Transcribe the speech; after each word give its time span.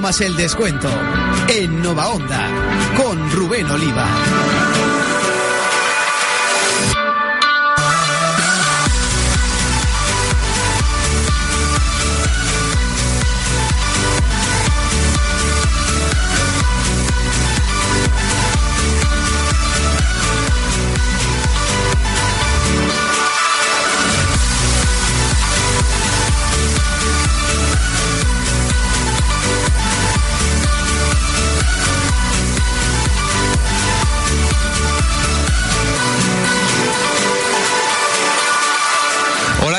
más 0.00 0.20
el 0.20 0.36
descuento. 0.36 0.88
En 1.48 1.82
Nova 1.82 2.08
Onda, 2.08 2.48
con 2.96 3.30
Rubén 3.32 3.66
Oliva. 3.70 4.69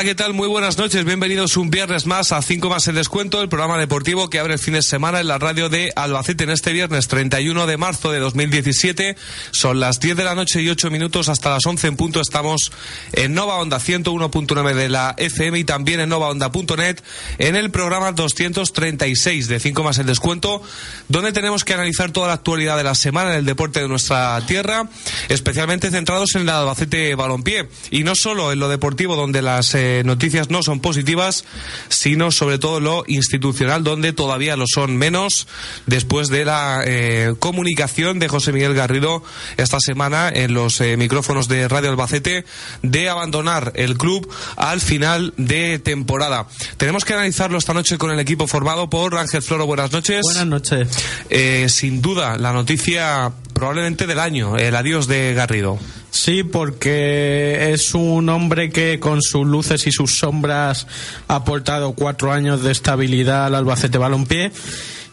¿Qué 0.04 0.14
tal? 0.16 0.32
Muy 0.32 0.48
buenas 0.48 0.78
noches. 0.78 1.04
Bienvenidos 1.04 1.56
un 1.56 1.70
viernes 1.70 2.06
más 2.06 2.32
a 2.32 2.42
5 2.42 2.68
más 2.68 2.88
el 2.88 2.96
descuento, 2.96 3.40
el 3.40 3.48
programa 3.48 3.78
deportivo 3.78 4.28
que 4.28 4.40
abre 4.40 4.54
el 4.54 4.58
fin 4.58 4.74
de 4.74 4.82
semana 4.82 5.20
en 5.20 5.28
la 5.28 5.38
radio 5.38 5.68
de 5.68 5.92
Albacete 5.94 6.42
en 6.42 6.50
este 6.50 6.72
viernes 6.72 7.06
31 7.06 7.68
de 7.68 7.76
marzo 7.76 8.10
de 8.10 8.18
2017. 8.18 9.16
Son 9.52 9.78
las 9.78 10.00
10 10.00 10.16
de 10.16 10.24
la 10.24 10.34
noche 10.34 10.60
y 10.60 10.68
8 10.68 10.90
minutos 10.90 11.28
hasta 11.28 11.50
las 11.50 11.64
11 11.64 11.86
en 11.86 11.96
punto. 11.96 12.20
Estamos 12.20 12.72
en 13.12 13.32
Nova 13.34 13.58
Onda 13.58 13.78
101.9 13.78 14.74
de 14.74 14.88
la 14.88 15.14
FM 15.18 15.60
y 15.60 15.64
también 15.64 16.00
en 16.00 16.08
novaonda.net 16.08 16.98
en 17.38 17.54
el 17.54 17.70
programa 17.70 18.10
236 18.10 19.46
de 19.46 19.60
5 19.60 19.84
más 19.84 19.98
el 19.98 20.06
descuento, 20.06 20.62
donde 21.08 21.30
tenemos 21.30 21.64
que 21.64 21.74
analizar 21.74 22.10
toda 22.10 22.26
la 22.26 22.34
actualidad 22.34 22.76
de 22.76 22.82
la 22.82 22.96
semana 22.96 23.32
en 23.32 23.36
el 23.36 23.44
deporte 23.44 23.80
de 23.80 23.88
nuestra 23.88 24.40
tierra, 24.46 24.88
especialmente 25.28 25.90
centrados 25.90 26.34
en 26.34 26.42
el 26.42 26.48
Albacete 26.48 27.14
Balompié. 27.14 27.68
Y 27.92 28.02
no 28.02 28.14
solo 28.16 28.50
en 28.50 28.58
lo 28.58 28.68
deportivo, 28.68 29.14
donde 29.14 29.42
las 29.42 29.76
eh, 29.76 29.91
noticias 30.04 30.50
no 30.50 30.62
son 30.62 30.80
positivas, 30.80 31.44
sino 31.88 32.30
sobre 32.30 32.58
todo 32.58 32.80
lo 32.80 33.04
institucional, 33.06 33.84
donde 33.84 34.12
todavía 34.12 34.56
lo 34.56 34.66
son 34.66 34.96
menos 34.96 35.46
después 35.86 36.28
de 36.28 36.44
la 36.44 36.82
eh, 36.84 37.34
comunicación 37.38 38.18
de 38.18 38.28
José 38.28 38.52
Miguel 38.52 38.74
Garrido 38.74 39.22
esta 39.56 39.78
semana 39.80 40.30
en 40.32 40.54
los 40.54 40.80
eh, 40.80 40.96
micrófonos 40.96 41.48
de 41.48 41.68
Radio 41.68 41.90
Albacete 41.90 42.44
de 42.82 43.08
abandonar 43.08 43.72
el 43.76 43.96
club 43.96 44.28
al 44.56 44.80
final 44.80 45.34
de 45.36 45.78
temporada. 45.78 46.46
Tenemos 46.76 47.04
que 47.04 47.14
analizarlo 47.14 47.58
esta 47.58 47.74
noche 47.74 47.98
con 47.98 48.10
el 48.10 48.20
equipo 48.20 48.46
formado 48.46 48.88
por 48.90 49.16
Ángel 49.16 49.42
Floro. 49.42 49.66
Buenas 49.66 49.92
noches. 49.92 50.22
Buenas 50.22 50.46
noches. 50.46 50.88
Eh, 51.30 51.66
sin 51.68 52.02
duda, 52.02 52.36
la 52.38 52.52
noticia 52.52 53.32
probablemente 53.52 54.06
del 54.06 54.18
año, 54.18 54.56
el 54.56 54.74
adiós 54.74 55.06
de 55.06 55.34
Garrido. 55.34 55.78
Sí, 56.12 56.42
porque 56.42 57.72
es 57.72 57.94
un 57.94 58.28
hombre 58.28 58.68
que 58.68 59.00
con 59.00 59.22
sus 59.22 59.46
luces 59.46 59.86
y 59.86 59.92
sus 59.92 60.18
sombras 60.18 60.86
ha 61.26 61.36
aportado 61.36 61.94
cuatro 61.94 62.32
años 62.32 62.62
de 62.62 62.70
estabilidad 62.70 63.46
al 63.46 63.54
Albacete 63.54 63.96
Balompié. 63.96 64.52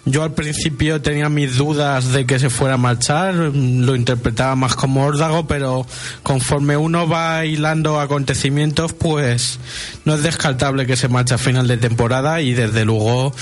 Yo 0.03 0.23
al 0.23 0.33
principio 0.33 1.01
tenía 1.01 1.29
mis 1.29 1.55
dudas 1.55 2.11
de 2.11 2.25
que 2.25 2.37
se 2.37 2.49
fuera 2.49 2.73
a 2.73 2.77
marchar, 2.77 3.33
lo 3.33 3.95
interpretaba 3.95 4.55
más 4.57 4.75
como 4.75 5.05
órdago, 5.05 5.47
pero 5.47 5.85
conforme 6.21 6.75
uno 6.75 7.07
va 7.07 7.45
hilando 7.45 7.99
acontecimientos, 7.99 8.91
pues 8.91 9.57
no 10.03 10.15
es 10.15 10.23
descartable 10.23 10.85
que 10.85 10.97
se 10.97 11.07
marche 11.07 11.35
a 11.35 11.37
final 11.37 11.67
de 11.69 11.77
temporada 11.77 12.41
y 12.41 12.53
desde 12.53 12.83
luego 12.83 13.33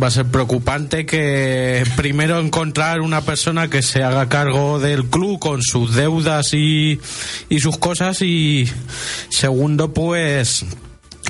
va 0.00 0.08
a 0.08 0.10
ser 0.10 0.26
preocupante 0.26 1.06
que 1.06 1.84
primero 1.96 2.38
encontrar 2.38 3.00
una 3.00 3.22
persona 3.22 3.68
que 3.68 3.82
se 3.82 4.02
haga 4.02 4.28
cargo 4.28 4.78
del 4.78 5.06
club 5.06 5.38
con 5.38 5.62
sus 5.62 5.94
deudas 5.94 6.52
y, 6.52 7.00
y 7.48 7.60
sus 7.60 7.78
cosas 7.78 8.20
y 8.20 8.68
segundo 9.30 9.92
pues 9.92 10.66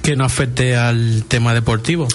que 0.07 0.15
no 0.15 0.25
afecte 0.25 0.77
al 0.77 1.25
tema 1.27 1.53
deportivo. 1.53 2.07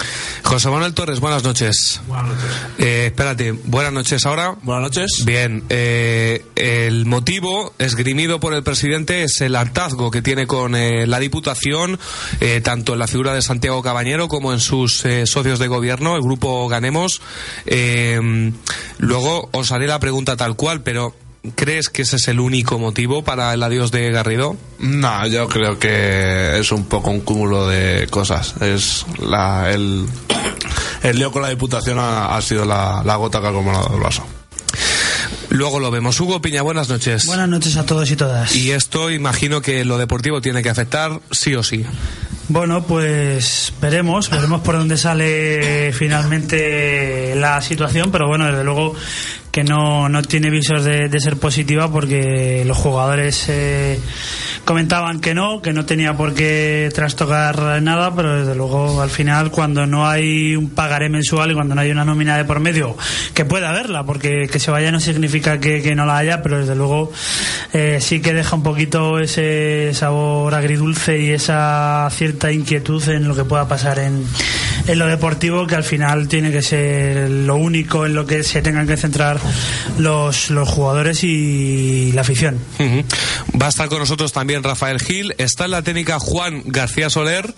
José 0.44 0.70
Manuel 0.70 0.94
Torres, 0.94 1.20
buenas 1.20 1.44
noches. 1.44 2.00
Buenas 2.08 2.28
noches. 2.28 2.50
Eh, 2.78 3.04
espérate, 3.08 3.52
buenas 3.52 3.92
noches 3.92 4.24
ahora. 4.24 4.56
Buenas 4.62 4.84
noches. 4.84 5.26
Bien, 5.26 5.62
eh, 5.68 6.42
el 6.56 7.04
motivo 7.04 7.74
esgrimido 7.78 8.40
por 8.40 8.54
el 8.54 8.62
presidente 8.62 9.24
es 9.24 9.42
el 9.42 9.54
hartazgo 9.54 10.10
que 10.10 10.22
tiene 10.22 10.46
con 10.46 10.74
eh, 10.74 11.06
la 11.06 11.18
Diputación, 11.18 11.98
eh, 12.40 12.62
tanto 12.62 12.94
en 12.94 12.98
la 12.98 13.08
figura 13.08 13.34
de 13.34 13.42
Santiago 13.42 13.82
Cabañero 13.82 14.26
como 14.26 14.54
en 14.54 14.60
sus 14.60 15.04
socios 15.24 15.58
de 15.58 15.68
gobierno, 15.68 16.16
el 16.16 16.22
grupo 16.22 16.66
Ganemos. 16.68 17.20
Luego 18.96 19.50
os 19.52 19.70
haré 19.70 19.86
la 19.86 20.00
pregunta 20.00 20.38
tal 20.38 20.56
cual, 20.56 20.82
pero 20.82 21.14
¿Crees 21.56 21.88
que 21.88 22.02
ese 22.02 22.16
es 22.16 22.28
el 22.28 22.38
único 22.38 22.78
motivo 22.78 23.24
para 23.24 23.52
el 23.52 23.62
adiós 23.64 23.90
de 23.90 24.12
Garrido? 24.12 24.56
No, 24.78 25.26
yo 25.26 25.48
creo 25.48 25.76
que 25.76 26.58
es 26.60 26.70
un 26.70 26.84
poco 26.84 27.10
un 27.10 27.20
cúmulo 27.20 27.66
de 27.66 28.06
cosas. 28.08 28.54
Es 28.60 29.04
la, 29.18 29.72
el, 29.72 30.06
el 31.02 31.18
lío 31.18 31.32
con 31.32 31.42
la 31.42 31.48
Diputación 31.48 31.98
ha, 31.98 32.36
ha 32.36 32.42
sido 32.42 32.64
la, 32.64 33.02
la, 33.04 33.16
gota 33.16 33.40
que 33.40 33.48
ha 33.48 33.52
colmado 33.52 33.90
el 33.92 34.00
vaso. 34.00 34.24
Luego 35.48 35.80
lo 35.80 35.90
vemos. 35.90 36.18
Hugo 36.20 36.40
Piña, 36.40 36.62
buenas 36.62 36.88
noches. 36.88 37.26
Buenas 37.26 37.48
noches 37.48 37.76
a 37.76 37.84
todos 37.84 38.08
y 38.12 38.16
todas. 38.16 38.54
Y 38.54 38.70
esto 38.70 39.10
imagino 39.10 39.60
que 39.60 39.84
lo 39.84 39.98
deportivo 39.98 40.40
tiene 40.40 40.62
que 40.62 40.70
afectar 40.70 41.20
sí 41.32 41.56
o 41.56 41.64
sí. 41.64 41.84
Bueno, 42.48 42.84
pues 42.84 43.72
veremos, 43.80 44.30
veremos 44.30 44.60
por 44.60 44.76
dónde 44.76 44.96
sale 44.96 45.92
finalmente 45.92 47.34
la 47.34 47.60
situación, 47.62 48.12
pero 48.12 48.28
bueno, 48.28 48.46
desde 48.46 48.62
luego 48.64 48.94
que 49.52 49.64
no, 49.64 50.08
no 50.08 50.22
tiene 50.22 50.48
visos 50.48 50.82
de, 50.82 51.10
ser 51.20 51.36
positiva 51.36 51.92
porque 51.92 52.64
los 52.66 52.76
jugadores 52.78 53.50
eh, 53.50 54.00
comentaban 54.64 55.20
que 55.20 55.34
no, 55.34 55.60
que 55.60 55.74
no 55.74 55.84
tenía 55.84 56.16
por 56.16 56.32
qué 56.32 56.90
trastocar 56.94 57.82
nada, 57.82 58.14
pero 58.14 58.40
desde 58.40 58.54
luego 58.54 59.02
al 59.02 59.10
final 59.10 59.50
cuando 59.50 59.86
no 59.86 60.08
hay 60.08 60.56
un 60.56 60.70
pagaré 60.70 61.10
mensual 61.10 61.50
y 61.50 61.54
cuando 61.54 61.74
no 61.74 61.82
hay 61.82 61.90
una 61.90 62.04
nómina 62.04 62.38
de 62.38 62.46
por 62.46 62.60
medio, 62.60 62.96
que 63.34 63.44
puede 63.44 63.66
haberla, 63.66 64.04
porque 64.04 64.48
que 64.50 64.58
se 64.58 64.70
vaya 64.70 64.90
no 64.90 65.00
significa 65.00 65.60
que, 65.60 65.82
que 65.82 65.94
no 65.94 66.06
la 66.06 66.16
haya, 66.16 66.42
pero 66.42 66.58
desde 66.58 66.74
luego 66.74 67.12
eh, 67.74 67.98
sí 68.00 68.22
que 68.22 68.32
deja 68.32 68.56
un 68.56 68.62
poquito 68.62 69.18
ese 69.18 69.92
sabor 69.92 70.54
agridulce 70.54 71.20
y 71.20 71.30
esa 71.30 72.08
cierta 72.10 72.50
inquietud 72.50 73.06
en 73.10 73.28
lo 73.28 73.36
que 73.36 73.44
pueda 73.44 73.68
pasar 73.68 73.98
en, 73.98 74.24
en 74.86 74.98
lo 74.98 75.06
deportivo, 75.06 75.66
que 75.66 75.76
al 75.76 75.84
final 75.84 76.26
tiene 76.26 76.50
que 76.50 76.62
ser 76.62 77.28
lo 77.28 77.56
único 77.56 78.06
en 78.06 78.14
lo 78.14 78.24
que 78.24 78.42
se 78.42 78.62
tengan 78.62 78.86
que 78.86 78.96
centrar 78.96 79.41
los, 79.98 80.50
los 80.50 80.68
jugadores 80.68 81.24
y 81.24 82.12
la 82.12 82.22
afición. 82.22 82.58
Va 83.60 83.66
a 83.66 83.68
estar 83.68 83.88
con 83.88 83.98
nosotros 83.98 84.32
también 84.32 84.62
Rafael 84.62 85.00
Gil. 85.00 85.34
Está 85.38 85.66
en 85.66 85.72
la 85.72 85.82
técnica 85.82 86.18
Juan 86.18 86.62
García 86.66 87.10
Soler. 87.10 87.54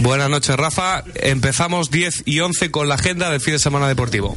Buenas 0.00 0.30
noches, 0.30 0.56
Rafa. 0.56 1.04
Empezamos 1.14 1.90
10 1.90 2.22
y 2.26 2.40
11 2.40 2.70
con 2.70 2.88
la 2.88 2.94
agenda 2.94 3.30
del 3.30 3.40
fin 3.40 3.54
de 3.54 3.58
semana 3.58 3.88
deportivo. 3.88 4.36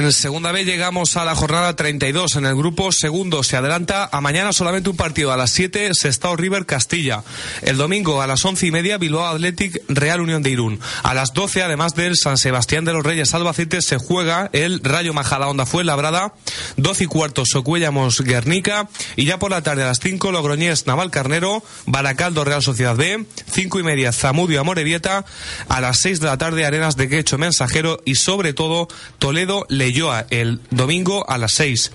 En 0.00 0.12
segunda 0.12 0.50
vez 0.50 0.64
llegamos 0.64 1.18
a 1.18 1.26
la 1.26 1.34
jornada 1.34 1.76
32. 1.76 2.36
En 2.36 2.46
el 2.46 2.56
grupo 2.56 2.90
segundo 2.90 3.42
se 3.42 3.58
adelanta 3.58 4.08
a 4.10 4.22
mañana 4.22 4.54
solamente 4.54 4.88
un 4.88 4.96
partido. 4.96 5.30
A 5.30 5.36
las 5.36 5.50
7, 5.50 5.90
Sestao 5.92 6.36
River 6.36 6.64
Castilla. 6.64 7.22
El 7.60 7.76
domingo 7.76 8.22
a 8.22 8.26
las 8.26 8.42
once 8.46 8.66
y 8.66 8.70
media, 8.70 8.96
Bilbao 8.96 9.26
Athletic 9.26 9.82
Real 9.88 10.22
Unión 10.22 10.42
de 10.42 10.48
Irún. 10.48 10.80
A 11.02 11.12
las 11.12 11.34
12, 11.34 11.62
además 11.62 11.94
del 11.96 12.16
San 12.16 12.38
Sebastián 12.38 12.86
de 12.86 12.94
los 12.94 13.04
Reyes 13.04 13.34
Albacete, 13.34 13.82
se 13.82 13.98
juega 13.98 14.48
el 14.54 14.80
Rayo 14.82 15.12
Majadahonda 15.12 15.66
Fuenlabrada. 15.66 16.32
12 16.78 17.04
y 17.04 17.06
cuarto, 17.06 17.42
Socuellamos 17.44 18.22
Guernica. 18.22 18.88
Y 19.16 19.26
ya 19.26 19.38
por 19.38 19.50
la 19.50 19.62
tarde 19.62 19.82
a 19.82 19.88
las 19.88 20.00
5, 20.00 20.32
Logroñés 20.32 20.86
Naval 20.86 21.10
Carnero. 21.10 21.62
Baracaldo 21.84 22.42
Real 22.44 22.62
Sociedad 22.62 22.96
B. 22.96 23.26
5 23.52 23.80
y 23.80 23.82
media, 23.82 24.12
Zamudio 24.12 24.62
Amorebieta. 24.62 25.26
A 25.68 25.82
las 25.82 25.98
6 25.98 26.20
de 26.20 26.26
la 26.26 26.38
tarde, 26.38 26.64
Arenas 26.64 26.96
de 26.96 27.10
Quecho 27.10 27.36
Mensajero. 27.36 28.00
Y 28.06 28.14
sobre 28.14 28.54
todo, 28.54 28.88
Toledo 29.18 29.66
Leyó 29.68 29.89
El 30.30 30.60
domingo 30.70 31.28
a 31.28 31.36
las 31.36 31.52
6. 31.54 31.92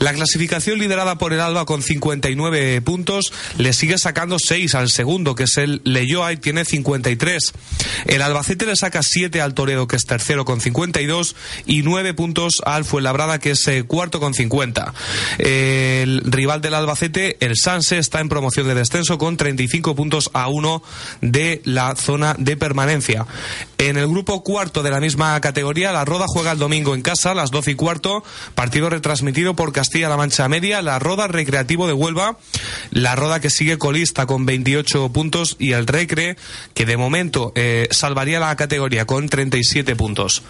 La 0.00 0.12
clasificación 0.12 0.78
liderada 0.78 1.16
por 1.16 1.32
el 1.32 1.40
Alba 1.40 1.64
con 1.64 1.82
59 1.82 2.80
puntos 2.82 3.32
le 3.56 3.72
sigue 3.72 3.98
sacando 3.98 4.38
6 4.38 4.74
al 4.74 4.90
segundo, 4.90 5.34
que 5.34 5.44
es 5.44 5.56
el 5.56 5.80
Leyoa, 5.84 6.32
y 6.32 6.36
tiene 6.36 6.64
53. 6.64 7.52
El 8.06 8.22
Albacete 8.22 8.66
le 8.66 8.76
saca 8.76 9.00
7 9.02 9.40
al 9.40 9.54
Toledo, 9.54 9.86
que 9.86 9.96
es 9.96 10.04
tercero 10.04 10.44
con 10.44 10.60
52, 10.60 11.36
y 11.66 11.82
9 11.82 12.14
puntos 12.14 12.60
al 12.66 12.84
Fuenlabrada, 12.84 13.38
que 13.38 13.52
es 13.52 13.66
eh, 13.66 13.84
cuarto 13.84 14.20
con 14.20 14.34
50. 14.34 14.92
El 15.38 16.22
rival 16.26 16.60
del 16.60 16.74
Albacete, 16.74 17.38
el 17.40 17.56
Sanse, 17.56 17.98
está 17.98 18.20
en 18.20 18.28
promoción 18.28 18.68
de 18.68 18.74
descenso 18.74 19.16
con 19.16 19.36
35 19.36 19.96
puntos 19.96 20.30
a 20.34 20.48
1 20.48 20.82
de 21.22 21.62
la 21.64 21.96
zona 21.96 22.34
de 22.38 22.56
permanencia. 22.56 23.26
En 23.78 23.96
el 23.96 24.06
grupo 24.06 24.42
cuarto 24.44 24.82
de 24.82 24.90
la 24.90 25.00
misma 25.00 25.40
categoría, 25.40 25.92
la 25.92 26.04
Roda 26.04 26.26
juega 26.28 26.52
el 26.52 26.58
domingo 26.58 26.94
en 26.94 27.02
casa 27.02 27.34
las 27.38 27.50
12 27.50 27.70
y 27.70 27.74
cuarto, 27.74 28.22
partido 28.54 28.90
retransmitido 28.90 29.56
por 29.56 29.72
Castilla-La 29.72 30.16
Mancha 30.16 30.48
Media, 30.48 30.82
la 30.82 30.98
Roda 30.98 31.26
Recreativo 31.26 31.86
de 31.86 31.94
Huelva, 31.94 32.36
la 32.90 33.16
Roda 33.16 33.40
que 33.40 33.50
sigue 33.50 33.78
colista 33.78 34.26
con 34.26 34.44
28 34.44 35.10
puntos 35.10 35.56
y 35.58 35.72
el 35.72 35.86
Recre 35.86 36.36
que 36.74 36.86
de 36.86 36.96
momento 36.96 37.52
eh, 37.54 37.88
salvaría 37.90 38.40
la 38.40 38.54
categoría 38.56 39.06
con 39.06 39.28
37 39.28 39.96
puntos. 39.96 40.42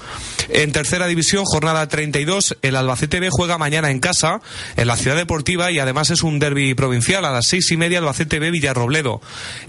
En 0.48 0.72
tercera 0.72 1.06
división, 1.06 1.44
jornada 1.44 1.88
32, 1.88 2.56
el 2.62 2.76
Albacete 2.76 3.20
B 3.20 3.28
juega 3.30 3.58
mañana 3.58 3.90
en 3.90 4.00
casa, 4.00 4.40
en 4.76 4.86
la 4.86 4.96
ciudad 4.96 5.16
deportiva 5.16 5.70
y 5.70 5.78
además 5.78 6.10
es 6.10 6.22
un 6.22 6.38
derby 6.38 6.74
provincial 6.74 7.24
a 7.24 7.30
las 7.30 7.46
seis 7.46 7.70
y 7.70 7.76
media 7.76 7.98
Albacete 7.98 8.38
B 8.38 8.50
Villarrobledo. 8.50 9.20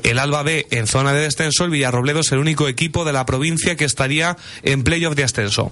El 0.04 0.20
Alba 0.20 0.44
B 0.44 0.68
en 0.72 0.88
zona 0.88 1.14
de 1.14 1.22
descenso, 1.22 1.66
el 1.66 1.72
Villarrobledo 1.72 2.22
es 2.22 2.32
el 2.32 2.40
único 2.40 2.68
equipo 2.68 3.06
de 3.06 3.14
la 3.14 3.26
provincia 3.26 3.76
que 3.76 3.86
estaría 3.86 4.38
en 4.64 4.84
playoff 4.84 5.16
de 5.16 5.24
ascenso. 5.24 5.72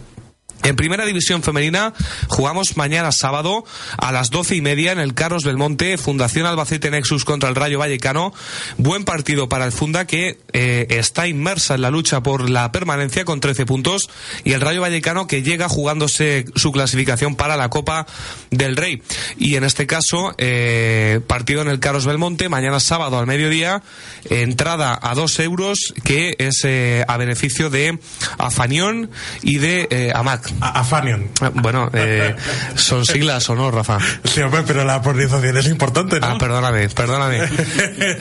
En 0.63 0.75
primera 0.75 1.05
división 1.05 1.43
femenina 1.43 1.93
jugamos 2.27 2.77
mañana 2.77 3.11
sábado 3.11 3.63
a 3.97 4.11
las 4.11 4.31
doce 4.31 4.55
y 4.55 4.61
media 4.61 4.91
en 4.91 4.99
el 4.99 5.13
Carlos 5.13 5.43
Belmonte, 5.43 5.97
Fundación 5.97 6.45
Albacete 6.45 6.91
Nexus 6.91 7.25
contra 7.25 7.49
el 7.49 7.55
Rayo 7.55 7.79
Vallecano. 7.79 8.33
Buen 8.77 9.05
partido 9.05 9.47
para 9.47 9.65
el 9.65 9.71
Funda 9.71 10.05
que 10.05 10.37
eh, 10.53 10.87
está 10.89 11.27
inmersa 11.27 11.75
en 11.75 11.81
la 11.81 11.91
lucha 11.91 12.21
por 12.21 12.49
la 12.49 12.71
permanencia 12.71 13.23
con 13.23 13.39
13 13.39 13.65
puntos 13.65 14.09
y 14.43 14.53
el 14.53 14.61
Rayo 14.61 14.81
Vallecano 14.81 15.27
que 15.27 15.43
llega 15.43 15.69
jugándose 15.69 16.45
su 16.55 16.71
clasificación 16.71 17.35
para 17.35 17.55
la 17.55 17.69
Copa 17.69 18.05
del 18.51 18.75
Rey. 18.75 19.01
Y 19.37 19.55
en 19.55 19.63
este 19.63 19.87
caso, 19.87 20.33
eh, 20.37 21.21
partido 21.27 21.61
en 21.61 21.69
el 21.69 21.79
Carlos 21.79 22.05
Belmonte, 22.05 22.49
mañana 22.49 22.79
sábado 22.79 23.19
al 23.19 23.27
mediodía, 23.27 23.83
entrada 24.29 24.99
a 25.01 25.15
dos 25.15 25.39
euros 25.39 25.93
que 26.03 26.35
es 26.39 26.61
eh, 26.63 27.05
a 27.07 27.17
beneficio 27.17 27.69
de 27.69 27.99
Afanión 28.37 29.11
y 29.41 29.59
de 29.59 30.11
Amac. 30.13 30.46
A 30.61 30.79
Afanion. 30.79 31.29
Bueno, 31.55 31.89
eh, 31.93 32.35
son 32.75 33.05
siglas 33.05 33.49
o 33.49 33.55
no, 33.55 33.71
Rafa. 33.71 33.97
Sí, 34.23 34.41
hombre, 34.41 34.63
pero 34.65 34.83
la 34.83 35.01
pronunciación 35.01 35.57
es 35.57 35.67
importante, 35.67 36.19
¿no? 36.19 36.27
Ah, 36.27 36.37
perdóname, 36.37 36.89
perdóname. 36.89 37.41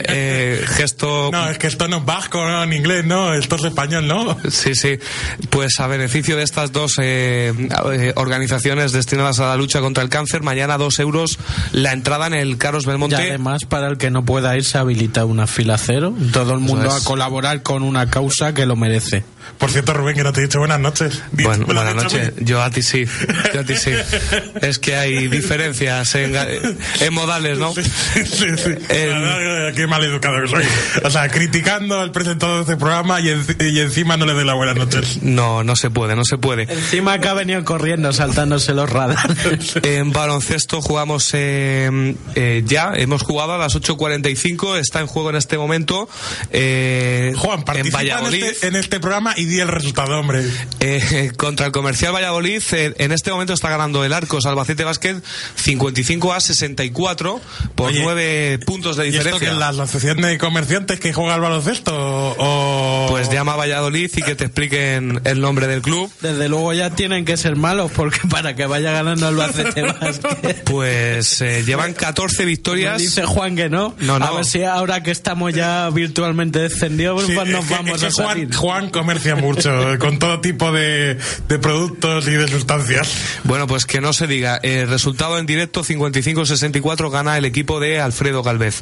Eh, 0.09 0.63
gesto. 0.67 1.29
No, 1.31 1.49
es 1.49 1.57
que 1.57 1.67
esto 1.67 1.87
no 1.87 1.97
es 1.97 2.05
vasco, 2.05 2.43
no 2.45 2.63
en 2.63 2.73
inglés, 2.73 3.05
no, 3.05 3.33
esto 3.33 3.55
es 3.55 3.65
español, 3.65 4.07
¿no? 4.07 4.37
Sí, 4.49 4.75
sí. 4.75 4.97
Pues 5.49 5.79
a 5.79 5.87
beneficio 5.87 6.37
de 6.37 6.43
estas 6.43 6.71
dos 6.71 6.93
eh, 6.99 7.53
eh, 7.93 8.13
organizaciones 8.15 8.91
destinadas 8.91 9.39
a 9.39 9.47
la 9.47 9.55
lucha 9.57 9.79
contra 9.79 10.03
el 10.03 10.09
cáncer, 10.09 10.43
mañana 10.43 10.77
dos 10.77 10.99
euros 10.99 11.37
la 11.71 11.91
entrada 11.93 12.27
en 12.27 12.33
el 12.33 12.57
Carlos 12.57 12.83
Y 12.85 12.87
Belmonte. 12.87 13.15
además, 13.15 13.65
para 13.65 13.87
el 13.87 13.97
que 13.97 14.09
no 14.11 14.23
pueda 14.25 14.55
ir, 14.55 14.63
se 14.63 14.77
habilita 14.77 15.25
una 15.25 15.47
fila 15.47 15.77
cero. 15.77 16.13
Todo 16.31 16.53
el 16.53 16.59
mundo 16.59 16.87
es. 16.87 17.01
a 17.01 17.05
colaborar 17.05 17.61
con 17.63 17.83
una 17.83 18.09
causa 18.09 18.53
que 18.53 18.65
lo 18.65 18.75
merece. 18.75 19.23
Por 19.57 19.71
cierto, 19.71 19.93
Rubén, 19.93 20.15
que 20.15 20.23
no 20.23 20.33
te 20.33 20.41
he 20.41 20.43
dicho 20.43 20.59
buenas 20.59 20.79
noches. 20.79 21.21
Bueno, 21.31 21.65
buenas 21.65 21.95
noches. 21.95 22.33
Yo 22.41 22.61
a 22.61 22.69
ti 22.69 22.81
sí. 22.81 23.05
Yo 23.53 23.61
a 23.61 23.63
ti 23.63 23.75
sí. 23.75 23.91
Es 24.61 24.79
que 24.79 24.95
hay 24.95 25.27
diferencias 25.27 26.13
en, 26.15 26.35
en 26.35 27.13
modales, 27.13 27.57
¿no? 27.57 27.73
Sí, 27.73 27.83
sí, 27.83 28.45
sí. 28.57 28.71
Qué 28.87 29.85
mal 29.87 30.03
educado 30.03 30.41
que 30.41 30.47
soy. 30.47 30.63
O 31.03 31.09
sea, 31.09 31.27
criticando 31.29 31.99
al 31.99 32.11
presentador 32.11 32.57
de 32.57 32.61
este 32.61 32.77
programa 32.77 33.19
y, 33.21 33.25
enci- 33.25 33.71
y 33.73 33.79
encima 33.79 34.17
no 34.17 34.25
le 34.25 34.33
doy 34.33 34.45
las 34.45 34.55
buenas 34.55 34.75
noches. 34.75 35.21
No, 35.21 35.63
no 35.63 35.75
se 35.75 35.89
puede, 35.89 36.15
no 36.15 36.23
se 36.25 36.37
puede. 36.37 36.63
Encima 36.71 37.19
que 37.19 37.27
ha 37.27 37.33
venido 37.33 37.63
corriendo, 37.63 38.11
saltándose 38.13 38.73
los 38.73 38.89
radares. 38.89 39.75
En 39.83 40.11
baloncesto 40.11 40.81
jugamos 40.81 41.29
eh, 41.33 42.15
eh, 42.35 42.63
ya, 42.65 42.91
hemos 42.95 43.21
jugado 43.23 43.53
a 43.53 43.57
las 43.57 43.75
8.45, 43.75 44.77
está 44.77 44.99
en 44.99 45.07
juego 45.07 45.29
en 45.29 45.35
este 45.35 45.57
momento. 45.57 46.09
eh, 46.51 47.33
Juan, 47.37 47.59
en 47.59 47.65
participa 47.65 48.01
en, 48.03 48.33
este, 48.33 48.67
en 48.67 48.75
este 48.75 48.99
programa 48.99 49.33
y 49.37 49.45
di 49.45 49.59
el 49.59 49.67
resultado, 49.69 50.19
hombre. 50.19 50.43
Eh, 50.81 51.31
contra 51.37 51.65
el 51.67 51.71
comercial 51.71 52.13
Valladolid, 52.13 52.61
eh, 52.73 52.93
en 52.97 53.11
este 53.11 53.31
momento 53.31 53.53
está 53.53 53.69
ganando 53.69 54.03
el 54.03 54.11
Arcos 54.13 54.45
Albacete 54.45 54.83
Basket 54.83 55.15
55 55.55 56.33
a 56.33 56.39
64 56.39 57.39
por 57.75 57.89
Oye, 57.89 58.01
9 58.03 58.59
puntos 58.65 58.97
de 58.97 59.05
¿Y 59.05 59.09
esto 59.09 59.23
que 59.23 59.29
diferencia. 59.29 59.51
es 59.51 59.57
la 59.57 59.69
asociación 59.69 60.17
de 60.21 60.37
comerciantes 60.37 60.99
que 60.99 61.13
juega 61.13 61.35
al 61.35 61.41
baloncesto? 61.41 61.93
O... 62.37 63.07
Pues 63.09 63.29
llama 63.31 63.53
a 63.53 63.55
Valladolid 63.57 64.09
y 64.15 64.21
que 64.21 64.35
te 64.35 64.45
expliquen 64.45 65.21
el 65.23 65.39
nombre 65.41 65.67
del 65.67 65.81
club. 65.81 66.11
Desde 66.21 66.49
luego 66.49 66.73
ya 66.73 66.89
tienen 66.91 67.23
que 67.25 67.37
ser 67.37 67.55
malos, 67.55 67.91
porque 67.95 68.19
para 68.29 68.55
que 68.55 68.65
vaya 68.65 68.91
ganando 68.91 69.27
Albacete 69.27 69.81
Basket. 69.83 70.63
Pues 70.65 71.41
eh, 71.41 71.63
llevan 71.65 71.93
14 71.93 72.39
Me 72.39 72.45
victorias. 72.45 72.99
dice 72.99 73.25
Juan 73.25 73.55
que 73.55 73.69
no. 73.69 73.95
No, 73.99 74.19
no. 74.19 74.25
A 74.25 74.31
ver 74.31 74.45
si 74.45 74.63
ahora 74.63 75.01
que 75.03 75.11
estamos 75.11 75.53
ya 75.53 75.89
virtualmente 75.89 76.59
descendidos, 76.59 77.23
Sí, 77.25 77.33
pues 77.35 77.47
nos 77.49 77.63
es 77.63 77.67
que- 77.69 77.73
vamos 77.75 77.91
es 77.95 78.01
que 78.01 78.07
a 78.07 78.11
salir. 78.11 78.53
Juan, 78.55 78.81
Juan 78.81 78.89
mucho, 79.35 79.93
eh, 79.93 79.97
con 79.97 80.19
todo 80.19 80.39
tipo 80.41 80.71
de, 80.71 81.17
de 81.47 81.59
productos 81.59 82.27
y 82.27 82.31
de 82.31 82.47
sustancias. 82.47 83.11
Bueno, 83.43 83.67
pues 83.67 83.85
que 83.85 84.01
no 84.01 84.13
se 84.13 84.27
diga. 84.27 84.57
El 84.63 84.89
resultado 84.89 85.37
en 85.39 85.45
directo 85.45 85.83
55-64 85.83 87.09
gana 87.09 87.37
el 87.37 87.45
equipo 87.45 87.79
de 87.79 87.99
Alfredo 87.99 88.43
Galvez. 88.43 88.81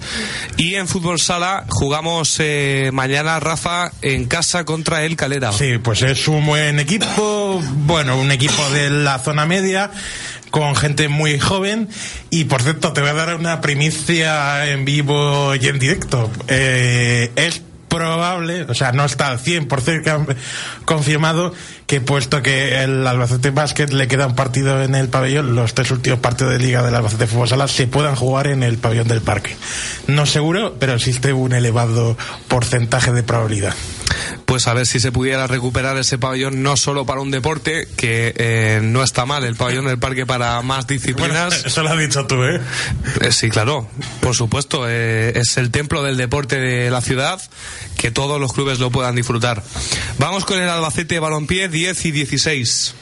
Y 0.57 0.75
en 0.75 0.87
fútbol 0.87 1.19
sala 1.19 1.65
jugamos 1.69 2.37
eh, 2.39 2.89
mañana 2.93 3.39
Rafa 3.39 3.91
en 4.01 4.25
casa 4.25 4.65
contra 4.65 5.03
el 5.03 5.15
Calera. 5.15 5.51
Sí, 5.51 5.77
pues 5.77 6.01
es 6.01 6.27
un 6.27 6.45
buen 6.45 6.79
equipo, 6.79 7.61
bueno, 7.85 8.17
un 8.19 8.31
equipo 8.31 8.69
de 8.69 8.89
la 8.89 9.19
zona 9.19 9.45
media 9.45 9.91
con 10.51 10.73
gente 10.73 11.09
muy 11.09 11.37
joven 11.37 11.89
y 12.29 12.45
por 12.45 12.61
cierto 12.61 12.93
te 12.93 13.01
voy 13.01 13.09
a 13.09 13.13
dar 13.13 13.35
una 13.35 13.59
primicia 13.59 14.71
en 14.71 14.85
vivo 14.85 15.53
y 15.53 15.67
en 15.67 15.79
directo. 15.79 16.31
Eh, 16.47 17.29
es 17.35 17.61
probable, 17.95 18.63
o 18.63 18.73
sea, 18.73 18.91
no 18.91 19.05
está 19.05 19.27
al 19.27 19.39
100% 19.39 20.03
cam- 20.03 20.35
confirmado 20.85 21.53
que 21.87 22.01
puesto 22.01 22.41
que 22.41 22.83
el 22.83 23.05
Albacete 23.05 23.51
Basket 23.51 23.87
le 23.87 24.07
queda 24.07 24.27
un 24.27 24.35
partido 24.35 24.81
en 24.83 24.95
el 24.95 25.07
pabellón, 25.09 25.55
los 25.55 25.73
tres 25.73 25.91
últimos 25.91 26.19
partidos 26.19 26.53
de 26.53 26.59
liga 26.59 26.81
del 26.83 26.95
Albacete 26.95 27.27
Fútbol 27.27 27.47
Sala 27.47 27.67
se 27.67 27.87
puedan 27.87 28.15
jugar 28.15 28.47
en 28.47 28.63
el 28.63 28.77
pabellón 28.77 29.07
del 29.07 29.21
parque. 29.21 29.55
No 30.07 30.25
seguro, 30.25 30.75
pero 30.79 30.93
existe 30.93 31.33
un 31.33 31.53
elevado 31.53 32.17
porcentaje 32.47 33.11
de 33.11 33.23
probabilidad. 33.23 33.73
Pues 34.45 34.67
a 34.67 34.73
ver 34.73 34.85
si 34.85 34.99
se 34.99 35.11
pudiera 35.11 35.47
recuperar 35.47 35.97
ese 35.97 36.17
pabellón 36.17 36.63
no 36.63 36.77
solo 36.77 37.05
para 37.05 37.21
un 37.21 37.31
deporte, 37.31 37.87
que 37.97 38.33
eh, 38.37 38.79
no 38.83 39.03
está 39.03 39.25
mal 39.25 39.43
el 39.43 39.55
pabellón 39.55 39.85
del 39.85 39.99
parque 39.99 40.25
para 40.25 40.61
más 40.61 40.85
Bueno, 40.87 41.01
disciplinas. 41.01 41.53
eso 41.65 41.83
lo 41.83 41.89
has 41.89 41.99
dicho 41.99 42.25
tú, 42.27 42.43
¿eh? 42.43 42.61
Eh, 43.21 43.31
sí, 43.31 43.49
claro, 43.49 43.87
por 44.21 44.35
supuesto. 44.35 44.85
eh, 44.87 45.33
es 45.35 45.57
el 45.57 45.71
templo 45.71 46.03
del 46.03 46.17
deporte 46.17 46.59
de 46.59 46.89
la 46.89 47.01
ciudad, 47.01 47.41
que 47.97 48.11
todos 48.11 48.39
los 48.39 48.53
clubes 48.53 48.79
lo 48.79 48.91
puedan 48.91 49.15
disfrutar. 49.15 49.63
Vamos 50.17 50.45
con 50.45 50.59
el 50.61 50.69
Albacete 50.69 51.19
Balompié 51.19 51.69
10 51.69 52.05
y 52.05 52.11
16. 52.11 52.95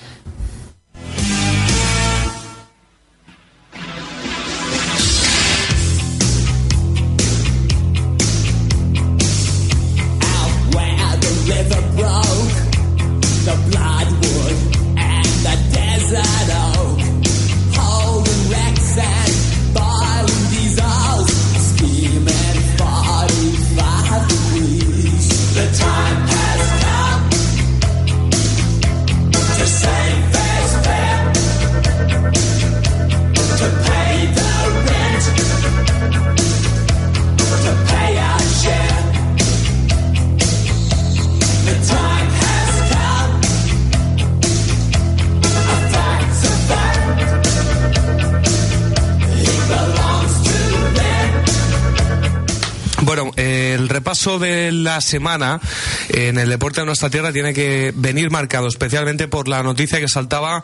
De 54.24 54.72
la 54.72 55.02
semana 55.02 55.60
en 56.08 56.38
el 56.38 56.48
deporte 56.48 56.80
de 56.80 56.86
nuestra 56.86 57.10
tierra 57.10 57.34
tiene 57.34 57.54
que 57.54 57.92
venir 57.94 58.32
marcado 58.32 58.68
especialmente 58.68 59.28
por 59.28 59.50
la 59.50 59.64
noticia 59.64 60.00
que 60.00 60.08
saltaba 60.08 60.64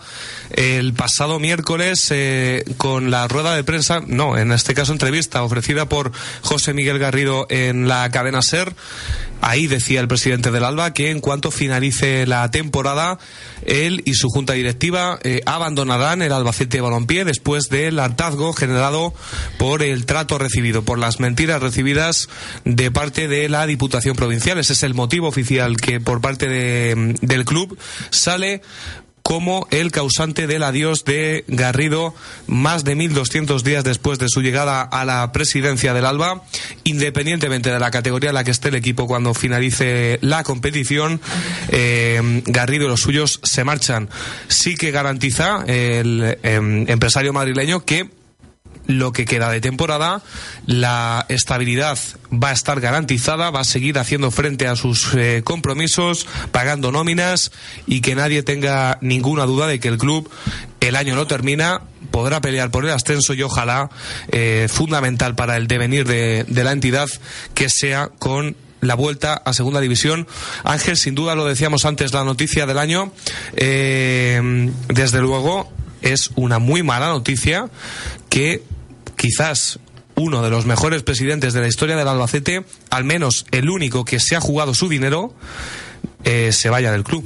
el 0.51 0.93
pasado 0.93 1.39
miércoles 1.39 2.07
eh, 2.11 2.63
con 2.77 3.11
la 3.11 3.27
rueda 3.27 3.55
de 3.55 3.65
prensa, 3.65 4.01
no, 4.07 4.37
en 4.37 4.53
este 4.53 4.73
caso 4.73 4.93
entrevista 4.93 5.43
ofrecida 5.43 5.89
por 5.89 6.13
José 6.41 6.73
Miguel 6.73 6.99
Garrido 6.99 7.47
en 7.49 7.89
la 7.89 8.09
cadena 8.11 8.41
SER. 8.41 8.73
Ahí 9.41 9.67
decía 9.67 10.01
el 10.01 10.07
presidente 10.07 10.51
del 10.51 10.65
Alba 10.65 10.93
que 10.93 11.11
en 11.11 11.21
cuanto 11.21 11.51
finalice 11.51 12.25
la 12.27 12.49
temporada, 12.51 13.19
él 13.65 14.01
y 14.05 14.13
su 14.13 14.29
junta 14.29 14.53
directiva 14.53 15.17
eh, 15.23 15.41
abandonarán 15.45 16.21
el 16.21 16.33
Albacete 16.33 16.81
Balompié 16.81 17.23
después 17.25 17.69
del 17.69 17.99
hartazgo 17.99 18.53
generado 18.53 19.13
por 19.57 19.81
el 19.81 20.05
trato 20.05 20.37
recibido, 20.37 20.83
por 20.83 20.99
las 20.99 21.19
mentiras 21.19 21.61
recibidas 21.61 22.27
de 22.65 22.91
parte 22.91 23.27
de 23.27 23.48
la 23.49 23.65
Diputación 23.67 24.15
Provincial. 24.15 24.57
Ese 24.59 24.73
es 24.73 24.83
el 24.83 24.93
motivo 24.93 25.27
oficial 25.27 25.77
que 25.77 25.99
por 25.99 26.21
parte 26.21 26.47
de- 26.47 27.15
del 27.21 27.45
club 27.45 27.77
sale 28.09 28.61
como 29.21 29.67
el 29.69 29.91
causante 29.91 30.47
del 30.47 30.63
adiós 30.63 31.05
de 31.05 31.43
Garrido 31.47 32.15
más 32.47 32.83
de 32.83 32.95
1.200 32.95 33.61
días 33.63 33.83
después 33.83 34.17
de 34.17 34.27
su 34.27 34.41
llegada 34.41 34.81
a 34.81 35.05
la 35.05 35.31
presidencia 35.31 35.93
del 35.93 36.05
Alba, 36.05 36.43
independientemente 36.83 37.69
de 37.71 37.79
la 37.79 37.91
categoría 37.91 38.29
en 38.29 38.35
la 38.35 38.43
que 38.43 38.49
esté 38.49 38.69
el 38.69 38.75
equipo 38.75 39.05
cuando 39.05 39.35
finalice 39.35 40.17
la 40.21 40.43
competición, 40.43 41.21
eh, 41.67 42.41
Garrido 42.47 42.85
y 42.85 42.87
los 42.87 43.01
suyos 43.01 43.39
se 43.43 43.63
marchan. 43.63 44.09
Sí 44.47 44.75
que 44.75 44.89
garantiza 44.89 45.63
el 45.67 46.39
em, 46.41 46.89
empresario 46.89 47.31
madrileño 47.31 47.85
que 47.85 48.09
lo 48.89 49.13
que 49.13 49.25
queda 49.25 49.51
de 49.51 49.61
temporada, 49.61 50.23
la 50.65 51.27
estabilidad 51.29 51.99
va 52.33 52.49
a 52.49 52.53
estar 52.53 52.81
garantizada, 52.81 53.51
va 53.51 53.59
a 53.59 53.63
seguir 53.63 53.99
haciendo 53.99 54.31
frente 54.31 54.67
a 54.67 54.75
sus 54.75 55.13
eh, 55.13 55.43
compromisos, 55.43 56.25
pagando 56.51 56.91
nóminas 56.91 57.51
y 57.85 58.01
que 58.01 58.15
nadie 58.15 58.41
tenga 58.41 58.97
ninguna 59.01 59.45
duda 59.45 59.67
de 59.67 59.79
que 59.79 59.89
el 59.89 59.99
club 59.99 60.27
el 60.79 60.95
año 60.95 61.15
no 61.15 61.27
termina, 61.27 61.81
podrá 62.09 62.41
pelear 62.41 62.71
por 62.71 62.83
el 62.83 62.89
ascenso 62.89 63.35
y 63.35 63.43
ojalá, 63.43 63.91
eh, 64.31 64.67
fundamental 64.67 65.35
para 65.35 65.55
el 65.55 65.67
devenir 65.67 66.07
de, 66.07 66.45
la 66.49 66.71
entidad, 66.71 67.09
que 67.53 67.69
sea 67.69 68.09
con 68.17 68.57
la 68.81 68.95
vuelta 68.95 69.35
a 69.35 69.53
segunda 69.53 69.81
división. 69.81 70.27
Ángel, 70.63 70.97
sin 70.97 71.13
duda 71.13 71.35
lo 71.35 71.45
decíamos 71.45 71.85
antes, 71.85 72.11
la 72.11 72.23
noticia 72.23 72.65
del 72.65 72.79
año, 72.79 73.11
eh, 73.55 74.71
desde 74.87 75.21
luego 75.21 75.71
es 76.01 76.31
una 76.35 76.57
muy 76.57 76.81
mala 76.81 77.09
noticia 77.09 77.69
que 78.29 78.63
quizás 79.19 79.79
uno 80.15 80.41
de 80.41 80.49
los 80.49 80.65
mejores 80.65 81.03
presidentes 81.03 81.53
de 81.53 81.59
la 81.59 81.67
historia 81.67 81.97
del 81.97 82.07
Albacete, 82.07 82.63
al 82.89 83.03
menos 83.03 83.45
el 83.51 83.69
único 83.69 84.05
que 84.05 84.19
se 84.21 84.37
ha 84.37 84.39
jugado 84.39 84.73
su 84.73 84.87
dinero, 84.87 85.33
eh, 86.23 86.51
se 86.53 86.69
vaya 86.69 86.91
del 86.93 87.03
club. 87.03 87.25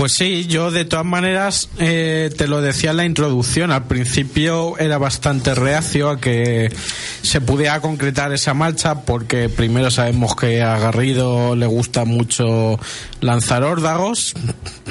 Pues 0.00 0.14
sí, 0.14 0.46
yo 0.46 0.70
de 0.70 0.86
todas 0.86 1.04
maneras 1.04 1.68
eh, 1.78 2.30
te 2.34 2.48
lo 2.48 2.62
decía 2.62 2.92
en 2.92 2.96
la 2.96 3.04
introducción. 3.04 3.70
Al 3.70 3.84
principio 3.84 4.78
era 4.78 4.96
bastante 4.96 5.54
reacio 5.54 6.08
a 6.08 6.18
que 6.18 6.72
se 7.20 7.42
pudiera 7.42 7.78
concretar 7.82 8.32
esa 8.32 8.54
marcha 8.54 9.02
porque 9.02 9.50
primero 9.50 9.90
sabemos 9.90 10.34
que 10.34 10.62
a 10.62 10.78
Garrido 10.78 11.54
le 11.54 11.66
gusta 11.66 12.06
mucho 12.06 12.80
lanzar 13.20 13.62
órdagos. 13.62 14.32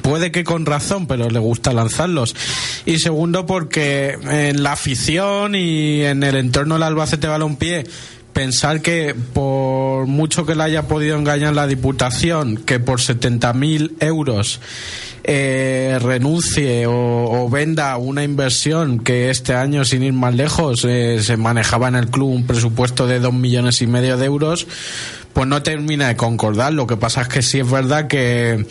Puede 0.03 0.31
que 0.31 0.43
con 0.43 0.67
razón, 0.67 1.07
pero 1.07 1.27
le 1.27 1.39
gusta 1.39 1.73
lanzarlos. 1.73 2.35
Y 2.85 2.99
segundo 2.99 3.47
porque 3.47 4.11
en 4.11 4.61
la 4.61 4.73
afición 4.73 5.55
y 5.55 6.03
en 6.03 6.21
el 6.21 6.35
entorno 6.35 6.75
del 6.75 6.83
Albacete 6.83 7.25
Balompié 7.25 7.83
pensar 8.39 8.81
que 8.81 9.13
por 9.33 10.07
mucho 10.07 10.45
que 10.45 10.55
le 10.55 10.63
haya 10.63 10.87
podido 10.87 11.17
engañar 11.17 11.53
la 11.53 11.67
Diputación, 11.67 12.55
que 12.55 12.79
por 12.79 13.01
70.000 13.01 13.95
euros 13.99 14.61
eh, 15.25 15.99
renuncie 16.01 16.85
o, 16.87 17.49
venda 17.49 17.97
una 17.97 18.23
inversión 18.23 18.99
que 18.99 19.29
este 19.29 19.55
año, 19.55 19.83
sin 19.83 20.03
ir 20.03 20.13
más 20.13 20.35
lejos, 20.35 20.85
eh, 20.85 21.21
se 21.21 21.35
manejaba 21.35 21.89
en 21.89 21.95
el 21.95 22.07
club 22.07 22.29
un 22.29 22.47
presupuesto 22.47 23.07
de 23.07 23.19
dos 23.19 23.33
millones 23.33 23.81
y 23.81 23.87
medio 23.87 24.15
de 24.15 24.27
euros, 24.27 24.67
pues 25.33 25.45
no 25.45 25.61
termina 25.61 26.07
de 26.07 26.15
concordar. 26.15 26.71
Lo 26.71 26.87
que 26.87 26.95
pasa 26.95 27.23
es 27.23 27.27
que 27.27 27.41
sí 27.41 27.59
es 27.59 27.69
verdad 27.69 28.07
que 28.07 28.65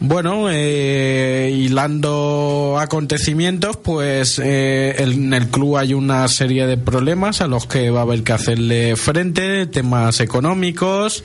bueno, 0.00 0.48
eh, 0.48 1.50
hilando 1.52 2.76
acontecimientos, 2.78 3.76
pues 3.76 4.38
eh, 4.38 4.94
en 4.98 5.34
el 5.34 5.48
club 5.48 5.76
hay 5.76 5.92
una 5.92 6.28
serie 6.28 6.66
de 6.66 6.76
problemas 6.76 7.40
a 7.40 7.48
los 7.48 7.66
que 7.66 7.90
va 7.90 8.00
a 8.00 8.02
haber 8.02 8.22
que 8.22 8.32
hacerle 8.32 8.94
frente, 8.94 9.66
temas 9.66 10.20
económicos 10.20 11.24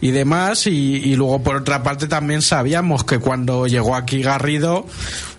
y 0.00 0.12
demás. 0.12 0.66
Y, 0.66 0.96
y 0.96 1.14
luego, 1.14 1.42
por 1.42 1.56
otra 1.56 1.82
parte, 1.82 2.08
también 2.08 2.40
sabíamos 2.40 3.04
que 3.04 3.18
cuando 3.18 3.66
llegó 3.66 3.94
aquí 3.94 4.22
Garrido, 4.22 4.86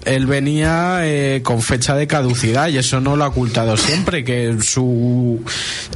él 0.07 0.25
venía 0.25 0.99
eh, 1.01 1.41
con 1.43 1.61
fecha 1.61 1.95
de 1.95 2.07
caducidad 2.07 2.69
y 2.69 2.77
eso 2.77 3.01
no 3.01 3.15
lo 3.15 3.25
ha 3.25 3.27
ocultado 3.27 3.75
siempre, 3.77 4.23
que 4.23 4.57
su 4.61 5.43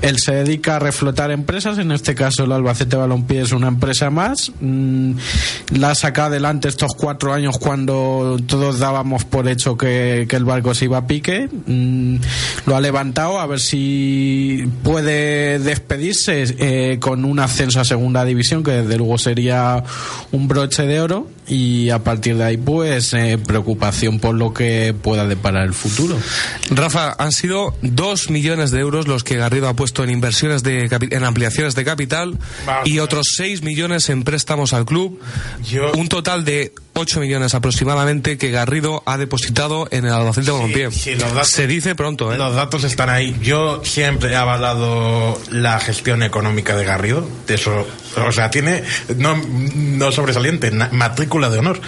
él 0.01 0.17
se 0.19 0.33
dedica 0.33 0.75
a 0.75 0.79
reflotar 0.79 1.31
empresas, 1.31 1.77
en 1.77 1.91
este 1.91 2.13
caso 2.13 2.43
el 2.43 2.51
Albacete 2.51 2.97
Balompié 2.97 3.41
es 3.41 3.51
una 3.51 3.69
empresa 3.69 4.09
más, 4.09 4.51
mm, 4.59 5.13
la 5.77 5.91
ha 5.91 5.95
sacado 5.95 6.27
adelante 6.27 6.67
estos 6.67 6.91
cuatro 6.97 7.33
años 7.33 7.57
cuando 7.57 8.37
todos 8.45 8.79
dábamos 8.79 9.25
por 9.25 9.47
hecho 9.47 9.77
que, 9.77 10.25
que 10.27 10.35
el 10.35 10.45
barco 10.45 10.73
se 10.73 10.85
iba 10.85 10.97
a 10.97 11.07
pique, 11.07 11.49
mm, 11.65 12.15
lo 12.65 12.75
ha 12.75 12.81
levantado 12.81 13.39
a 13.39 13.47
ver 13.47 13.59
si 13.59 14.67
puede 14.83 15.59
despedirse 15.59 16.43
eh, 16.59 16.97
con 16.99 17.25
un 17.25 17.39
ascenso 17.39 17.79
a 17.79 17.85
segunda 17.85 18.25
división, 18.25 18.63
que 18.63 18.71
desde 18.71 18.97
luego 18.97 19.17
sería 19.17 19.83
un 20.31 20.47
broche 20.47 20.83
de 20.83 20.99
oro 20.99 21.27
y 21.47 21.89
a 21.89 21.99
partir 21.99 22.37
de 22.37 22.43
ahí 22.43 22.57
pues 22.57 23.13
eh, 23.13 23.37
preocupación 23.37 24.19
por 24.19 24.35
lo 24.35 24.53
que 24.53 24.93
pueda 24.99 25.27
deparar 25.27 25.65
el 25.65 25.73
futuro. 25.73 26.17
Rafa, 26.69 27.15
han 27.17 27.31
sido 27.31 27.75
dos 27.81 28.29
millones 28.29 28.71
de 28.71 28.79
euros 28.79 29.07
los 29.07 29.23
que 29.23 29.35
Garrido 29.37 29.67
ha 29.67 29.73
puesto 29.75 30.03
en 30.03 30.09
inversiones 30.11 30.63
de 30.63 30.87
en 31.11 31.23
ampliaciones 31.23 31.75
de 31.75 31.83
capital 31.83 32.37
Vamos 32.65 32.87
y 32.87 32.99
otros 32.99 33.27
seis 33.35 33.63
millones 33.63 34.09
en 34.09 34.23
préstamos 34.23 34.73
al 34.73 34.85
club. 34.85 35.19
Yo- 35.67 35.91
Un 35.93 36.07
total 36.07 36.45
de 36.45 36.73
8 37.01 37.19
millones 37.19 37.53
aproximadamente 37.53 38.37
que 38.37 38.51
Garrido 38.51 39.03
ha 39.05 39.17
depositado 39.17 39.87
en 39.91 40.05
el 40.05 40.11
Albacete 40.11 40.51
Balompié. 40.51 40.91
sí, 40.91 41.15
Se 41.43 41.67
dice 41.67 41.95
pronto, 41.95 42.33
¿eh? 42.33 42.37
Los 42.37 42.55
datos 42.55 42.83
están 42.83 43.09
ahí. 43.09 43.35
Yo 43.41 43.81
siempre 43.83 44.31
he 44.31 44.35
avalado 44.35 45.39
la 45.49 45.79
gestión 45.79 46.23
económica 46.23 46.75
de 46.75 46.85
Garrido. 46.85 47.27
De 47.47 47.55
eso, 47.55 47.87
o 48.15 48.31
sea, 48.31 48.49
tiene 48.49 48.83
no, 49.17 49.35
no 49.75 50.11
sobresaliente, 50.11 50.71
matrícula 50.71 51.49
de 51.49 51.59
honor. 51.59 51.81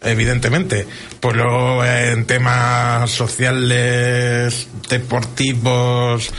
Evidentemente. 0.00 0.86
Pues 1.20 1.36
luego 1.36 1.84
en 1.84 2.26
temas 2.26 3.10
sociales, 3.10 4.68
deportivos, 4.88 6.30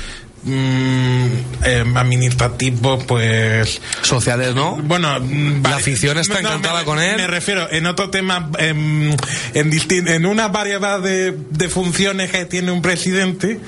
mm, 0.45 1.27
em, 1.63 1.97
administrativos, 1.97 3.03
pues 3.05 3.81
Sociales, 4.01 4.55
¿no? 4.55 4.77
bueno, 4.77 5.19
La 5.63 5.75
afición 5.75 6.17
está 6.17 6.39
encantada 6.39 6.79
me, 6.79 6.85
con 6.85 7.01
él. 7.01 7.17
Me 7.17 7.27
refiero 7.27 7.69
en 7.71 7.85
otro 7.85 8.09
tema, 8.09 8.49
em, 8.59 9.11
en, 9.53 10.07
en 10.07 10.25
una 10.25 10.47
variedad 10.47 10.99
de, 10.99 11.35
de 11.49 11.69
funciones 11.69 12.31
que 12.31 12.45
tiene 12.45 12.71
un 12.71 12.81
presidente, 12.81 13.59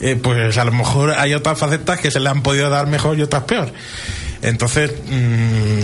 eh, 0.00 0.18
pues 0.22 0.56
a 0.58 0.64
lo 0.64 0.72
mejor 0.72 1.12
hay 1.12 1.34
otras 1.34 1.58
facetas 1.58 2.00
que 2.00 2.10
se 2.10 2.20
le 2.20 2.28
han 2.28 2.42
podido 2.42 2.70
dar 2.70 2.86
mejor 2.86 3.18
y 3.18 3.22
otras 3.22 3.44
peor. 3.44 3.72
Entonces, 4.42 4.92
mm, 5.08 5.80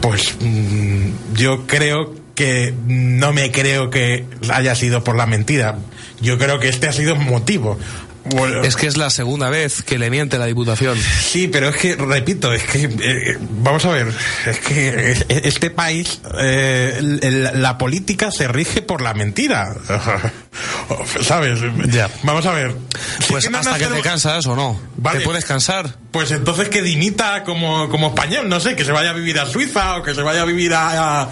pues 0.00 0.34
mm, 0.40 1.34
yo 1.34 1.66
creo 1.66 2.14
que 2.34 2.74
no 2.86 3.32
me 3.32 3.52
creo 3.52 3.90
que 3.90 4.24
haya 4.50 4.74
sido 4.74 5.04
por 5.04 5.16
la 5.16 5.26
mentira. 5.26 5.76
Yo 6.20 6.38
creo 6.38 6.58
que 6.58 6.68
este 6.68 6.88
ha 6.88 6.92
sido 6.92 7.14
motivo. 7.14 7.78
Bueno, 8.24 8.62
Es 8.62 8.76
que 8.76 8.86
es 8.86 8.96
la 8.96 9.10
segunda 9.10 9.48
vez 9.50 9.82
que 9.82 9.98
le 9.98 10.10
miente 10.10 10.38
la 10.38 10.46
Diputación. 10.46 10.98
Sí, 10.98 11.48
pero 11.48 11.68
es 11.70 11.76
que, 11.76 11.96
repito, 11.96 12.52
es 12.52 12.62
que, 12.64 12.84
eh, 13.02 13.38
vamos 13.40 13.84
a 13.86 13.90
ver, 13.90 14.08
es 14.46 14.58
que 14.60 15.12
eh, 15.12 15.24
este 15.44 15.70
país, 15.70 16.20
eh, 16.38 17.50
la 17.54 17.78
política 17.78 18.30
se 18.30 18.46
rige 18.48 18.82
por 18.82 19.00
la 19.00 19.14
mentira. 19.14 19.74
¿Sabes? 21.22 21.60
Ya. 21.92 22.10
Vamos 22.22 22.44
a 22.46 22.52
ver. 22.52 22.74
Pues 23.28 23.48
hasta 23.52 23.78
que 23.78 23.86
te 23.86 24.00
cansas 24.00 24.46
o 24.46 24.56
no. 24.56 24.80
Vale. 24.96 25.20
¿Te 25.20 25.24
puedes 25.24 25.44
cansar? 25.44 25.94
Pues 26.10 26.30
entonces 26.32 26.68
que 26.68 26.82
dimita 26.82 27.44
como, 27.44 27.88
como 27.88 28.08
español, 28.08 28.48
no 28.48 28.60
sé, 28.60 28.74
que 28.76 28.84
se 28.84 28.92
vaya 28.92 29.10
a 29.10 29.14
vivir 29.14 29.38
a 29.38 29.46
Suiza 29.46 29.96
o 29.96 30.02
que 30.02 30.14
se 30.14 30.22
vaya 30.22 30.42
a 30.42 30.44
vivir 30.44 30.74
a- 30.74 31.30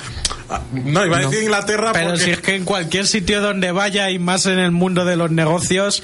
no, 0.73 1.05
iba 1.05 1.19
a 1.19 1.21
decir 1.21 1.43
Inglaterra 1.43 1.93
Pero 1.93 2.11
porque... 2.11 2.25
si 2.25 2.31
es 2.31 2.39
que 2.41 2.55
en 2.57 2.65
cualquier 2.65 3.07
sitio 3.07 3.41
donde 3.41 3.71
vaya 3.73 4.11
y 4.11 4.19
más 4.19 4.47
en 4.47 4.59
el 4.59 4.71
mundo 4.71 5.05
de 5.05 5.17
los 5.17 5.31
negocios, 5.31 6.03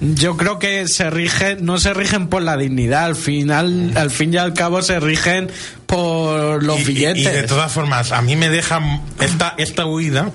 yo 0.00 0.36
creo 0.36 0.58
que 0.58 0.86
se 0.88 1.08
rigen, 1.10 1.64
no 1.64 1.78
se 1.78 1.94
rigen 1.94 2.28
por 2.28 2.42
la 2.42 2.56
dignidad, 2.56 3.04
al 3.06 3.16
final, 3.16 3.92
al 3.96 4.10
fin 4.10 4.34
y 4.34 4.36
al 4.36 4.52
cabo 4.54 4.82
se 4.82 5.00
rigen 5.00 5.50
por 5.86 6.62
los 6.62 6.78
y, 6.78 6.82
y- 6.82 6.84
billetes. 6.84 7.22
y 7.22 7.28
de 7.28 7.42
todas 7.44 7.72
formas, 7.72 8.12
a 8.12 8.20
mí 8.22 8.36
me 8.36 8.48
deja 8.50 8.80
esta, 9.20 9.54
esta 9.56 9.86
huida. 9.86 10.30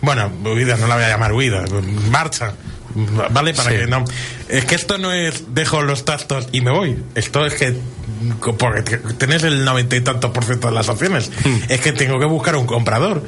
Bueno, 0.00 0.30
huida, 0.44 0.76
no 0.76 0.86
la 0.88 0.96
voy 0.96 1.04
a 1.04 1.08
llamar 1.08 1.32
huida, 1.32 1.64
marcha. 2.10 2.54
¿Vale? 3.30 3.54
Para 3.54 3.70
Sí. 3.70 3.76
que 3.78 3.86
no. 3.86 4.04
Es 4.48 4.64
que 4.64 4.74
esto 4.74 4.98
no 4.98 5.12
es 5.12 5.54
dejo 5.54 5.82
los 5.82 6.04
trastos 6.04 6.48
y 6.52 6.60
me 6.60 6.70
voy. 6.70 6.96
Esto 7.14 7.44
es 7.46 7.54
que 7.54 7.74
porque 8.58 8.82
te- 8.82 8.98
tenés 9.14 9.42
el 9.44 9.64
noventa 9.64 9.96
y 9.96 10.00
tantos 10.00 10.30
por 10.30 10.44
ciento 10.44 10.68
de 10.68 10.74
las 10.74 10.88
acciones. 10.88 11.30
Hmm. 11.44 11.56
Es 11.68 11.80
que 11.80 11.92
tengo 11.92 12.18
que 12.18 12.26
buscar 12.26 12.56
un 12.56 12.66
comprador. 12.66 13.24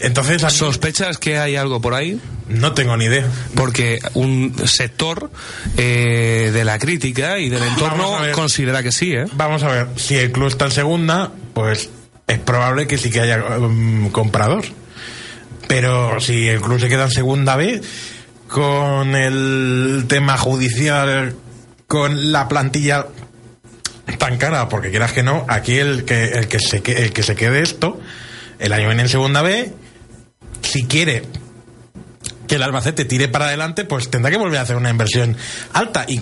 Entonces, 0.00 0.44
a 0.44 0.48
mí 0.48 0.52
¿Sospechas 0.52 1.16
que 1.18 1.38
hay 1.38 1.56
algo 1.56 1.80
por 1.80 1.94
ahí? 1.94 2.20
no 2.48 2.72
tengo 2.74 2.96
ni 2.96 3.06
idea. 3.06 3.26
Porque 3.54 3.98
un 4.14 4.54
sector 4.66 5.30
eh, 5.76 6.50
de 6.52 6.64
la 6.64 6.78
crítica 6.78 7.38
y 7.38 7.48
del 7.48 7.62
entorno 7.62 8.16
considera 8.32 8.82
que 8.82 8.92
sí, 8.92 9.12
¿eh? 9.14 9.24
Vamos 9.32 9.62
a 9.64 9.68
ver, 9.68 9.86
si 9.96 10.16
el 10.16 10.30
club 10.32 10.48
está 10.48 10.66
en 10.66 10.70
segunda, 10.70 11.32
pues 11.54 11.88
es 12.28 12.38
probable 12.38 12.86
que 12.86 12.98
sí 12.98 13.10
que 13.10 13.20
haya 13.20 13.42
um, 13.58 14.10
comprador. 14.10 14.64
Pero 15.66 16.20
si 16.20 16.46
el 16.48 16.60
club 16.60 16.78
se 16.78 16.88
queda 16.88 17.04
en 17.04 17.10
segunda 17.10 17.56
B, 17.56 17.80
con 18.48 19.14
el 19.14 20.04
tema 20.08 20.38
judicial, 20.38 21.34
con 21.86 22.32
la 22.32 22.48
plantilla 22.48 23.06
tan 24.18 24.38
cara, 24.38 24.68
porque 24.68 24.90
quieras 24.90 25.12
que 25.12 25.22
no, 25.22 25.44
aquí 25.48 25.78
el 25.78 26.04
que, 26.04 26.26
el 26.26 26.48
que, 26.48 26.60
se, 26.60 26.76
el 26.76 27.12
que 27.12 27.22
se 27.22 27.34
quede 27.34 27.62
esto, 27.62 28.00
el 28.58 28.72
año 28.72 28.86
viene 28.86 29.02
en 29.02 29.08
segunda 29.08 29.42
B, 29.42 29.72
si 30.62 30.84
quiere 30.84 31.22
que 32.46 32.54
el 32.54 32.62
Albacete 32.62 33.04
tire 33.04 33.28
para 33.28 33.46
adelante, 33.46 33.84
pues 33.84 34.08
tendrá 34.08 34.30
que 34.30 34.36
volver 34.36 34.58
a 34.58 34.62
hacer 34.62 34.76
una 34.76 34.90
inversión 34.90 35.36
alta. 35.72 36.06
y 36.08 36.20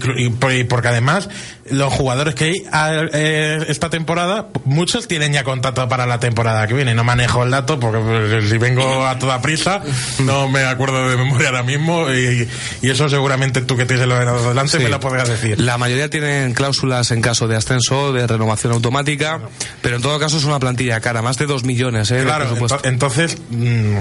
porque 0.64 0.88
además, 0.88 1.28
los 1.70 1.92
jugadores 1.92 2.34
que 2.34 2.44
hay 2.44 2.66
a- 2.72 2.92
eh, 3.12 3.64
esta 3.68 3.88
temporada, 3.90 4.48
muchos 4.64 5.08
tienen 5.08 5.32
ya 5.32 5.44
contrato 5.44 5.88
para 5.88 6.06
la 6.06 6.20
temporada 6.20 6.66
que 6.66 6.74
viene. 6.74 6.94
No 6.94 7.04
manejo 7.04 7.42
el 7.42 7.50
dato 7.50 7.80
porque 7.80 7.98
pues, 7.98 8.48
si 8.50 8.58
vengo 8.58 9.06
a 9.06 9.18
toda 9.18 9.40
prisa, 9.40 9.82
no 10.20 10.48
me 10.48 10.64
acuerdo 10.64 11.08
de 11.08 11.16
memoria 11.16 11.48
ahora 11.48 11.62
mismo. 11.62 12.10
Y, 12.12 12.48
y 12.82 12.90
eso 12.90 13.08
seguramente 13.08 13.62
tú 13.62 13.76
que 13.76 13.86
tienes 13.86 14.04
el 14.04 14.12
ordenador 14.12 14.46
delante 14.48 14.78
Sí. 14.78 14.82
me 14.84 14.90
lo 14.90 15.00
podrás 15.00 15.28
decir. 15.28 15.60
La 15.60 15.78
mayoría 15.78 16.10
tienen 16.10 16.52
cláusulas 16.54 17.10
en 17.10 17.20
caso 17.22 17.48
de 17.48 17.56
ascenso, 17.56 18.12
de 18.12 18.26
renovación 18.26 18.72
automática, 18.72 19.40
pero 19.82 19.96
en 19.96 20.02
todo 20.02 20.18
caso 20.18 20.36
es 20.38 20.44
una 20.44 20.58
plantilla 20.58 21.00
cara, 21.00 21.22
más 21.22 21.38
de 21.38 21.46
dos 21.46 21.64
millones, 21.64 22.10
¿eh? 22.10 22.22
Claro, 22.24 22.54
entonces, 22.82 23.38
mm, 23.50 23.96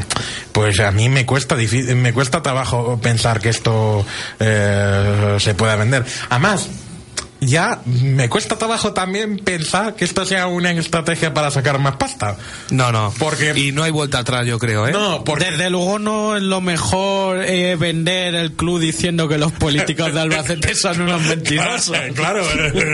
pues 0.52 0.80
a 0.80 0.92
mí 0.92 1.10
me 1.10 1.26
cuesta 1.26 1.56
me 1.96 2.14
cuesta 2.14 2.42
trabajo 2.42 3.00
pensar 3.02 3.40
que 3.40 3.50
esto 3.50 4.06
eh, 4.40 5.38
se 5.40 5.54
pueda 5.56 5.76
vender. 5.76 6.04
Además, 6.30 6.70
ya 7.46 7.82
me 7.86 8.30
cuesta 8.30 8.58
trabajo 8.58 8.94
también 8.94 9.38
pensar 9.38 9.96
que 9.96 10.06
esto 10.06 10.26
sea 10.26 10.48
una 10.48 10.72
estrategia 10.72 11.34
para 11.34 11.52
sacar 11.52 11.80
más 11.80 11.96
pasta. 11.98 12.38
No, 12.72 12.92
no. 12.92 13.14
Porque- 13.20 13.54
Y 13.56 13.72
no 13.72 13.84
hay 13.84 13.92
vuelta 13.92 14.20
atrás, 14.20 14.46
yo 14.46 14.60
creo, 14.60 14.88
¿eh? 14.88 14.92
No, 14.92 15.24
porque 15.24 15.44
Desde 15.52 15.70
luego 15.70 16.00
no 16.00 16.36
es 16.38 16.44
lo 16.44 16.62
mejor 16.62 17.44
eh, 17.44 17.76
vender 17.76 18.34
el 18.36 18.54
club 18.54 18.80
diciendo 18.80 19.28
que 19.28 19.38
los 19.38 19.52
políticos 19.52 20.14
de 20.14 20.20
Albacete 20.22 20.74
son 20.76 21.02
unos 21.02 21.22
mentirosos. 21.22 21.98
Claro, 22.16 22.44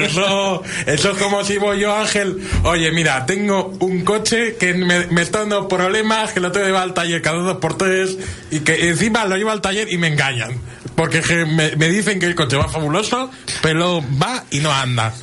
eso, 0.03 0.63
eso 0.85 1.11
es 1.11 1.17
como 1.17 1.43
si 1.43 1.57
voy 1.57 1.79
yo, 1.79 1.95
Ángel. 1.95 2.37
Oye, 2.63 2.91
mira, 2.91 3.25
tengo 3.25 3.73
un 3.79 4.03
coche 4.03 4.55
que 4.57 4.73
me, 4.73 5.07
me 5.07 5.21
está 5.21 5.39
dando 5.39 5.67
problemas, 5.67 6.31
que 6.31 6.39
lo 6.39 6.51
tengo 6.51 6.65
que 6.65 6.71
llevar 6.71 6.83
al 6.83 6.93
taller 6.93 7.21
cada 7.21 7.37
dos 7.37 7.57
por 7.57 7.77
tres 7.77 8.17
y 8.51 8.59
que 8.61 8.89
encima 8.89 9.25
lo 9.25 9.35
llevo 9.37 9.51
al 9.51 9.61
taller 9.61 9.91
y 9.91 9.97
me 9.97 10.07
engañan. 10.07 10.51
Porque 10.99 11.21
que 11.21 11.45
me, 11.45 11.75
me 11.77 11.87
dicen 11.87 12.19
que 12.19 12.25
el 12.25 12.35
coche 12.35 12.57
va 12.57 12.67
fabuloso, 12.67 13.31
pero 13.61 14.03
va 14.21 14.43
y 14.51 14.59
no 14.59 14.73
anda. 14.73 15.13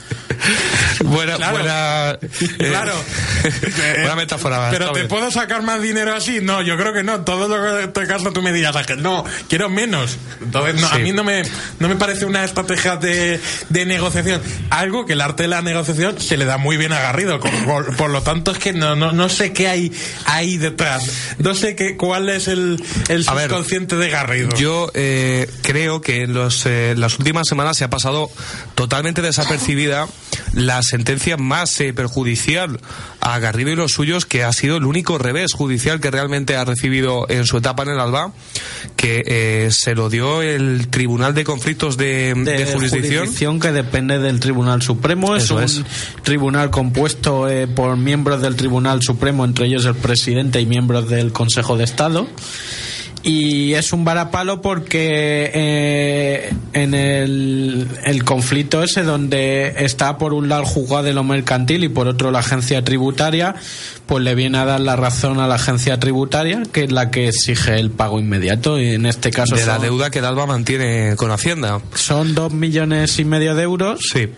Buena, 1.04 1.36
Claro. 1.36 1.52
buena, 1.58 2.10
eh, 2.22 2.68
Claro. 2.68 2.92
buena 3.98 4.16
metáfora. 4.16 4.68
Pero 4.70 4.86
te 4.92 5.00
bien. 5.00 5.08
puedo 5.08 5.30
sacar 5.30 5.62
más 5.62 5.82
dinero 5.82 6.14
así? 6.14 6.40
No, 6.42 6.62
yo 6.62 6.76
creo 6.76 6.92
que 6.92 7.02
no. 7.02 7.20
Todo 7.20 7.48
lo 7.48 7.80
que 7.80 7.88
te 7.88 8.06
caso 8.06 8.32
tú 8.32 8.40
me 8.42 8.52
Ángel, 8.66 9.02
no, 9.02 9.24
quiero 9.48 9.68
menos. 9.68 10.16
Entonces, 10.42 10.80
no, 10.80 10.88
a 10.88 10.98
mí 10.98 11.12
no 11.12 11.24
me, 11.24 11.42
no 11.78 11.88
me 11.88 11.96
parece 11.96 12.24
una 12.24 12.44
estrategia 12.44 12.96
de, 12.96 13.38
de 13.68 13.86
negociación. 13.86 14.40
Algo 14.70 15.04
que 15.06 15.12
el 15.12 15.20
arte 15.20 15.42
de 15.44 15.48
la 15.48 15.60
negociación 15.62 16.18
se 16.20 16.36
le 16.36 16.46
da 16.46 16.56
muy 16.56 16.76
bien 16.78 16.92
a 16.92 17.00
Garrido. 17.00 17.38
Por, 17.38 17.94
por- 17.96 18.10
lo 18.10 18.22
tanto, 18.22 18.52
es 18.52 18.58
que 18.58 18.72
no, 18.72 18.96
no, 18.96 19.12
no 19.12 19.28
sé 19.28 19.52
qué 19.52 19.68
hay 19.68 19.92
ahí 20.24 20.56
detrás. 20.56 21.34
No 21.38 21.54
sé 21.54 21.76
qué, 21.76 21.96
cuál 21.96 22.28
es 22.30 22.48
el, 22.48 22.82
el 23.08 23.24
A 23.28 23.34
ver, 23.34 23.48
subconsciente 23.50 23.96
de 23.96 24.08
Garrido. 24.10 24.56
Yo 24.56 24.90
eh, 24.94 25.48
creo 25.66 26.00
que 26.00 26.22
en 26.22 26.32
los, 26.32 26.64
eh, 26.64 26.94
las 26.96 27.18
últimas 27.18 27.48
semanas 27.48 27.76
se 27.76 27.82
ha 27.82 27.90
pasado 27.90 28.30
totalmente 28.76 29.20
desapercibida 29.20 30.06
la 30.52 30.80
sentencia 30.80 31.36
más 31.36 31.80
eh, 31.80 31.92
perjudicial 31.92 32.78
a 33.20 33.38
Garrido 33.40 33.70
y 33.70 33.76
los 33.76 33.90
suyos, 33.90 34.26
que 34.26 34.44
ha 34.44 34.52
sido 34.52 34.76
el 34.76 34.84
único 34.84 35.18
revés 35.18 35.52
judicial 35.52 36.00
que 36.00 36.12
realmente 36.12 36.54
ha 36.54 36.64
recibido 36.64 37.26
en 37.28 37.46
su 37.46 37.56
etapa 37.56 37.82
en 37.82 37.88
el 37.88 37.98
Alba, 37.98 38.32
que 38.96 39.22
eh, 39.26 39.70
se 39.72 39.96
lo 39.96 40.08
dio 40.08 40.40
el 40.40 40.86
Tribunal 40.86 41.34
de 41.34 41.42
Conflictos 41.42 41.96
de, 41.96 42.32
de 42.34 42.66
Jurisdicción. 42.72 43.58
que 43.58 43.72
depende 43.72 44.20
del 44.20 44.38
Tribunal 44.38 44.82
Supremo. 44.82 45.34
Es 45.34 45.50
un 45.50 45.64
es. 45.64 45.82
tribunal 46.22 46.70
compuesto 46.70 47.48
eh, 47.48 47.66
por 47.66 47.96
miembros 47.96 48.40
del 48.40 48.54
Tribunal 48.54 49.02
Supremo, 49.02 49.44
entre 49.44 49.66
ellos 49.66 49.84
el 49.84 49.96
presidente 49.96 50.60
y 50.60 50.66
miembros 50.66 51.08
del 51.08 51.32
Consejo 51.32 51.76
de 51.76 51.82
Estado. 51.82 52.28
Y 53.28 53.74
es 53.74 53.92
un 53.92 54.04
varapalo 54.04 54.62
porque 54.62 55.50
eh, 55.52 56.54
en 56.74 56.94
el, 56.94 57.88
el 58.04 58.22
conflicto 58.22 58.84
ese 58.84 59.02
donde 59.02 59.74
está 59.78 60.16
por 60.16 60.32
un 60.32 60.48
lado 60.48 60.62
el 60.62 60.68
juzgado 60.68 61.02
de 61.02 61.12
lo 61.12 61.24
mercantil 61.24 61.82
y 61.82 61.88
por 61.88 62.06
otro 62.06 62.30
la 62.30 62.38
agencia 62.38 62.84
tributaria, 62.84 63.56
pues 64.06 64.22
le 64.22 64.36
viene 64.36 64.58
a 64.58 64.64
dar 64.64 64.78
la 64.78 64.94
razón 64.94 65.40
a 65.40 65.48
la 65.48 65.56
agencia 65.56 65.98
tributaria, 65.98 66.62
que 66.70 66.84
es 66.84 66.92
la 66.92 67.10
que 67.10 67.26
exige 67.26 67.74
el 67.80 67.90
pago 67.90 68.20
inmediato. 68.20 68.78
Y 68.78 68.90
en 68.90 69.06
este 69.06 69.32
caso 69.32 69.56
De 69.56 69.66
la 69.66 69.80
deuda 69.80 70.08
que 70.10 70.20
el 70.20 70.24
Alba 70.24 70.46
mantiene 70.46 71.16
con 71.16 71.32
Hacienda. 71.32 71.80
son 71.94 72.32
dos 72.32 72.52
millones 72.52 73.18
y 73.18 73.24
medio 73.24 73.56
de 73.56 73.64
euros. 73.64 73.98
Sí. 74.12 74.28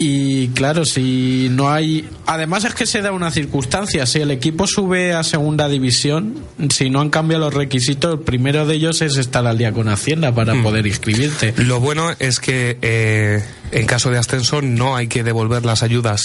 Y 0.00 0.48
claro, 0.48 0.84
si 0.84 1.48
no 1.50 1.70
hay. 1.70 2.08
Además, 2.26 2.64
es 2.64 2.74
que 2.74 2.86
se 2.86 3.02
da 3.02 3.10
una 3.10 3.30
circunstancia. 3.32 4.06
Si 4.06 4.20
el 4.20 4.30
equipo 4.30 4.66
sube 4.68 5.12
a 5.12 5.24
segunda 5.24 5.68
división, 5.68 6.34
si 6.70 6.88
no 6.88 7.00
han 7.00 7.10
cambiado 7.10 7.44
los 7.46 7.54
requisitos, 7.54 8.12
el 8.14 8.20
primero 8.20 8.64
de 8.66 8.76
ellos 8.76 9.02
es 9.02 9.16
estar 9.16 9.44
al 9.46 9.58
día 9.58 9.72
con 9.72 9.88
Hacienda 9.88 10.32
para 10.32 10.54
poder 10.62 10.86
inscribirte. 10.86 11.52
Lo 11.56 11.80
bueno 11.80 12.10
es 12.20 12.38
que 12.38 12.78
eh, 12.80 13.42
en 13.72 13.86
caso 13.86 14.10
de 14.10 14.18
ascenso 14.18 14.62
no 14.62 14.94
hay 14.94 15.08
que 15.08 15.24
devolver 15.24 15.64
las 15.64 15.82
ayudas 15.82 16.22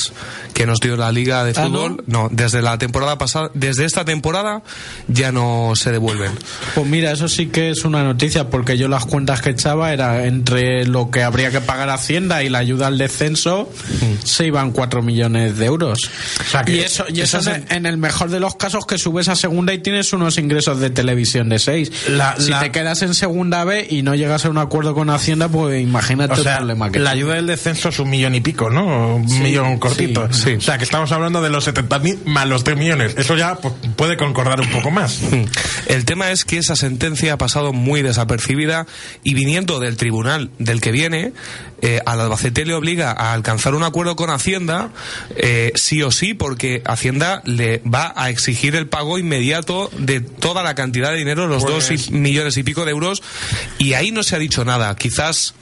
que 0.54 0.66
nos 0.68 0.80
dio 0.80 0.96
la 0.96 1.12
Liga 1.12 1.44
de 1.44 1.54
Ah, 1.56 1.66
Fútbol. 1.66 2.04
no? 2.06 2.30
desde 2.32 2.62
la 2.62 2.78
temporada 2.78 3.18
pasada, 3.18 3.50
desde 3.56 3.86
esta 3.86 4.06
temporada 4.06 4.62
ya 5.08 5.32
no 5.32 5.74
se 5.76 5.92
devuelven. 5.92 6.32
Pues 6.76 6.86
mira, 6.88 7.12
eso 7.12 7.28
sí 7.28 7.48
que 7.48 7.72
es 7.72 7.86
una 7.86 8.04
noticia, 8.04 8.50
porque 8.50 8.78
yo 8.78 8.88
las 8.88 9.06
cuentas 9.06 9.42
que 9.42 9.50
echaba 9.52 9.94
era 9.94 10.26
entre 10.28 10.86
lo 10.86 11.10
que 11.10 11.24
habría 11.24 11.50
que 11.50 11.60
pagar 11.62 11.90
Hacienda 11.90 12.44
y 12.44 12.50
la 12.50 12.60
ayuda 12.60 12.88
al 12.88 12.98
descenso, 12.98 13.63
se 14.24 14.46
iban 14.48 14.72
4 14.72 15.02
millones 15.02 15.58
de 15.58 15.66
euros. 15.66 16.00
sea, 16.50 16.64
que 16.64 16.74
y 16.76 16.80
eso, 16.80 17.06
y 17.14 17.22
eso 17.22 17.38
eso 17.40 17.52
en, 17.52 17.64
es 17.64 17.72
en 17.72 17.86
el 17.86 17.98
mejor 17.98 18.30
de 18.30 18.40
los 18.40 18.56
casos 18.56 18.86
que 18.86 18.98
subes 18.98 19.28
a 19.30 19.36
segunda 19.36 19.74
y 19.74 19.80
tienes 19.80 20.14
unos 20.14 20.38
ingresos 20.38 20.80
de 20.80 20.90
televisión 20.90 21.50
de 21.50 21.60
6. 21.60 21.92
La- 22.10 22.36
si 22.38 22.50
la- 22.52 22.60
te 22.62 22.72
quedas 22.72 23.02
en 23.02 23.14
segunda 23.14 23.64
B 23.64 23.88
y 23.90 24.02
no 24.04 24.16
llegas 24.16 24.46
a 24.46 24.50
un 24.50 24.58
acuerdo 24.58 24.94
con 24.94 25.10
Hacienda, 25.10 25.48
pues 25.50 25.82
imagínate 25.82 26.34
O 26.34 26.44
sea, 26.44 26.54
el 26.54 26.58
problema 26.60 26.92
que 26.92 27.00
la 27.00 27.12
tienes. 27.12 27.24
ayuda 27.24 27.36
del 27.36 27.48
descenso 27.48 27.90
es 27.90 28.00
un 28.00 28.10
millón 28.10 28.36
y 28.36 28.42
pico, 28.42 28.70
¿no? 28.70 29.16
Un 29.18 29.42
millón 29.42 29.78
cortito. 29.80 30.28
sí, 30.32 30.42
sí. 30.44 30.52
O 30.54 30.62
sea, 30.62 30.78
que 30.78 30.84
estamos 30.84 31.12
hablando 31.12 31.42
de 31.42 31.50
los 31.50 31.68
70.000 31.68 32.20
más 32.26 32.48
los 32.48 32.64
3 32.64 32.78
millones. 32.78 33.16
Eso 33.18 33.36
ya 33.36 33.56
pues, 33.56 33.74
puede 33.96 34.18
concordar 34.18 34.60
un 34.62 34.70
poco 34.70 34.92
más. 34.92 35.20
El 35.88 36.06
tema 36.06 36.32
es 36.32 36.46
que 36.46 36.58
esa 36.58 36.76
sentencia 36.76 37.34
ha 37.34 37.38
pasado 37.38 37.74
muy 37.74 38.02
desapercibida 38.02 38.86
y 39.24 39.34
viniendo 39.34 39.80
del 39.80 39.98
tribunal 39.98 40.50
del 40.60 40.82
que 40.82 40.92
viene, 40.92 41.34
eh, 41.82 42.00
al 42.06 42.22
Albacete 42.22 42.66
le 42.66 42.74
obliga 42.74 43.12
a 43.12 43.34
alcanzar 43.34 43.53
un 43.76 43.84
acuerdo 43.84 44.16
con 44.16 44.30
Hacienda, 44.30 44.90
eh, 45.36 45.72
sí 45.76 46.02
o 46.04 46.12
sí, 46.12 46.34
porque 46.34 46.82
Hacienda 46.86 47.42
le 47.46 47.80
va 47.80 48.14
a 48.16 48.30
exigir 48.30 48.76
el 48.76 48.88
pago 48.88 49.18
inmediato 49.18 49.90
de 49.98 50.22
toda 50.22 50.64
la 50.64 50.76
cantidad 50.76 51.12
de 51.12 51.18
dinero, 51.18 51.48
los 51.48 51.64
Pues- 51.64 51.90
dos 51.90 52.08
y- 52.10 52.12
millones 52.12 52.58
y 52.58 52.64
pico 52.64 52.86
de 52.86 52.92
euros, 52.92 53.22
y 53.78 53.94
ahí 53.94 54.12
no 54.12 54.24
se 54.24 54.36
ha 54.36 54.40
dicho 54.40 54.64
nada. 54.66 54.96
Quizás 54.96 55.54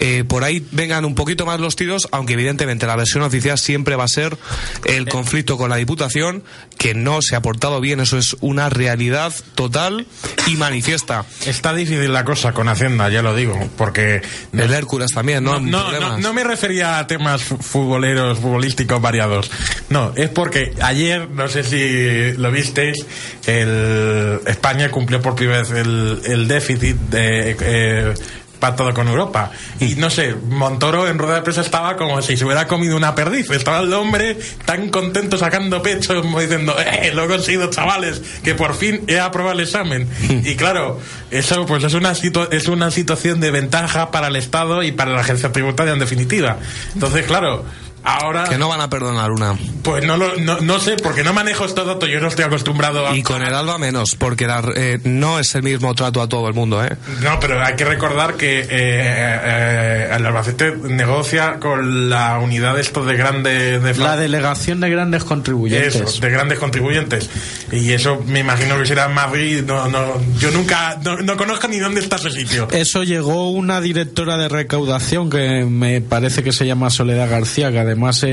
eh, 0.00 0.24
por 0.26 0.44
ahí 0.44 0.64
vengan 0.72 1.04
un 1.04 1.14
poquito 1.14 1.46
más 1.46 1.60
los 1.60 1.76
tiros, 1.76 2.08
aunque 2.12 2.34
evidentemente 2.34 2.86
la 2.86 2.96
versión 2.96 3.22
oficial 3.22 3.58
siempre 3.58 3.96
va 3.96 4.04
a 4.04 4.08
ser 4.08 4.36
el 4.84 5.08
conflicto 5.08 5.56
con 5.56 5.70
la 5.70 5.76
Diputación, 5.76 6.42
que 6.78 6.94
no 6.94 7.20
se 7.22 7.36
ha 7.36 7.42
portado 7.42 7.80
bien, 7.80 8.00
eso 8.00 8.18
es 8.18 8.36
una 8.40 8.68
realidad 8.68 9.32
total 9.54 10.06
y 10.46 10.56
manifiesta. 10.56 11.24
Está 11.46 11.74
difícil 11.74 12.12
la 12.12 12.24
cosa 12.24 12.52
con 12.52 12.68
Hacienda, 12.68 13.08
ya 13.08 13.22
lo 13.22 13.34
digo, 13.34 13.58
porque... 13.76 14.22
El 14.52 14.72
Hércules 14.72 15.10
también, 15.12 15.44
¿no? 15.44 15.60
No, 15.60 16.18
no, 16.18 16.32
me 16.32 16.44
refería 16.44 16.98
a 16.98 17.06
temas 17.06 17.42
fu- 17.42 17.56
futboleros, 17.58 18.38
futbolísticos 18.38 19.00
variados. 19.00 19.50
No, 19.90 20.12
es 20.16 20.28
porque 20.30 20.72
ayer, 20.80 21.28
no 21.30 21.48
sé 21.48 21.62
si 21.64 22.32
lo 22.38 22.50
visteis, 22.50 23.04
el 23.46 24.40
España 24.46 24.90
cumplió 24.90 25.20
por 25.20 25.34
primera 25.34 25.60
vez 25.60 25.70
el, 25.70 26.20
el 26.26 26.48
déficit 26.48 26.96
de 26.96 27.56
eh, 27.60 28.14
pactado 28.58 28.92
con 28.94 29.08
Europa. 29.08 29.50
Y 29.80 29.94
no 29.96 30.10
sé, 30.10 30.34
Montoro 30.34 31.06
en 31.08 31.18
rueda 31.18 31.36
de 31.36 31.42
prensa 31.42 31.60
estaba 31.60 31.96
como 31.96 32.20
si 32.22 32.36
se 32.36 32.44
hubiera 32.44 32.66
comido 32.66 32.96
una 32.96 33.14
perdiz. 33.14 33.50
Estaba 33.50 33.80
el 33.80 33.92
hombre 33.92 34.38
tan 34.64 34.88
contento 34.90 35.36
sacando 35.38 35.82
pecho, 35.82 36.20
diciendo, 36.22 36.74
¡eh! 36.78 37.12
Lo 37.14 37.24
he 37.24 37.28
conseguido, 37.28 37.70
chavales, 37.70 38.20
que 38.42 38.54
por 38.54 38.74
fin 38.74 39.02
he 39.06 39.18
aprobado 39.20 39.54
el 39.58 39.60
examen. 39.64 40.08
y 40.44 40.54
claro, 40.56 41.00
eso 41.30 41.66
pues 41.66 41.84
es 41.84 41.94
una, 41.94 42.12
situa- 42.14 42.48
es 42.52 42.68
una 42.68 42.90
situación 42.90 43.40
de 43.40 43.50
ventaja 43.50 44.10
para 44.10 44.28
el 44.28 44.36
Estado 44.36 44.82
y 44.82 44.92
para 44.92 45.12
la 45.12 45.20
agencia 45.20 45.52
tributaria 45.52 45.92
en 45.92 45.98
definitiva. 45.98 46.56
Entonces, 46.94 47.26
claro, 47.26 47.64
Ahora, 48.04 48.44
Que 48.44 48.58
no 48.58 48.68
van 48.68 48.80
a 48.80 48.88
perdonar 48.88 49.30
una. 49.32 49.56
pues 49.82 50.04
no, 50.04 50.16
lo, 50.16 50.36
no, 50.36 50.60
no 50.60 50.78
sé, 50.78 50.96
porque 50.96 51.22
no 51.24 51.32
manejo 51.32 51.64
estos 51.64 51.86
datos, 51.86 52.08
yo 52.08 52.20
no 52.20 52.28
estoy 52.28 52.44
acostumbrado 52.44 53.06
a... 53.06 53.16
Y 53.16 53.22
con 53.22 53.42
el 53.42 53.54
Alba 53.54 53.76
menos, 53.78 54.14
porque 54.14 54.46
la- 54.46 54.62
eh, 54.76 54.98
no 55.04 55.38
es 55.38 55.54
el 55.54 55.62
mismo 55.62 55.94
trato 55.94 56.22
a 56.22 56.28
todo 56.28 56.48
el 56.48 56.54
mundo, 56.54 56.82
¿eh? 56.84 56.96
No, 57.22 57.38
pero 57.40 57.62
hay 57.64 57.74
que 57.74 57.84
recordar 57.84 58.34
que 58.34 58.60
eh, 58.60 58.66
eh, 58.70 60.08
el 60.14 60.24
Albacete 60.26 60.72
negocia 60.88 61.58
con 61.58 62.08
la 62.10 62.38
unidad 62.38 62.78
esto 62.78 63.04
de 63.04 63.16
grandes... 63.16 63.82
De 63.82 63.94
La 63.96 64.16
delegación 64.16 64.80
de 64.80 64.90
grandes 64.90 65.24
contribuyentes. 65.24 65.94
Eso, 65.96 66.20
de 66.20 66.30
grandes 66.30 66.58
contribuyentes. 66.58 67.28
Y 67.72 67.92
eso 67.92 68.22
me 68.26 68.40
imagino 68.40 68.78
que 68.78 68.86
será 68.86 69.06
en 69.06 69.14
Madrid. 69.14 69.62
No, 69.66 69.88
no, 69.88 70.14
yo 70.38 70.50
nunca, 70.50 70.98
no, 71.04 71.16
no 71.16 71.36
conozco 71.36 71.68
ni 71.68 71.78
dónde 71.78 72.00
está 72.00 72.16
ese 72.16 72.30
sitio. 72.30 72.68
Eso 72.70 73.02
llegó 73.02 73.50
una 73.50 73.80
directora 73.80 74.36
de 74.36 74.48
recaudación 74.48 75.30
que 75.30 75.64
me 75.64 76.00
parece 76.00 76.42
que 76.42 76.52
se 76.52 76.66
llama 76.66 76.90
Soledad 76.90 77.28
García, 77.30 77.70
que 77.72 77.78
además 77.88 78.24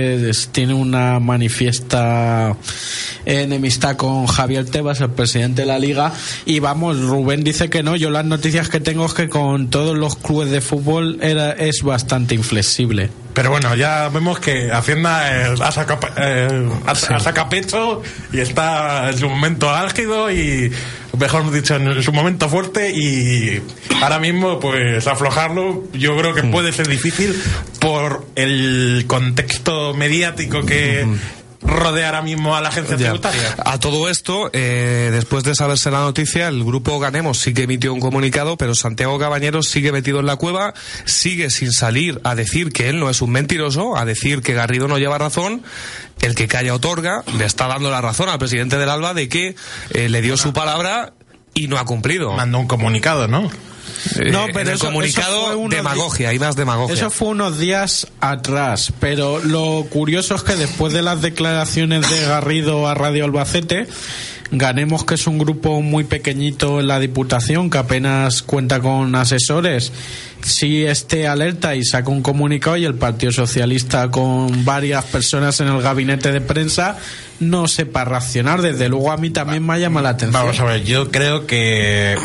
tiene 0.52 0.74
una 0.74 1.20
manifiesta 1.20 2.56
enemistad 3.26 3.96
con 3.96 4.28
Javier 4.28 4.66
Tebas, 4.66 5.02
el 5.02 5.10
presidente 5.10 5.64
de 5.64 5.68
la 5.68 5.80
liga. 5.80 6.14
Y 6.46 6.60
vamos, 6.60 7.00
Rubén 7.02 7.44
dice 7.44 7.70
que 7.70 7.84
no. 7.84 7.96
Yo 7.96 8.10
las 8.10 8.26
noticias 8.26 8.70
que 8.70 8.80
tengo 8.80 9.06
es 9.06 9.14
que 9.14 9.30
con 9.30 9.70
todos 9.70 9.98
los 9.98 10.16
clubes 10.16 10.52
de 10.52 10.62
fútbol 10.62 11.20
era, 11.22 11.52
es 11.52 11.82
bastante 11.82 12.36
inflexible. 12.36 13.10
Pero 13.36 13.50
bueno, 13.52 13.76
ya 13.76 14.08
vemos 14.08 14.40
que 14.40 14.72
Hacienda 14.72 15.30
eh, 15.30 15.56
ha, 15.62 15.72
sacado, 15.72 16.00
eh, 16.18 16.70
ha, 16.88 16.92
ha 16.92 17.20
sacado 17.20 17.50
pecho 17.50 18.02
y 18.32 18.40
está 18.40 19.10
en 19.10 19.18
su 19.18 19.28
momento 19.30 19.70
álgido 19.70 20.32
y, 20.32 20.72
mejor 21.20 21.52
dicho, 21.52 21.76
en 21.76 22.02
su 22.02 22.14
momento 22.14 22.48
fuerte 22.48 22.92
y 22.92 23.62
ahora 24.02 24.20
mismo, 24.20 24.60
pues 24.62 25.06
aflojarlo, 25.06 25.84
yo 25.92 26.16
creo 26.16 26.34
que 26.34 26.44
puede 26.44 26.72
ser 26.72 26.88
difícil 26.88 27.36
por 27.80 28.26
el 28.36 29.04
contexto 29.06 29.94
mediático 29.94 30.66
que 30.66 31.06
rodea 31.66 32.08
ahora 32.08 32.22
mismo 32.22 32.56
a 32.56 32.62
la 32.62 32.70
agencia 32.70 32.96
Ya. 32.98 33.10
tributaria. 33.10 33.56
A 33.66 33.80
todo 33.80 34.10
esto, 34.10 34.50
eh, 34.54 35.10
después 35.12 35.44
de 35.44 35.56
saberse 35.56 35.92
la 35.92 36.00
noticia, 36.00 36.48
el 36.48 36.64
grupo 36.64 37.00
Ganemos 37.00 37.40
sí 37.40 37.54
que 37.54 37.64
emitió 37.64 37.94
un 37.94 38.00
comunicado, 38.00 38.58
pero 38.58 38.76
Santiago 38.76 39.18
Cabañeros 39.20 39.68
sigue 39.68 39.92
metido 39.92 40.20
en 40.20 40.26
la 40.26 40.36
cueva, 40.36 40.74
sigue 41.06 41.50
sin 41.50 41.72
salir 41.72 42.22
a 42.24 42.36
decir 42.36 42.72
que 42.72 42.90
él 42.90 43.00
no 43.00 43.10
es 43.10 43.22
un 43.22 43.32
mentiroso, 43.32 43.98
a 43.98 44.06
decir 44.06 44.42
que 44.42 44.54
Garrido 44.54 44.88
no 44.88 44.98
lleva 44.98 45.18
razón. 45.18 45.64
El 46.22 46.34
que 46.36 46.48
calla 46.48 46.74
otorga, 46.74 47.24
le 47.38 47.46
está 47.46 47.68
dando 47.68 47.92
la 47.92 48.02
razón 48.02 48.30
al 48.30 48.40
presidente 48.40 48.78
del 48.78 48.90
Alba 48.90 49.14
de 49.14 49.28
que 49.30 49.56
eh, 49.92 50.10
le 50.10 50.22
dio 50.22 50.38
su 50.38 50.54
palabra 50.54 51.14
y 51.54 51.68
no 51.68 51.78
ha 51.78 51.86
cumplido. 51.86 52.32
Mandó 52.34 52.60
un 52.60 52.68
comunicado, 52.68 53.28
¿no? 53.28 53.50
Eh, 54.20 54.32
No, 54.32 54.46
en 54.46 54.54
pero 54.54 54.70
el 54.70 54.76
eso- 54.76 54.86
comunicado, 54.86 55.36
eso 55.38 55.46
fue 55.48 55.56
unos 55.56 55.76
demagogia, 55.78 56.30
hay 56.30 56.40
más 56.40 56.56
demagogia. 56.56 56.94
Eso 56.96 57.10
fue 57.10 57.30
unos 57.30 57.58
días 57.58 58.08
atrás, 58.20 58.94
pero 59.00 59.40
lo 59.40 59.86
curioso 59.90 60.36
es 60.36 60.44
que 60.44 60.56
después 60.56 60.94
de 60.94 61.02
las 61.02 61.22
declaraciones 61.22 62.10
de 62.10 62.22
Garrido 62.26 62.88
a 62.88 62.94
Radio 62.94 63.26
Albacete, 63.26 63.88
ganemos 64.52 65.04
que 65.06 65.16
es 65.16 65.26
un 65.28 65.38
grupo 65.40 65.82
muy 65.82 66.04
pequeñito 66.04 66.80
en 66.80 66.88
la 66.88 67.00
Diputación, 67.00 67.70
que 67.70 67.78
apenas 67.80 68.44
cuenta 68.44 68.80
con 68.80 69.16
asesores, 69.16 69.92
sí 70.44 70.84
esté 70.86 71.28
alerta 71.28 71.76
y 71.76 71.84
saca 71.84 72.10
un 72.12 72.22
comunicado 72.22 72.78
y 72.78 72.86
el 72.86 72.94
Partido 72.96 73.32
Socialista 73.32 74.12
con 74.12 74.64
varias 74.64 75.04
personas 75.06 75.60
en 75.62 75.68
el 75.70 75.82
gabinete 75.82 76.32
de 76.32 76.42
prensa 76.42 76.98
no 77.40 77.68
sepa 77.68 78.06
reaccionar. 78.06 78.62
Desde 78.62 78.88
luego 78.88 79.12
a 79.12 79.18
mí 79.18 79.32
también 79.32 79.66
me 79.66 79.80
llama 79.80 80.02
la 80.02 80.10
atención. 80.10 80.44
Vamos 80.44 80.60
a 80.60 80.66
ver, 80.66 80.84
yo 80.84 81.10
creo 81.12 81.48
que 81.48 82.16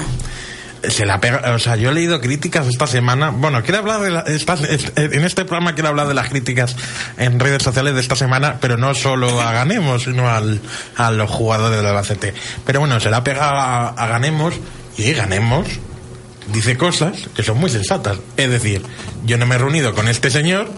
se 0.88 1.04
la 1.06 1.20
pega, 1.20 1.52
o 1.54 1.58
sea, 1.58 1.76
yo 1.76 1.90
he 1.90 1.94
leído 1.94 2.20
críticas 2.20 2.66
esta 2.66 2.86
semana. 2.86 3.30
Bueno, 3.30 3.62
quiero 3.62 3.78
hablar 3.80 4.00
de 4.00 4.10
la- 4.10 4.20
estas- 4.20 4.62
est- 4.64 4.98
en 4.98 5.24
este 5.24 5.44
programa 5.44 5.74
quiero 5.74 5.88
hablar 5.90 6.08
de 6.08 6.14
las 6.14 6.28
críticas 6.28 6.74
en 7.18 7.38
redes 7.40 7.62
sociales 7.62 7.94
de 7.94 8.00
esta 8.00 8.16
semana, 8.16 8.56
pero 8.60 8.76
no 8.76 8.94
solo 8.94 9.40
a 9.40 9.52
Ganemos, 9.52 10.04
sino 10.04 10.28
al, 10.28 10.60
a 10.96 11.10
los 11.10 11.28
jugadores 11.30 11.76
del 11.76 11.86
Albacete. 11.86 12.34
Pero 12.64 12.80
bueno, 12.80 12.98
se 13.00 13.10
la 13.10 13.22
pega 13.24 13.48
a, 13.50 13.88
a 13.88 14.06
Ganemos 14.06 14.54
y 14.96 15.12
Ganemos 15.12 15.66
dice 16.52 16.76
cosas 16.76 17.28
que 17.36 17.42
son 17.42 17.58
muy 17.58 17.70
sensatas. 17.70 18.18
Es 18.36 18.50
decir, 18.50 18.82
yo 19.24 19.36
no 19.38 19.46
me 19.46 19.54
he 19.54 19.58
reunido 19.58 19.94
con 19.94 20.08
este 20.08 20.30
señor. 20.30 20.68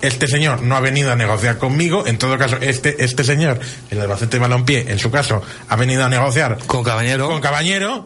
Este 0.00 0.26
señor 0.26 0.62
no 0.62 0.74
ha 0.76 0.80
venido 0.80 1.12
a 1.12 1.14
negociar 1.16 1.58
conmigo. 1.58 2.06
En 2.08 2.18
todo 2.18 2.36
caso, 2.36 2.56
este, 2.60 3.04
este 3.04 3.22
señor, 3.22 3.60
el 3.90 4.00
Albacete 4.00 4.38
Balompié, 4.40 4.86
en 4.90 4.98
su 4.98 5.12
caso, 5.12 5.42
ha 5.68 5.76
venido 5.76 6.04
a 6.04 6.08
negociar 6.08 6.58
Con 6.66 6.82
Cabañero. 6.82 7.28
con 7.28 7.40
Cabañero, 7.40 8.04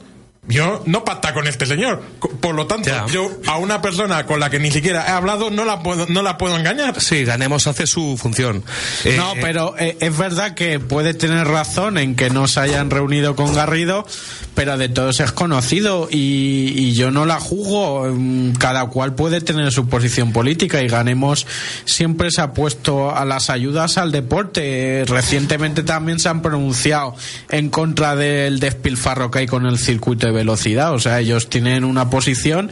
yo 0.49 0.83
no 0.87 1.05
pacta 1.05 1.33
con 1.35 1.47
este 1.47 1.67
señor. 1.67 2.03
Por 2.41 2.55
lo 2.55 2.67
tanto, 2.67 2.89
Ya. 2.91 3.07
yo 3.07 3.31
a 3.47 3.59
una 3.59 3.83
persona 3.83 4.27
con 4.27 4.39
la 4.41 4.51
que 4.51 4.59
ni 4.59 4.71
siquiera 4.71 5.05
he 5.07 5.11
hablado 5.11 5.51
no 5.51 5.65
la 5.65 5.83
puedo, 5.83 6.07
no 6.09 6.23
la 6.23 6.39
puedo 6.39 6.57
engañar. 6.57 7.01
Sí, 7.01 7.25
Ganemos 7.25 7.67
hace 7.67 7.87
su 7.87 8.17
función. 8.17 8.63
Eh, 9.05 9.15
No, 9.17 9.35
pero 9.41 9.75
eh, 9.79 9.97
es 10.01 10.17
verdad 10.17 10.55
que 10.55 10.79
puede 10.79 11.15
tener 11.15 11.47
razón 11.49 11.99
en 11.99 12.15
que 12.15 12.31
no 12.31 12.47
se 12.49 12.61
hayan 12.61 12.91
reunido 12.91 13.35
con 13.37 13.55
Garrido, 13.55 14.07
pero 14.55 14.77
de 14.79 14.89
todos 14.89 15.21
es 15.21 15.33
conocido 15.33 16.09
y, 16.11 16.73
y 16.77 16.93
yo 16.95 17.11
no 17.11 17.27
la 17.27 17.41
juzgo. 17.41 18.07
Mm, 18.13 18.53
Cada 18.53 18.87
cual 18.87 19.15
puede 19.15 19.41
tener 19.41 19.73
su 19.73 19.89
posición 19.89 20.33
política 20.33 20.81
y 20.83 20.89
Ganemos 20.89 21.47
siempre 21.85 22.31
se 22.31 22.41
ha 22.41 22.53
puesto 22.53 23.15
a 23.15 23.25
las 23.25 23.51
ayudas 23.51 23.99
al 23.99 24.13
deporte. 24.13 25.05
Recientemente 25.07 25.83
también 25.83 26.19
se 26.19 26.29
han 26.29 26.43
pronunciado 26.43 27.15
en 27.51 27.69
contra 27.71 28.15
del 28.17 28.61
despilfarro 28.61 29.31
que 29.31 29.41
hay 29.41 29.47
con 29.47 29.67
el 29.67 29.79
circuito 29.79 30.27
de 30.27 30.33
velocidad. 30.37 30.95
O 30.95 31.01
sea, 31.01 31.19
ellos 31.19 31.49
tienen 31.49 31.85
una 31.85 32.09
posición 32.11 32.71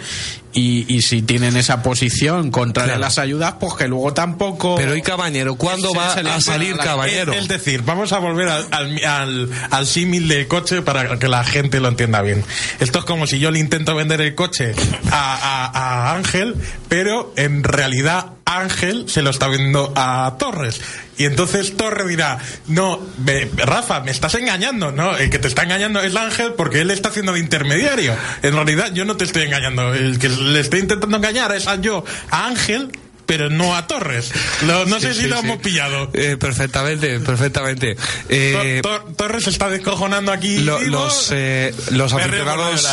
y, 0.55 0.87
y 0.93 1.03
si 1.03 1.21
tienen 1.23 1.57
esa 1.57 1.83
posición 1.83 2.51
contra 2.51 2.85
Claro. 2.85 3.01
las 3.01 3.19
ayudas, 3.19 3.55
pues 3.61 3.75
que 3.75 3.89
luego 3.89 4.15
tampoco... 4.15 4.77
Pero 4.77 4.95
¿y 4.97 5.03
Cabañero? 5.03 5.57
¿Cuándo 5.57 5.93
va 5.93 6.13
a 6.15 6.41
salir 6.41 6.77
la- 6.77 6.85
Cabañero? 6.85 7.33
Es, 7.33 7.43
es 7.43 7.49
decir, 7.49 7.83
vamos 7.83 8.13
a 8.13 8.19
volver 8.21 8.49
al, 8.49 8.67
al, 8.71 9.05
al- 9.05 9.51
al 9.71 9.87
símil 9.87 10.29
del 10.29 10.47
coche 10.49 10.81
para 10.83 11.19
que 11.19 11.29
la 11.29 11.45
gente 11.45 11.81
lo 11.81 11.89
entienda 11.89 12.23
bien. 12.23 12.45
Esto 12.81 13.01
es 13.01 13.05
como 13.05 13.27
si 13.27 13.39
yo 13.41 13.51
le 13.51 13.59
intento 13.59 13.95
vender 13.95 14.21
el 14.21 14.35
coche 14.35 14.73
a, 15.11 15.35
a- 15.35 16.11
a 16.11 16.15
Ángel, 16.17 16.55
pero 16.89 17.33
en 17.37 17.65
realidad 17.65 18.27
Ángel 18.47 19.07
se 19.09 19.23
lo 19.23 19.31
está 19.31 19.49
vendiendo 19.49 19.93
a 19.97 20.37
Torres. 20.39 20.81
Y 21.17 21.27
entonces 21.27 21.77
Torres 21.77 22.09
dirá, 22.09 22.39
no, 22.67 23.01
me- 23.25 23.49
Rafa, 23.57 24.01
me 24.01 24.11
estás 24.11 24.35
engañando. 24.35 24.91
No, 24.93 25.17
el 25.17 25.31
que 25.31 25.39
te 25.39 25.47
está 25.49 25.63
engañando 25.63 26.01
es 26.01 26.15
Ángel 26.17 26.55
porque 26.57 26.81
él 26.81 26.91
está 26.91 27.09
haciendo 27.11 27.33
de 27.33 27.39
intermediario. 27.41 28.15
En 28.43 28.53
realidad 28.55 28.93
yo 28.93 29.05
no 29.05 29.17
te 29.17 29.25
estoy 29.25 29.45
engañando. 29.45 29.95
El 29.95 30.19
que 30.19 30.29
le 30.45 30.61
estoy 30.61 30.81
intentando 30.81 31.17
engañar 31.17 31.53
es 31.55 31.67
a 31.67 31.77
yo, 31.77 32.05
a 32.31 32.47
Ángel, 32.47 32.91
pero 33.27 33.49
no 33.49 33.75
a 33.75 33.87
Torres. 33.87 34.31
Lo- 34.67 34.85
no 34.85 35.01
sé 35.01 35.15
si 35.15 35.23
sí, 35.23 35.27
lo 35.29 35.39
sí. 35.41 35.47
hemos 35.47 35.59
pillado. 35.61 36.11
Eh, 36.13 36.37
perfectamente, 36.39 37.19
perfectamente. 37.21 37.97
Eh, 38.29 38.81
Tor- 38.83 39.03
Tor- 39.05 39.17
Torres 39.17 39.47
está 39.47 39.71
descojonando 39.71 40.31
aquí. 40.31 40.59
lo- 40.59 40.79
los, 40.83 41.31
eh, 41.33 41.75
los 41.93 42.13
aficionados 42.13 42.87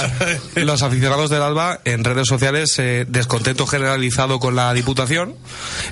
los 0.55 0.81
aficionados 0.83 1.29
del 1.29 1.41
Alba 1.41 1.81
en 1.83 2.05
redes 2.05 2.29
sociales 2.29 2.79
eh, 2.79 3.05
descontento 3.09 3.67
generalizado 3.67 4.39
con 4.39 4.55
la 4.55 4.73
Diputación 4.73 5.35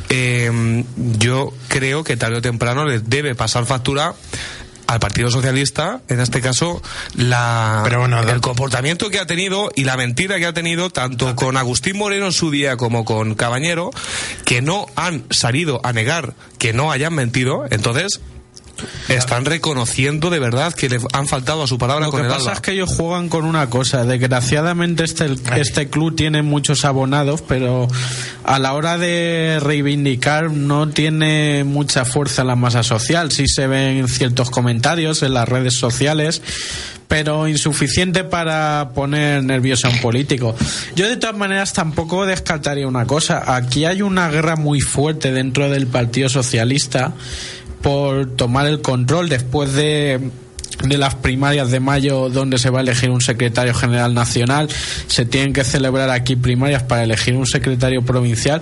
Eh, 0.10 0.86
yo 0.96 1.52
creo 1.68 2.06
que 2.06 2.16
tarde 2.16 2.38
o 2.38 2.42
temprano 2.42 2.86
les 2.86 3.10
debe 3.10 3.36
pasar 3.36 3.66
factura 3.66 4.14
al 4.90 5.00
Partido 5.00 5.30
Socialista, 5.30 6.02
en 6.08 6.20
este 6.20 6.42
caso, 6.42 6.82
la, 7.16 7.82
Pero 7.84 8.00
bueno, 8.00 8.22
el 8.22 8.42
comportamiento 8.42 9.12
que 9.12 9.20
ha 9.20 9.28
tenido 9.28 9.70
y 9.76 9.84
la 9.84 9.96
mentira 9.96 10.40
que 10.40 10.48
ha 10.48 10.54
tenido 10.54 10.90
tanto 10.90 11.36
con 11.36 11.58
Agustín 11.58 11.96
Moreno 11.96 12.26
en 12.26 12.32
su 12.32 12.50
día 12.50 12.76
como 12.76 13.06
con 13.06 13.36
Cabañero, 13.36 13.92
que 14.46 14.64
no 14.64 14.88
han 14.96 15.26
salido 15.30 15.80
a 15.84 15.94
negar 15.94 16.34
que 16.58 16.74
no 16.74 16.92
hayan 16.92 17.14
mentido, 17.14 17.66
entonces 17.70 18.20
están 19.08 19.46
reconociendo 19.46 20.30
de 20.30 20.40
verdad 20.40 20.74
que 20.74 20.90
le 20.90 21.00
han 21.14 21.28
faltado 21.28 21.64
a 21.64 21.68
su 21.68 21.78
palabra 21.78 22.06
Lo 22.06 22.12
con 22.12 22.22
que 22.22 22.28
el 22.28 22.32
pasa 22.32 22.46
Alba. 22.46 22.54
es 22.54 22.62
que 22.62 22.72
ellos 22.72 22.90
juegan 22.96 23.30
con 23.30 23.46
una 23.46 23.70
cosa. 23.70 24.06
Desgraciadamente 24.06 25.04
este, 25.04 25.30
este 25.56 25.90
club 25.90 26.16
tiene 26.16 26.42
muchos 26.42 26.86
abonados, 26.86 27.44
pero 27.48 27.88
a 28.44 28.60
la 28.60 28.74
hora 28.74 28.98
de 28.98 29.60
reivindicar 29.62 30.52
no 30.52 30.90
tiene 30.90 31.64
mucha 31.64 32.06
fuerza 32.06 32.44
la 32.44 32.56
masa 32.56 32.84
social. 32.84 33.32
Sí 33.32 33.46
se 33.48 33.68
ven 33.68 34.08
ciertos 34.08 34.50
comentarios 34.50 35.24
en 35.24 35.34
las 35.34 35.48
redes 35.48 35.76
sociales, 35.76 36.42
pero 37.08 37.48
insuficiente 37.48 38.24
para 38.24 38.92
poner 38.94 39.44
nervioso 39.44 39.88
a 39.88 39.90
un 39.92 40.00
político. 40.00 40.56
Yo 40.96 41.08
de 41.08 41.18
todas 41.18 41.36
maneras 41.36 41.74
tampoco 41.74 42.26
descartaría 42.26 42.88
una 42.88 43.06
cosa. 43.06 43.56
Aquí 43.56 43.86
hay 43.86 44.02
una 44.02 44.30
guerra 44.30 44.56
muy 44.56 44.80
fuerte 44.80 45.32
dentro 45.32 45.70
del 45.70 45.88
Partido 45.88 46.30
Socialista 46.30 47.14
por 47.82 48.36
tomar 48.36 48.68
el 48.68 48.82
control 48.82 49.30
después 49.30 49.74
de 49.74 50.32
de 50.84 50.98
las 50.98 51.16
primarias 51.16 51.72
de 51.72 51.80
mayo 51.80 52.30
donde 52.30 52.58
se 52.58 52.70
va 52.70 52.80
a 52.80 52.82
elegir 52.82 53.10
un 53.10 53.22
secretario 53.22 53.74
general 53.74 54.14
nacional. 54.14 54.70
Se 55.08 55.26
tienen 55.26 55.52
que 55.52 55.64
celebrar 55.64 56.10
aquí 56.10 56.36
primarias 56.36 56.84
para 56.84 57.04
elegir 57.04 57.36
un 57.36 57.46
secretario 57.46 58.02
provincial 58.02 58.62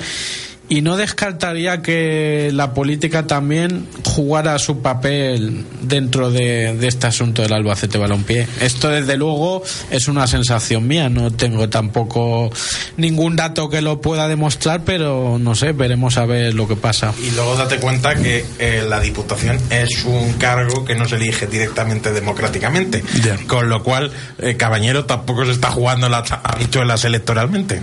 y 0.69 0.81
no 0.81 0.97
descartaría 0.97 1.81
que 1.81 2.49
la 2.53 2.73
política 2.73 3.25
también 3.27 3.87
jugara 4.03 4.59
su 4.59 4.81
papel 4.81 5.65
dentro 5.81 6.29
de, 6.31 6.75
de 6.75 6.87
este 6.87 7.07
asunto 7.07 7.41
del 7.41 7.53
Albacete 7.53 7.97
Balompié. 7.97 8.47
Esto, 8.61 8.89
desde 8.89 9.17
luego, 9.17 9.63
es 9.89 10.07
una 10.07 10.27
sensación 10.27 10.87
mía. 10.87 11.09
No 11.09 11.31
tengo 11.31 11.69
tampoco 11.69 12.51
ningún 12.97 13.35
dato 13.35 13.69
que 13.69 13.81
lo 13.81 14.01
pueda 14.01 14.27
demostrar, 14.27 14.83
pero 14.83 15.37
no 15.39 15.55
sé, 15.55 15.71
veremos 15.71 16.17
a 16.17 16.25
ver 16.25 16.53
lo 16.53 16.67
que 16.67 16.75
pasa. 16.75 17.13
Y 17.21 17.31
luego 17.31 17.55
date 17.55 17.77
cuenta 17.77 18.15
que 18.15 18.45
eh, 18.59 18.85
la 18.87 18.99
Diputación 18.99 19.57
es 19.69 20.03
un 20.05 20.33
cargo 20.33 20.83
que 20.83 20.95
no 20.95 21.07
se 21.07 21.15
elige 21.15 21.47
directamente 21.47 22.11
democráticamente. 22.11 23.03
Con 23.47 23.69
lo 23.69 23.83
cual, 23.83 24.11
eh, 24.39 24.57
Cabañero 24.57 25.05
tampoco 25.05 25.45
se 25.45 25.51
está 25.51 25.71
jugando 25.71 26.09
las 26.09 26.31
habichuelas 26.31 27.05
electoralmente. 27.05 27.81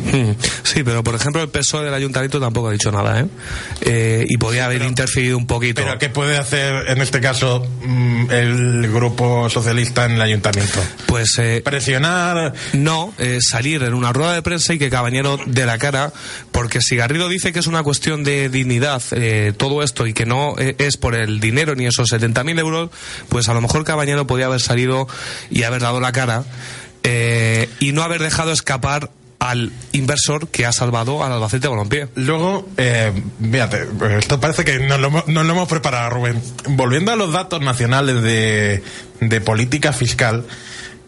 Sí, 0.62 0.82
pero 0.84 1.02
por 1.02 1.14
ejemplo 1.14 1.42
el 1.42 1.50
E 1.54 1.84
del 1.84 1.94
ayuntamiento 1.94 2.40
tampoco 2.40 2.73
dicho 2.74 2.92
nada, 2.92 3.20
¿eh? 3.20 3.26
Eh, 3.80 4.24
y 4.28 4.36
podía 4.36 4.66
haber 4.66 4.82
interferido 4.82 5.36
un 5.36 5.46
poquito. 5.46 5.82
Pero 5.82 5.98
¿qué 5.98 6.08
puede 6.08 6.36
hacer 6.36 6.88
en 6.88 7.00
este 7.00 7.20
caso 7.20 7.66
mm, 7.82 8.30
el 8.30 8.92
grupo 8.92 9.48
socialista 9.50 10.04
en 10.04 10.12
el 10.12 10.22
ayuntamiento? 10.22 10.80
Pues 11.06 11.38
eh, 11.38 11.62
Presionar. 11.64 12.52
no, 12.72 13.14
eh, 13.18 13.38
salir 13.40 13.82
en 13.82 13.94
una 13.94 14.12
rueda 14.12 14.34
de 14.34 14.42
prensa 14.42 14.74
y 14.74 14.78
que 14.78 14.90
Cabañero 14.90 15.38
de 15.46 15.66
la 15.66 15.78
cara, 15.78 16.12
porque 16.52 16.80
si 16.80 16.96
Garrido 16.96 17.28
dice 17.28 17.52
que 17.52 17.58
es 17.58 17.66
una 17.66 17.82
cuestión 17.82 18.24
de 18.24 18.48
dignidad 18.48 19.02
eh, 19.12 19.52
todo 19.56 19.82
esto 19.82 20.06
y 20.06 20.12
que 20.12 20.26
no 20.26 20.54
es 20.58 20.96
por 20.96 21.14
el 21.14 21.40
dinero 21.40 21.74
ni 21.74 21.86
esos 21.86 22.10
70.000 22.12 22.58
euros, 22.58 22.90
pues 23.28 23.48
a 23.48 23.54
lo 23.54 23.60
mejor 23.60 23.84
Cabañero 23.84 24.26
podía 24.26 24.46
haber 24.46 24.60
salido 24.60 25.08
y 25.50 25.62
haber 25.62 25.82
dado 25.82 26.00
la 26.00 26.12
cara 26.12 26.44
eh, 27.06 27.68
y 27.80 27.92
no 27.92 28.02
haber 28.02 28.22
dejado 28.22 28.50
escapar 28.50 29.10
al 29.44 29.72
inversor 29.92 30.48
que 30.48 30.64
ha 30.64 30.72
salvado 30.72 31.22
al 31.22 31.30
Albacete 31.32 31.68
Balompié. 31.68 32.08
Luego, 32.14 32.66
eh, 32.78 33.12
fíjate, 33.42 33.86
esto 34.18 34.40
parece 34.40 34.64
que 34.64 34.78
nos 34.78 34.98
lo, 34.98 35.10
nos 35.10 35.44
lo 35.44 35.52
hemos 35.52 35.68
preparado, 35.68 36.08
Rubén. 36.08 36.42
Volviendo 36.70 37.12
a 37.12 37.16
los 37.16 37.30
datos 37.30 37.60
nacionales 37.60 38.22
de, 38.22 38.82
de 39.20 39.40
política 39.42 39.92
fiscal, 39.92 40.46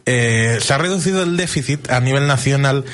eh, 0.05 0.59
se 0.61 0.75
ha 0.75 0.77
reducido 0.79 1.23
el 1.23 1.39
déficit 1.39 1.91
a 1.91 1.99
nivel 2.01 2.27
nacional, 2.27 2.85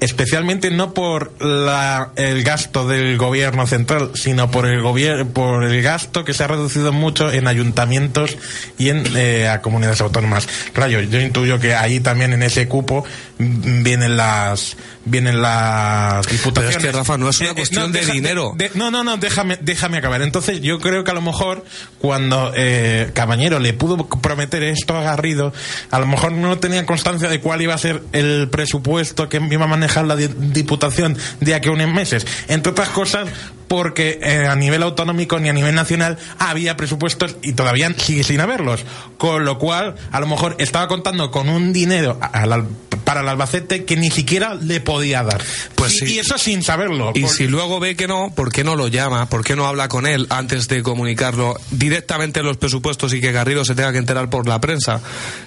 especialmente 0.00 0.70
no 0.70 0.92
por 0.94 1.32
la, 1.42 2.10
el 2.16 2.42
gasto 2.42 2.86
del 2.86 3.16
gobierno 3.18 3.66
central, 3.66 4.10
sino 4.14 4.50
por 4.50 4.66
el 4.66 4.82
gobierno, 4.82 5.26
por 5.28 5.64
el 5.64 5.82
gasto 5.82 6.24
que 6.24 6.34
se 6.34 6.44
ha 6.44 6.48
reducido 6.48 6.92
mucho 6.92 7.32
en 7.32 7.46
ayuntamientos 7.48 8.36
y 8.78 8.90
en 8.90 9.04
eh, 9.16 9.48
a 9.48 9.62
comunidades 9.62 10.00
autónomas. 10.00 10.48
Rayo, 10.74 11.00
yo 11.00 11.20
intuyo 11.20 11.58
que 11.58 11.74
ahí 11.74 12.00
también 12.00 12.32
en 12.32 12.42
ese 12.42 12.68
cupo 12.68 13.04
vienen 13.38 14.16
las 14.16 14.76
vienen 15.08 15.40
las 15.40 16.26
diputaciones. 16.26 16.76
Pero 16.76 16.88
es 16.88 16.92
que, 16.92 16.98
Rafa, 16.98 17.16
no 17.16 17.28
es 17.28 17.38
una 17.40 17.50
Eh, 17.50 17.52
eh, 17.52 17.54
cuestión 17.54 17.92
de 17.92 18.04
dinero. 18.06 18.52
de- 18.56 18.72
no, 18.74 18.90
no, 18.90 19.04
no, 19.04 19.16
déjame, 19.18 19.56
déjame 19.60 19.98
acabar. 19.98 20.20
Entonces, 20.22 20.60
yo 20.62 20.80
creo 20.80 21.04
que 21.04 21.12
a 21.12 21.14
lo 21.14 21.20
mejor 21.22 21.64
cuando 22.00 22.52
eh, 22.56 23.10
Cabañero 23.14 23.60
le 23.60 23.72
pudo 23.72 24.08
prometer 24.08 24.64
esto 24.64 24.96
a 24.96 25.02
Garrido, 25.02 25.52
a 25.92 26.00
lo 26.00 26.06
mejor 26.06 26.32
no 26.32 26.58
tenía 26.58 26.84
constancia 26.86 27.28
de 27.28 27.40
cuál 27.40 27.62
iba 27.62 27.72
a 27.74 27.78
ser 27.78 28.02
el 28.12 28.48
presupuesto 28.50 29.28
que 29.28 29.36
iba 29.36 29.64
a 29.64 29.68
manejar 29.68 29.85
la 30.06 30.16
di- 30.16 30.28
Diputación 30.28 31.16
de 31.40 31.54
aquí 31.54 31.68
a 31.68 31.72
unos 31.72 31.92
meses. 31.92 32.26
Entre 32.48 32.70
otras 32.72 32.88
cosas, 32.90 33.28
porque 33.68 34.18
eh, 34.22 34.46
a 34.46 34.54
nivel 34.56 34.82
autonómico 34.82 35.38
ni 35.38 35.48
a 35.48 35.52
nivel 35.52 35.74
nacional 35.74 36.18
había 36.38 36.76
presupuestos 36.76 37.36
y 37.42 37.52
todavía 37.52 37.92
sigue 37.96 38.22
sin 38.24 38.40
haberlos. 38.40 38.84
Con 39.18 39.44
lo 39.44 39.58
cual, 39.58 39.94
a 40.12 40.20
lo 40.20 40.26
mejor 40.26 40.56
estaba 40.58 40.88
contando 40.88 41.30
con 41.30 41.48
un 41.48 41.72
dinero 41.72 42.18
a- 42.20 42.26
al 42.26 42.52
al- 42.52 42.68
para 43.04 43.20
el 43.20 43.28
Albacete 43.28 43.84
que 43.84 43.96
ni 43.96 44.10
siquiera 44.10 44.54
le 44.54 44.80
podía 44.80 45.22
dar. 45.22 45.40
Pues 45.76 45.94
y, 45.94 45.98
sí. 46.06 46.14
y 46.14 46.18
eso 46.18 46.38
sin 46.38 46.64
saberlo. 46.64 47.12
Y 47.14 47.20
porque- 47.20 47.36
si 47.36 47.46
luego 47.46 47.78
ve 47.78 47.94
que 47.94 48.08
no, 48.08 48.32
¿por 48.34 48.50
qué 48.50 48.64
no 48.64 48.74
lo 48.74 48.88
llama? 48.88 49.28
¿Por 49.28 49.44
qué 49.44 49.54
no 49.54 49.66
habla 49.66 49.86
con 49.88 50.06
él 50.08 50.26
antes 50.30 50.66
de 50.66 50.82
comunicarlo 50.82 51.56
directamente 51.70 52.40
en 52.40 52.46
los 52.46 52.56
presupuestos 52.56 53.12
y 53.14 53.20
que 53.20 53.30
Garrido 53.30 53.64
se 53.64 53.76
tenga 53.76 53.92
que 53.92 53.98
enterar 53.98 54.28
por 54.28 54.48
la 54.48 54.60
prensa? 54.60 55.00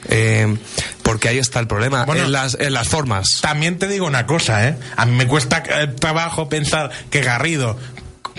Eh, 0.08 0.58
porque 1.04 1.28
ahí 1.28 1.38
está 1.38 1.60
el 1.60 1.68
problema, 1.68 2.06
Bueno, 2.06 2.24
en, 2.26 2.32
las, 2.32 2.56
en 2.60 2.72
las 2.72 2.88
formas. 2.88 3.40
También 3.42 3.78
te 3.78 3.88
digo 3.88 4.06
una 4.06 4.26
cosa, 4.26 4.68
¿eh? 4.68 4.78
A 4.96 5.06
mí 5.06 5.16
me 5.18 5.28
cuesta 5.28 5.62
eh, 5.68 5.88
trabajo 5.88 6.48
pensar 6.48 6.92
que 7.10 7.22
Garrido, 7.22 7.78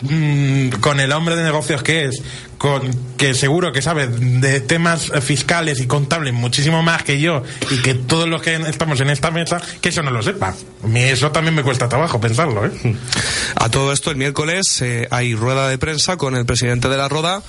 mm, 0.02 0.68
con 0.80 1.00
el 1.00 1.12
hombre 1.12 1.36
de 1.36 1.42
negocios 1.44 1.82
que 1.82 2.06
es, 2.06 2.22
con 2.58 2.90
que 3.16 3.32
seguro 3.34 3.72
que 3.72 3.80
sabe 3.80 4.06
de 4.06 4.60
temas 4.60 5.10
fiscales 5.22 5.80
y 5.80 5.86
contables 5.86 6.34
muchísimo 6.34 6.82
más 6.82 7.02
que 7.04 7.18
yo 7.18 7.42
y 7.70 7.78
que 7.78 7.94
todos 7.94 8.28
los 8.28 8.42
que 8.42 8.54
estamos 8.56 9.00
en 9.00 9.08
esta 9.10 9.30
mesa, 9.30 9.62
que 9.80 9.88
eso 9.88 10.02
no 10.02 10.10
lo 10.10 10.22
sepa. 10.22 10.54
A 10.82 10.86
mí 10.86 11.00
eso 11.00 11.30
también 11.32 11.54
me 11.54 11.62
cuesta 11.62 11.88
trabajo 11.88 12.20
pensarlo, 12.20 12.66
¿eh? 12.66 12.70
A 13.56 13.70
todo 13.70 13.92
esto, 13.92 14.10
el 14.10 14.16
miércoles 14.16 14.80
eh, 14.82 15.08
hay 15.10 15.34
rueda 15.34 15.68
de 15.68 15.78
prensa 15.78 16.16
con 16.18 16.36
el 16.36 16.44
presidente 16.44 16.88
de 16.90 16.96
la 16.98 17.08
Roda, 17.08 17.42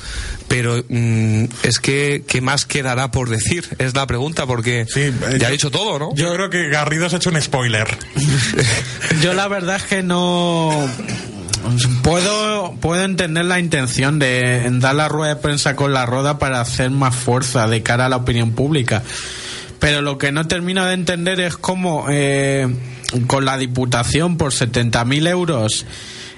pero 0.47 0.81
mm, 0.87 1.43
es 1.63 1.79
que, 1.79 2.23
¿qué 2.27 2.39
más 2.41 2.65
quedará 2.65 3.11
por 3.11 3.29
decir? 3.29 3.65
Es 3.79 3.93
la 3.95 4.07
pregunta, 4.07 4.45
porque 4.45 4.85
Sí, 4.89 5.01
eh, 5.01 5.13
ya 5.33 5.37
yo- 5.37 5.47
ha 5.47 5.49
dicho 5.51 5.71
todo, 5.71 5.99
¿no? 5.99 6.15
Yo 6.15 6.33
creo 6.33 6.49
que 6.49 6.69
Garrido 6.69 7.09
se 7.09 7.15
ha 7.15 7.17
hecho 7.17 7.29
un 7.31 7.41
spoiler. 7.41 7.97
Yo 9.21 9.33
la 9.33 9.47
verdad 9.49 9.75
es 9.77 9.83
que 9.83 10.03
no 10.03 10.87
puedo 12.03 12.75
puedo 12.79 13.03
entender 13.03 13.45
la 13.45 13.59
intención 13.59 14.19
de 14.19 14.67
dar 14.79 14.95
la 14.95 15.07
rueda 15.07 15.35
de 15.35 15.41
prensa 15.41 15.75
con 15.75 15.93
la 15.93 16.05
roda 16.05 16.39
para 16.39 16.61
hacer 16.61 16.89
más 16.91 17.15
fuerza 17.15 17.67
de 17.67 17.83
cara 17.83 18.07
a 18.07 18.09
la 18.09 18.17
opinión 18.17 18.51
pública. 18.51 19.03
Pero 19.79 20.01
lo 20.01 20.17
que 20.17 20.31
no 20.31 20.47
termino 20.47 20.85
de 20.85 20.93
entender 20.93 21.39
es 21.39 21.57
cómo 21.57 22.05
eh, 22.09 22.67
con 23.27 23.45
la 23.45 23.57
diputación 23.57 24.37
por 24.37 24.51
70.000 24.51 25.27
euros 25.27 25.85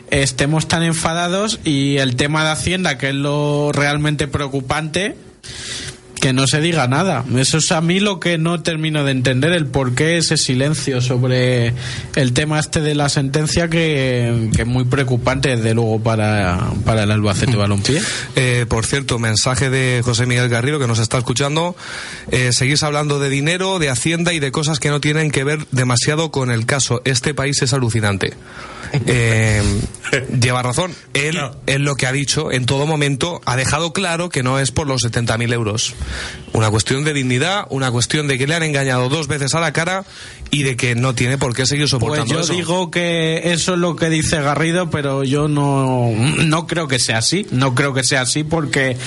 estemos 0.10 0.68
tan 0.68 0.84
enfadados 0.84 1.60
y 1.64 1.98
el 1.98 2.16
tema 2.16 2.44
de 2.44 2.52
Hacienda, 2.52 2.98
que 2.98 3.10
es 3.10 3.16
lo 3.16 3.72
realmente 3.74 4.28
preocupante, 4.28 5.16
que 6.24 6.32
no 6.32 6.48
se 6.48 6.62
diga 6.62 6.88
nada. 6.88 7.26
Eso 7.36 7.58
es 7.58 7.70
a 7.74 7.82
mí 7.82 8.00
lo 8.00 8.22
que 8.22 8.38
no 8.38 8.62
termino 8.64 9.04
de 9.04 9.12
entender, 9.12 9.52
el 9.52 9.66
por 9.68 9.94
qué 9.94 10.16
ese 10.18 10.38
silencio 10.38 11.02
sobre 11.02 11.74
el 12.16 12.32
tema 12.32 12.62
este 12.62 12.80
de 12.80 12.96
la 12.96 13.10
sentencia 13.10 13.68
que, 13.68 14.50
que 14.56 14.62
es 14.62 14.68
muy 14.68 14.86
preocupante, 14.86 15.54
desde 15.58 15.74
luego, 15.74 16.02
para, 16.02 16.70
para 16.86 17.04
el 17.04 17.12
Albacete 17.12 17.58
Balompié. 17.58 18.02
Eh, 18.38 18.66
por 18.70 18.86
cierto, 18.86 19.20
mensaje 19.20 19.70
de 19.70 20.02
José 20.02 20.26
Miguel 20.26 20.48
Garrido 20.48 20.80
que 20.80 20.88
nos 20.88 21.00
está 21.00 21.18
escuchando. 21.18 21.76
Eh, 22.32 22.54
seguís 22.54 22.84
hablando 22.84 23.20
de 23.20 23.28
dinero, 23.30 23.78
de 23.78 23.90
Hacienda 23.90 24.32
y 24.32 24.40
de 24.40 24.54
cosas 24.54 24.80
que 24.80 24.90
no 24.92 25.02
tienen 25.02 25.30
que 25.30 25.44
ver 25.44 25.68
demasiado 25.72 26.32
con 26.32 26.52
el 26.52 26.66
caso. 26.66 27.02
Este 27.04 27.34
país 27.34 27.62
es 27.62 27.74
alucinante. 27.74 28.34
Eh, 29.08 29.62
lleva 30.40 30.62
razón. 30.62 30.94
Él, 31.14 31.36
No. 31.36 31.52
él 31.66 31.82
lo 31.84 31.96
que 31.96 32.06
ha 32.08 32.12
dicho 32.12 32.52
en 32.52 32.66
todo 32.66 32.86
momento 32.86 33.42
ha 33.46 33.56
dejado 33.56 33.92
claro 33.92 34.30
que 34.30 34.44
no 34.44 34.60
es 34.60 34.72
por 34.72 34.88
los 34.88 35.04
70.000 35.04 35.52
euros. 35.52 35.96
Una 36.54 36.69
cuestión 36.69 37.04
de 37.04 37.13
dignidad, 37.13 37.65
una 37.69 37.91
cuestión 37.91 38.28
de 38.28 38.38
que 38.38 38.47
le 38.47 38.56
han 38.56 38.63
engañado 38.63 39.10
dos 39.10 39.28
veces 39.28 39.54
a 39.56 39.60
la 39.60 39.73
cara 39.73 40.06
y 40.54 40.63
de 40.63 40.76
que 40.78 40.96
no 40.96 41.16
tiene 41.16 41.38
por 41.38 41.56
qué 41.56 41.66
seguir 41.66 41.84
Pues 41.84 41.92
soportando 41.92 42.34
yo 42.34 42.39
eso. 42.42 42.54
digo 42.54 42.92
que 42.92 43.52
eso 43.54 43.74
es 43.74 43.80
lo 43.80 43.96
que 43.96 44.10
dice 44.10 44.42
Garrido, 44.42 44.89
pero 44.89 45.24
yo 45.24 45.48
no, 45.48 46.12
no 46.46 46.68
creo 46.68 46.88
que 46.88 47.00
sea 47.00 47.18
así. 47.20 47.46
No 47.52 47.74
creo 47.76 47.94
que 47.94 48.04
sea 48.04 48.22
así 48.22 48.44
porque 48.44 48.98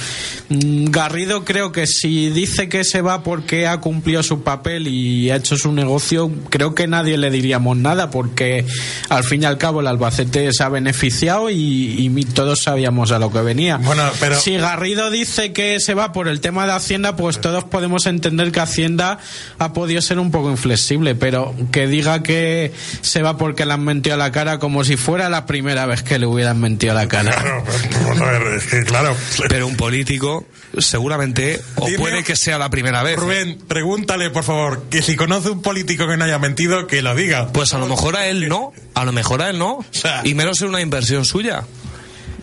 mm, 0.48 0.86
Garrido 0.86 1.44
creo 1.44 1.72
que 1.72 1.86
si 1.86 2.30
dice 2.30 2.68
que 2.68 2.84
se 2.84 3.00
va 3.02 3.22
porque 3.22 3.66
ha 3.66 3.80
cumplido 3.80 4.22
su 4.22 4.42
papel 4.42 4.88
y 4.88 5.30
ha 5.30 5.36
hecho 5.36 5.56
su 5.56 5.72
negocio, 5.72 6.30
creo 6.50 6.74
que 6.74 6.86
nadie 6.86 7.16
le 7.18 7.30
diríamos 7.30 7.76
nada 7.76 8.10
porque 8.10 8.64
al 9.08 9.24
fin 9.24 9.42
y 9.42 9.44
al 9.46 9.58
cabo 9.58 9.80
el 9.80 9.86
Albacete 9.86 10.52
se 10.52 10.62
ha 10.62 10.68
beneficiado 10.68 11.50
y, 11.50 11.56
y 11.56 12.24
todos 12.24 12.60
sabíamos 12.62 13.12
a 13.12 13.18
lo 13.18 13.30
que 13.32 13.40
venía. 13.40 13.76
Bueno, 13.76 14.02
pero- 14.20 14.38
Si 14.40 14.56
Garrido 14.56 15.10
dice 15.10 15.52
que 15.52 15.78
se 15.80 15.94
va 15.94 16.12
por 16.12 16.28
el 16.28 16.40
tema 16.40 16.66
de 16.66 16.72
Hacienda, 16.72 17.16
pues 17.16 17.40
todos 17.40 17.64
podemos 17.64 18.06
entender 18.06 18.50
que 18.52 18.60
Hacienda 18.60 19.18
ha 19.58 19.72
podido 19.72 20.00
ser 20.02 20.18
un 20.18 20.30
poco 20.30 20.50
inflexible, 20.50 21.14
pero 21.14 21.35
que 21.72 21.86
diga 21.86 22.22
que 22.22 22.72
se 23.02 23.22
va 23.22 23.36
porque 23.36 23.64
le 23.66 23.72
han 23.72 23.84
mentido 23.84 24.14
a 24.14 24.18
la 24.18 24.32
cara 24.32 24.58
como 24.58 24.84
si 24.84 24.96
fuera 24.96 25.28
la 25.28 25.46
primera 25.46 25.86
vez 25.86 26.02
que 26.02 26.18
le 26.18 26.26
hubieran 26.26 26.60
mentido 26.60 26.92
a 26.92 26.94
la 26.96 27.08
cara. 27.08 27.30
Claro, 27.32 27.64
pues, 27.64 27.88
vamos 28.04 28.20
a 28.20 28.30
ver, 28.38 28.42
es 28.54 28.64
que 28.66 28.84
claro. 28.84 29.16
Pero 29.48 29.66
un 29.66 29.76
político, 29.76 30.46
seguramente, 30.78 31.60
o 31.76 31.86
Dime- 31.86 31.98
puede 31.98 32.24
que 32.24 32.36
sea 32.36 32.58
la 32.58 32.70
primera 32.70 33.02
vez. 33.02 33.16
Rubén, 33.16 33.58
pregúntale, 33.68 34.30
por 34.30 34.44
favor, 34.44 34.84
que 34.90 35.02
si 35.02 35.16
conoce 35.16 35.50
un 35.50 35.62
político 35.62 36.06
que 36.08 36.16
no 36.16 36.24
haya 36.24 36.38
mentido, 36.38 36.86
que 36.86 37.02
lo 37.02 37.14
diga. 37.14 37.48
Pues 37.52 37.74
a 37.74 37.78
lo 37.78 37.86
mejor 37.86 38.16
a 38.16 38.26
él 38.26 38.48
no, 38.48 38.72
a 38.94 39.04
lo 39.04 39.12
mejor 39.12 39.42
a 39.42 39.50
él 39.50 39.58
no, 39.58 39.84
sea- 39.90 40.22
y 40.24 40.34
menos 40.34 40.60
en 40.62 40.68
una 40.68 40.80
inversión 40.80 41.24
suya. 41.24 41.64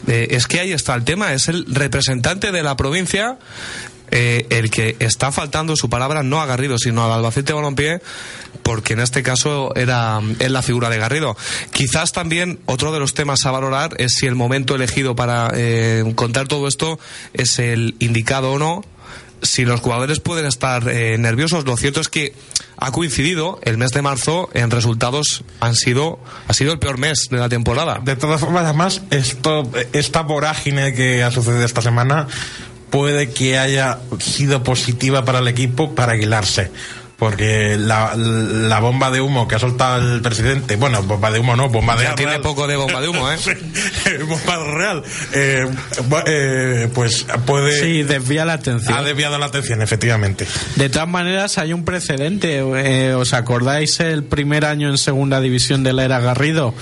Eh, 0.08 0.27
es 0.32 0.47
que 0.47 0.60
ahí 0.60 0.73
está 0.73 0.95
el 0.95 1.06
tema, 1.06 1.32
es 1.34 1.47
el 1.47 1.65
representante 1.73 2.51
de 2.51 2.62
la 2.62 2.75
provincia 2.75 3.38
eh, 4.15 4.45
el 4.52 4.69
que 4.69 4.95
está 4.99 5.32
faltando 5.32 5.76
su 5.76 5.89
palabra 5.89 6.21
no 6.21 6.39
a 6.39 6.45
Garrido, 6.45 6.78
sino 6.78 7.04
al 7.04 7.12
Albacete 7.12 7.52
Balompié, 7.52 7.99
porque 8.62 8.93
en 8.93 8.99
este 8.99 9.23
caso 9.23 9.76
era 9.76 10.21
es 10.38 10.52
la 10.52 10.62
figura 10.62 10.91
de 10.91 10.99
Garrido. 10.99 11.36
Quizás 11.71 12.12
también 12.12 12.60
otro 12.67 12.91
de 12.91 12.99
los 12.99 13.15
temas 13.15 13.43
a 13.47 13.52
valorar 13.52 13.95
es 13.97 14.13
si 14.13 14.28
el 14.28 14.36
momento 14.36 14.76
elegido 14.76 15.15
para 15.15 15.49
eh, 15.56 16.04
contar 16.13 16.47
todo 16.47 16.67
esto 16.67 16.99
es 17.34 17.58
el 17.58 17.95
indicado 17.97 18.52
o 18.52 18.60
no 18.60 18.84
si 19.41 19.65
los 19.65 19.82
jugadores 19.82 20.19
pueden 20.19 20.45
estar 20.45 20.88
eh, 20.88 21.17
nerviosos, 21.17 21.65
lo 21.65 21.76
cierto 21.76 21.99
es 21.99 22.08
que 22.08 22.34
ha 22.78 22.91
coincidido 22.91 23.60
el 23.63 23.78
mes 23.78 23.91
de 23.91 24.02
marzo 24.02 24.49
en 24.54 24.71
resultados 24.71 25.43
han 25.60 25.76
sido 25.76 26.19
ha 26.47 26.54
sido 26.54 26.71
el 26.71 26.80
peor 26.80 26.97
mes 26.97 27.28
de 27.30 27.38
la 27.38 27.49
temporada. 27.49 27.99
De 28.04 28.15
todas 28.15 28.39
formas, 28.39 28.63
además, 28.63 29.02
esta 29.91 30.21
vorágine 30.21 30.93
que 30.93 31.23
ha 31.23 31.32
sucedido 31.32 31.65
esta 31.65 31.82
semana 31.82 32.28
puede 32.93 33.32
que 33.32 33.58
haya 33.58 33.97
sido 34.19 34.62
positiva 34.62 35.25
para 35.25 35.39
el 35.39 35.47
equipo 35.47 35.95
para 35.95 36.12
aguilarse. 36.13 36.69
Porque 37.17 37.75
la, 37.79 38.15
la 38.15 38.79
bomba 38.82 39.10
de 39.10 39.19
humo 39.19 39.47
que 39.47 39.56
ha 39.56 39.60
soltado 39.60 40.13
el 40.15 40.21
presidente, 40.21 40.75
bueno, 40.75 41.01
bomba 41.01 41.32
de 41.32 41.39
humo 41.39 41.56
no, 41.56 41.69
bomba 41.69 41.95
de 41.95 42.03
Ya 42.03 42.15
tiene 42.15 42.34
real. 42.34 42.41
poco 42.43 42.67
de 42.67 42.75
bomba 42.75 43.01
de 43.01 43.08
humo, 43.08 43.32
¿eh? 43.32 43.38
Sí, 43.43 43.53
bomba 44.27 44.58
real. 44.58 45.03
Eh, 45.34 45.65
eh, 46.27 46.89
pues 46.93 47.25
puede. 47.47 47.79
Sí, 47.79 48.03
desvía 48.03 48.45
la 48.45 48.53
atención. 48.53 48.95
Ha 48.95 49.01
desviado 49.01 49.39
la 49.39 49.45
atención, 49.47 49.82
efectivamente. 49.82 50.45
De 50.75 50.89
todas 50.89 51.08
maneras, 51.08 51.58
hay 51.58 51.73
un 51.73 51.86
precedente. 51.86 52.58
Eh, 52.60 53.13
¿Os 53.15 53.34
acordáis 53.34 53.99
el 54.01 54.23
primer 54.23 54.65
año 54.65 54.89
en 54.89 54.97
segunda 54.99 55.39
división 55.39 55.84
de 55.84 55.93
la 55.93 56.03
era 56.03 56.19
Garrido? 56.19 56.75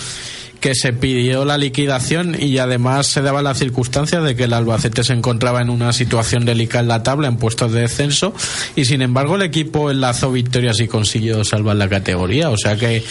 Que 0.62 0.76
se 0.76 0.94
pidió 0.94 1.44
la 1.44 1.58
liquidación 1.58 2.38
y 2.40 2.60
además 2.60 3.08
se 3.08 3.22
daba 3.22 3.42
la 3.42 3.56
circunstancia 3.56 4.22
de 4.22 4.36
que 4.36 4.44
el 4.44 4.54
Albacete 4.54 5.04
se 5.04 5.14
encontraba 5.14 5.60
en 5.62 5.72
una 5.72 5.92
situación 5.92 6.46
delicada 6.46 6.84
en 6.84 6.88
la 6.88 7.04
tabla, 7.04 7.28
en 7.28 7.38
puestos 7.38 7.72
de 7.72 7.82
descenso, 7.82 8.34
y 8.76 8.86
sin 8.86 9.02
embargo 9.02 9.36
el 9.36 9.42
equipo 9.42 9.90
enlazó 9.90 10.32
victorias 10.32 10.80
y 10.80 10.88
consiguió 10.88 11.44
salvar 11.44 11.76
la 11.78 11.90
categoría. 11.90 12.52
O 12.52 12.58
sea 12.58 12.78
que 12.78 13.04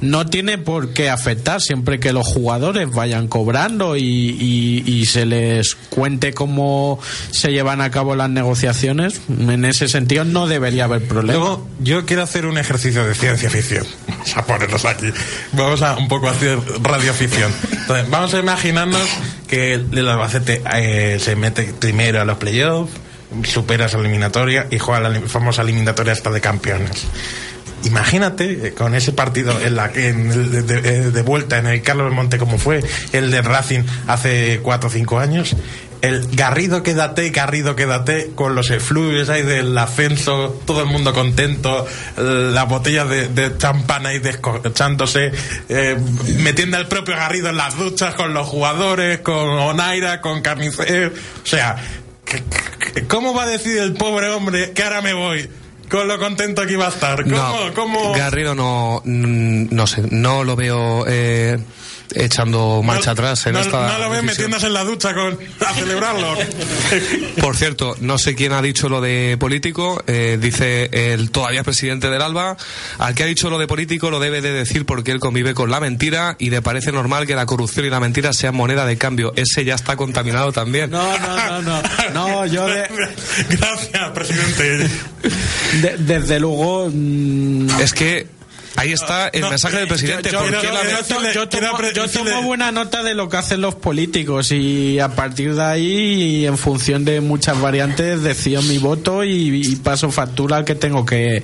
no 0.00 0.26
tiene 0.26 0.56
por 0.56 0.94
qué 0.94 1.10
afectar 1.10 1.60
siempre 1.60 2.00
que 2.00 2.14
los 2.14 2.26
jugadores 2.26 2.90
vayan 2.90 3.28
cobrando 3.28 3.96
y, 3.96 5.04
se 5.04 5.26
les 5.26 5.74
cuente 5.90 6.32
cómo 6.32 6.98
se 7.30 7.52
llevan 7.52 7.82
a 7.82 7.90
cabo 7.90 8.16
las 8.16 8.30
negociaciones. 8.30 9.20
En 9.28 9.66
ese 9.66 9.88
sentido 9.88 10.24
no 10.24 10.46
debería 10.46 10.84
haber 10.84 11.06
problema. 11.06 11.38
Luego, 11.38 11.68
yo 11.80 12.06
quiero 12.06 12.22
hacer 12.22 12.46
un 12.46 12.56
ejercicio 12.56 13.04
de 13.04 13.14
ciencia 13.14 13.50
ficción. 13.50 13.86
Vamos 14.08 14.36
a 14.36 14.46
ponernos 14.46 14.84
aquí. 14.86 15.06
Vamos 15.52 15.82
a 15.82 15.96
un 15.96 16.08
poco 16.08 16.28
hacer 16.28 16.58
radioficción. 16.96 17.52
Entonces, 17.72 18.08
vamos 18.10 18.34
a 18.34 18.38
imaginarnos 18.38 19.06
que 19.48 19.74
el 19.74 20.08
Albacete 20.08 20.62
eh, 20.74 21.18
se 21.20 21.36
mete 21.36 21.64
primero 21.78 22.20
a 22.20 22.24
los 22.24 22.38
playoffs, 22.38 22.92
supera 23.44 23.86
esa 23.86 23.98
eliminatoria 23.98 24.66
y 24.70 24.78
juega 24.78 25.08
la 25.08 25.20
famosa 25.22 25.62
eliminatoria 25.62 26.12
hasta 26.12 26.30
de 26.30 26.40
campeones. 26.40 27.06
Imagínate 27.84 28.68
eh, 28.68 28.72
con 28.72 28.94
ese 28.94 29.12
partido 29.12 29.60
en 29.60 29.76
la 29.76 29.90
en 29.94 30.30
el 30.30 30.50
de, 30.66 31.10
de- 31.10 31.22
vuelta 31.22 31.58
en 31.58 31.66
el 31.66 31.82
Carlos 31.82 32.10
Monte 32.14 32.38
como 32.38 32.56
fue 32.56 32.82
el 33.12 33.30
de 33.30 33.42
Racing 33.42 33.82
hace 34.06 34.60
cuatro 34.62 34.88
o 34.88 34.92
cinco 34.92 35.18
años 35.18 35.54
el 36.04 36.28
Garrido 36.36 36.82
quédate, 36.82 37.30
Garrido 37.30 37.74
quédate, 37.76 38.32
con 38.34 38.54
los 38.54 38.70
efluvios 38.70 39.28
ahí 39.28 39.42
del 39.42 39.76
ascenso, 39.78 40.60
todo 40.66 40.80
el 40.82 40.86
mundo 40.86 41.12
contento, 41.12 41.86
las 42.16 42.68
botellas 42.68 43.08
de, 43.08 43.28
de 43.28 43.56
champán 43.56 44.06
ahí 44.06 44.18
descorchándose, 44.18 45.32
eh, 45.68 45.96
metiendo 46.40 46.76
al 46.76 46.88
propio 46.88 47.16
Garrido 47.16 47.48
en 47.48 47.56
las 47.56 47.76
duchas 47.78 48.14
con 48.14 48.34
los 48.34 48.46
jugadores, 48.46 49.20
con 49.20 49.36
Onaira, 49.48 50.20
con 50.20 50.42
Carnicer, 50.42 51.12
o 51.42 51.46
sea, 51.46 51.76
¿qué- 52.24 52.42
qué- 52.94 53.06
¿cómo 53.06 53.34
va 53.34 53.44
a 53.44 53.46
decir 53.48 53.78
el 53.78 53.94
pobre 53.94 54.28
hombre 54.30 54.72
que 54.72 54.82
ahora 54.82 55.00
me 55.02 55.14
voy? 55.14 55.48
Con 55.90 56.08
lo 56.08 56.18
contento 56.18 56.66
que 56.66 56.72
iba 56.72 56.86
a 56.86 56.88
estar. 56.88 57.22
¿Cómo? 57.24 57.36
No, 57.36 57.74
cómo- 57.74 58.12
Garrido 58.14 58.54
no, 58.54 59.02
mm, 59.04 59.66
no 59.70 59.86
sé, 59.86 60.02
no 60.10 60.42
lo 60.42 60.56
veo 60.56 61.04
eh, 61.06 61.58
echando 62.14 62.82
marcha 62.82 63.06
no, 63.06 63.12
atrás 63.12 63.46
en 63.46 63.54
no- 63.54 63.60
esta. 63.60 63.88
no 63.88 63.98
lo 63.98 64.10
ven 64.10 64.26
decisión. 64.26 64.50
metiéndose 64.50 64.66
en 64.66 64.72
la 64.74 64.84
ducha 64.84 65.14
con, 65.14 65.38
a 65.66 65.74
celebrarlo. 65.74 66.34
Por 67.40 67.56
cierto, 67.56 67.96
no 68.00 68.18
sé 68.18 68.34
quién 68.34 68.52
ha 68.52 68.62
dicho 68.62 68.88
lo 68.88 69.00
de 69.00 69.36
político, 69.38 70.02
eh, 70.06 70.38
dice 70.40 70.88
el 71.12 71.30
todavía 71.30 71.62
presidente 71.62 72.10
del 72.10 72.22
ALBA, 72.22 72.56
al 72.98 73.14
que 73.14 73.22
ha 73.22 73.26
dicho 73.26 73.50
lo 73.50 73.58
de 73.58 73.66
político 73.66 74.10
lo 74.10 74.20
debe 74.20 74.40
de 74.40 74.52
decir 74.52 74.86
porque 74.86 75.10
él 75.10 75.20
convive 75.20 75.54
con 75.54 75.70
la 75.70 75.80
mentira 75.80 76.36
y 76.38 76.50
le 76.50 76.62
parece 76.62 76.92
normal 76.92 77.26
que 77.26 77.34
la 77.34 77.46
corrupción 77.46 77.86
y 77.86 77.90
la 77.90 78.00
mentira 78.00 78.32
sean 78.32 78.54
moneda 78.54 78.86
de 78.86 78.96
cambio. 78.96 79.32
Ese 79.36 79.64
ya 79.64 79.74
está 79.74 79.96
contaminado 79.96 80.52
también. 80.52 80.90
No, 80.90 81.18
no, 81.18 81.36
no, 81.36 81.62
no. 81.62 81.82
No, 82.14 82.46
yo 82.46 82.66
de- 82.66 82.86
Gracias, 83.50 84.10
presidente. 84.10 84.88
de- 85.82 85.96
desde 85.98 86.38
luego. 86.40 86.88
mm, 86.92 87.80
Es 87.80 87.92
que 87.92 88.26
ahí 88.76 88.92
está 88.92 89.28
el 89.28 89.42
No, 89.42 89.50
mensaje 89.50 89.76
del 89.78 89.88
presidente. 89.88 90.30
Yo, 90.30 90.40
¿por 90.40 90.52
yo- 90.52 90.60
qué 90.60 90.66
la- 90.68 90.72
yo- 90.74 90.80
quiero 90.80 90.90
yo- 90.90 90.96
decirle- 91.02 91.34
yo 91.34 91.48
quiero 92.08 92.30
tomo, 92.30 92.42
buena 92.42 92.72
nota 92.72 93.02
de 93.02 93.14
lo 93.14 93.28
que 93.28 93.36
hacen 93.36 93.60
los 93.60 93.74
políticos 93.74 94.50
y 94.52 94.98
a 94.98 95.08
partir 95.14 95.54
de 95.54 95.62
ahí, 95.62 96.22
y 96.40 96.46
en 96.46 96.58
función 96.58 97.04
de 97.04 97.20
muchas 97.20 97.60
variantes, 97.60 98.22
decido 98.22 98.62
mi 98.62 98.78
voto 98.78 99.24
y, 99.24 99.66
y 99.66 99.76
paso 99.76 100.10
factura 100.10 100.56
al 100.56 100.64
que 100.64 100.74
tengo 100.74 101.04
que 101.06 101.42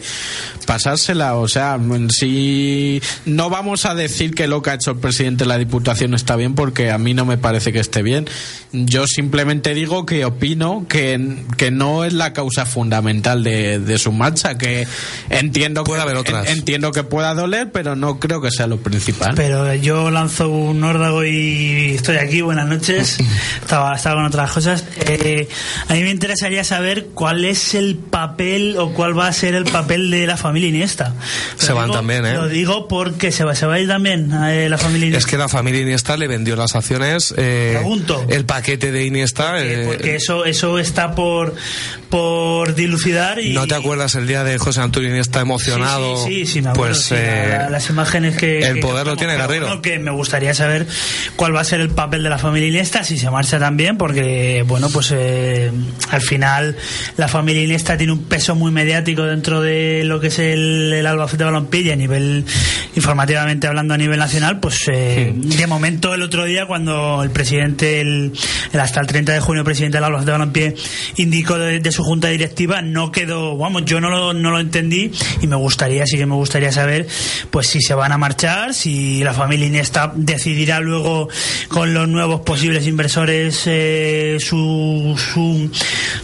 pasársela. 0.66 1.34
O 1.36 1.48
sea, 1.48 1.78
si 2.10 3.00
no 3.24 3.50
vamos 3.50 3.86
a 3.86 3.94
decir 3.94 4.34
que 4.34 4.46
lo 4.46 4.62
que 4.62 4.70
ha 4.70 4.74
hecho 4.74 4.92
el 4.92 4.98
presidente 4.98 5.44
de 5.44 5.48
la 5.48 5.58
Diputación 5.58 6.14
está 6.14 6.36
bien, 6.36 6.54
porque 6.54 6.90
a 6.90 6.98
mí 6.98 7.14
no 7.14 7.24
me 7.24 7.38
parece 7.38 7.72
que 7.72 7.80
esté 7.80 8.02
bien. 8.02 8.28
Yo 8.72 9.06
simplemente 9.06 9.74
digo 9.74 10.06
que 10.06 10.24
opino 10.24 10.86
que, 10.88 11.38
que 11.56 11.70
no 11.70 12.04
es 12.04 12.12
la 12.12 12.32
causa 12.32 12.66
fundamental 12.66 13.42
de, 13.42 13.78
de 13.80 13.98
su 13.98 14.12
marcha, 14.12 14.56
que 14.58 14.86
entiendo 15.28 15.82
Puede 15.84 15.98
que, 15.98 16.02
haber 16.02 16.16
otras. 16.16 16.46
en- 16.46 16.58
entiendo 16.58 16.92
que 16.92 17.02
pueda 17.20 17.34
doler, 17.34 17.70
pero 17.70 17.94
no 17.96 18.18
creo 18.18 18.40
que 18.40 18.50
sea 18.50 18.66
lo 18.66 18.78
principal. 18.78 19.32
Pero 19.36 19.74
yo 19.74 20.10
lanzo 20.10 20.48
un 20.48 20.82
órdago 20.82 21.22
y 21.22 21.92
estoy 21.96 22.16
aquí, 22.16 22.40
buenas 22.40 22.66
noches. 22.66 23.18
Estaba, 23.60 23.94
estaba 23.94 24.16
con 24.16 24.24
otras 24.24 24.50
cosas. 24.50 24.84
Eh, 25.06 25.46
a 25.86 25.92
mí 25.94 26.02
me 26.02 26.10
interesaría 26.10 26.64
saber 26.64 27.08
cuál 27.14 27.44
es 27.44 27.74
el 27.74 27.96
papel 27.96 28.76
o 28.78 28.92
cuál 28.94 29.16
va 29.16 29.26
a 29.28 29.32
ser 29.34 29.54
el 29.54 29.64
papel 29.64 30.10
de 30.10 30.26
la 30.26 30.36
familia 30.38 30.70
Iniesta. 30.70 31.14
Lo 31.58 31.62
Se 31.62 31.72
van 31.74 31.84
digo- 31.86 31.96
también, 31.96 32.24
¿eh? 32.26 32.32
Lo 32.34 32.48
digo 32.48 32.88
porque 32.88 33.30
se 33.32 33.44
va, 33.44 33.54
se 33.54 33.66
va 33.66 33.74
a 33.74 33.80
ir 33.80 33.86
también 33.86 34.32
eh, 34.48 34.68
la 34.70 34.78
familia 34.78 35.08
Iniesta. 35.08 35.18
Es 35.26 35.30
que 35.30 35.36
la 35.38 35.48
familia 35.48 35.82
Iniesta 35.82 36.16
le 36.16 36.26
vendió 36.26 36.56
las 36.56 36.74
acciones. 36.74 37.34
eh, 37.36 37.74
Pregunto. 37.78 38.24
El 38.30 38.44
paquete 38.46 38.90
de 38.92 39.04
Iniesta. 39.04 39.50
Porque, 39.52 39.82
eh, 39.82 39.84
porque 39.86 40.16
eso, 40.16 40.44
eso 40.46 40.78
está 40.78 41.14
por, 41.14 41.54
por 42.08 42.74
dilucidar 42.74 43.38
y... 43.40 43.52
¿No 43.52 43.66
te 43.68 43.74
acuerdas 43.74 44.14
el 44.16 44.26
día 44.26 44.42
de 44.42 44.58
José 44.58 44.80
Antonio 44.80 45.10
Iniesta 45.10 45.40
emocionado? 45.40 46.16
Sí, 46.26 46.46
sí, 46.46 46.46
sí, 46.46 46.62
me 46.62 46.70
acuerdo, 46.70 46.94
Pues 46.94 47.09
sí, 47.10 47.20
eh, 47.22 47.46
la- 47.50 47.58
la- 47.64 47.70
las 47.70 47.90
imágenes 47.90 48.36
que... 48.36 48.60
el 48.60 48.74
que 48.76 48.80
poder 48.80 49.06
lo 49.06 49.16
tiene 49.16 49.36
Garrido. 49.36 49.66
bueno, 49.66 49.82
que 49.82 49.98
me 49.98 50.10
gustaría 50.10 50.54
saber 50.54 50.86
cuál 51.36 51.54
va 51.54 51.60
a 51.60 51.64
ser 51.64 51.80
el 51.80 51.90
papel 51.90 52.22
de 52.22 52.28
la 52.30 52.38
familia 52.38 52.68
Iniesta, 52.68 53.04
si 53.04 53.18
se 53.18 53.30
marcha 53.30 53.58
también, 53.58 53.96
porque, 53.96 54.64
bueno, 54.66 54.88
pues 54.90 55.12
eh, 55.16 55.70
al 56.10 56.20
final 56.22 56.76
la 57.16 57.28
familia 57.28 57.62
Iniesta 57.62 57.96
tiene 57.96 58.12
un 58.12 58.24
peso 58.24 58.54
muy 58.54 58.70
mediático 58.72 59.22
dentro 59.24 59.60
de 59.60 60.02
lo 60.04 60.20
que 60.20 60.28
es 60.28 60.38
el, 60.38 60.92
el 60.92 61.06
Albacete 61.06 61.44
Balompié 61.44 61.80
y 61.82 61.90
a 61.90 61.96
nivel, 61.96 62.44
informativamente 62.96 63.66
hablando 63.66 63.94
a 63.94 63.98
nivel 63.98 64.18
nacional, 64.18 64.60
pues 64.60 64.84
eh, 64.92 65.32
de 65.34 65.66
momento 65.66 66.14
el 66.14 66.22
otro 66.22 66.44
día 66.44 66.66
cuando 66.66 67.22
el 67.22 67.30
presidente, 67.30 68.00
el, 68.00 68.32
el 68.72 68.80
hasta 68.80 69.00
el 69.00 69.06
30 69.06 69.32
de 69.32 69.40
junio, 69.40 69.60
el 69.60 69.64
presidente 69.64 69.96
del 69.98 70.04
Albacete 70.04 70.32
Balompié 70.32 70.74
indicó 71.16 71.58
de, 71.58 71.80
de 71.80 71.92
su 71.92 72.02
junta 72.02 72.28
directiva, 72.28 72.82
no 72.82 73.12
quedó, 73.12 73.56
vamos, 73.56 73.84
yo 73.84 74.00
no 74.00 74.10
lo, 74.10 74.32
no 74.32 74.50
lo 74.50 74.60
entendí 74.60 75.10
y 75.40 75.46
me 75.46 75.56
gustaría, 75.56 76.06
sí 76.06 76.16
que 76.16 76.26
me 76.26 76.34
gustaría 76.34 76.72
saber, 76.72 76.99
pues 77.50 77.66
si 77.66 77.80
se 77.80 77.94
van 77.94 78.12
a 78.12 78.18
marchar, 78.18 78.74
si 78.74 79.22
la 79.24 79.34
familia 79.34 79.66
Iniesta 79.66 80.12
decidirá 80.14 80.80
luego 80.80 81.28
con 81.68 81.94
los 81.94 82.08
nuevos 82.08 82.40
posibles 82.40 82.86
inversores 82.86 83.62
eh, 83.66 84.36
su, 84.40 85.16
su, 85.16 85.70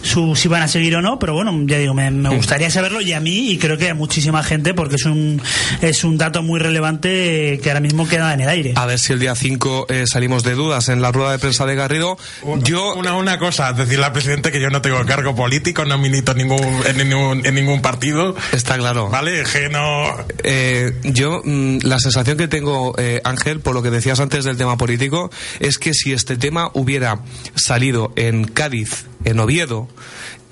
su, 0.01 0.35
si 0.35 0.47
van 0.47 0.63
a 0.63 0.67
seguir 0.67 0.95
o 0.95 1.01
no, 1.01 1.19
pero 1.19 1.33
bueno, 1.33 1.53
ya 1.65 1.77
digo, 1.77 1.93
me, 1.93 2.09
me 2.11 2.35
gustaría 2.35 2.69
saberlo 2.69 3.01
y 3.01 3.13
a 3.13 3.19
mí 3.19 3.51
y 3.51 3.57
creo 3.57 3.77
que 3.77 3.89
a 3.89 3.95
muchísima 3.95 4.43
gente 4.43 4.73
porque 4.73 4.95
es 4.95 5.05
un, 5.05 5.41
es 5.81 6.03
un 6.03 6.17
dato 6.17 6.43
muy 6.43 6.59
relevante 6.59 7.53
eh, 7.53 7.59
que 7.59 7.69
ahora 7.69 7.79
mismo 7.79 8.07
queda 8.07 8.33
en 8.33 8.41
el 8.41 8.49
aire. 8.49 8.73
a 8.75 8.85
ver 8.85 8.99
si 8.99 9.13
el 9.13 9.19
día 9.19 9.35
5 9.35 9.87
eh, 9.89 10.03
salimos 10.07 10.43
de 10.43 10.53
dudas 10.53 10.89
en 10.89 11.01
la 11.01 11.11
rueda 11.11 11.31
de 11.31 11.39
prensa 11.39 11.65
de 11.65 11.75
Garrido. 11.75 12.17
Yo, 12.63 12.95
Una, 12.95 13.15
una 13.15 13.39
cosa, 13.39 13.73
decirle 13.73 14.05
al 14.05 14.13
presidente 14.13 14.51
que 14.51 14.59
yo 14.59 14.69
no 14.69 14.81
tengo 14.81 15.03
cargo 15.05 15.35
político, 15.35 15.85
no 15.85 15.97
milito 15.97 16.31
en 16.33 16.37
ningún, 16.39 16.81
en 16.85 16.97
ningún, 16.97 17.45
en 17.45 17.55
ningún 17.55 17.81
partido. 17.81 18.35
está 18.51 18.77
claro. 18.77 19.09
¿Vale? 19.09 19.43
Que 19.51 19.69
no. 19.69 20.15
Eh, 20.43 20.66
yo, 21.03 21.41
mm, 21.43 21.79
la 21.83 21.99
sensación 21.99 22.37
que 22.37 22.47
tengo, 22.47 22.95
eh, 22.97 23.21
Ángel, 23.23 23.59
por 23.59 23.73
lo 23.73 23.83
que 23.83 23.91
decías 23.91 24.19
antes 24.19 24.45
del 24.45 24.57
tema 24.57 24.77
político, 24.77 25.29
es 25.59 25.77
que 25.77 25.93
si 25.93 26.13
este 26.13 26.37
tema 26.37 26.71
hubiera 26.73 27.19
salido 27.55 28.13
en 28.15 28.45
Cádiz, 28.45 29.05
en 29.23 29.39
Oviedo, 29.39 29.87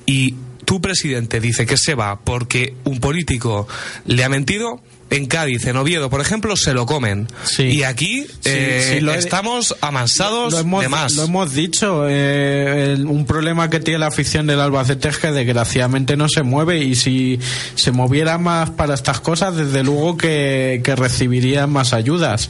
y 0.05 0.35
tu 0.65 0.81
presidente 0.81 1.39
dice 1.39 1.65
que 1.65 1.77
se 1.77 1.95
va 1.95 2.19
porque 2.21 2.75
un 2.83 2.99
político 2.99 3.67
le 4.05 4.23
ha 4.23 4.29
mentido, 4.29 4.81
en 5.11 5.27
Cádiz, 5.27 5.65
en 5.67 5.77
Oviedo, 5.77 6.09
por 6.09 6.19
ejemplo, 6.19 6.57
se 6.57 6.73
lo 6.73 6.85
comen. 6.85 7.27
Sí. 7.43 7.63
Y 7.63 7.83
aquí 7.83 8.25
eh, 8.43 8.93
sí, 8.95 8.99
lo 9.01 9.13
estamos 9.13 9.75
amansados 9.81 10.53
lo 10.53 10.59
hemos, 10.59 10.81
de 10.83 10.89
más. 10.89 11.13
lo 11.15 11.23
hemos 11.25 11.53
dicho, 11.53 12.07
eh, 12.09 12.93
el- 12.95 13.05
un 13.05 13.25
problema 13.25 13.69
que 13.69 13.79
tiene 13.79 13.99
la 13.99 14.07
afición 14.07 14.47
del 14.47 14.59
Albacete 14.59 15.09
es 15.09 15.17
que 15.19 15.31
desgraciadamente 15.31 16.17
no 16.17 16.27
se 16.27 16.41
mueve 16.43 16.79
y 16.83 16.95
si 16.95 17.39
se 17.75 17.91
moviera 17.91 18.37
más 18.39 18.71
para 18.71 18.95
estas 18.95 19.19
cosas, 19.19 19.55
desde 19.55 19.83
luego 19.83 20.17
que, 20.17 20.81
que 20.83 20.95
recibiría 20.95 21.67
más 21.67 21.93
ayudas. 21.93 22.49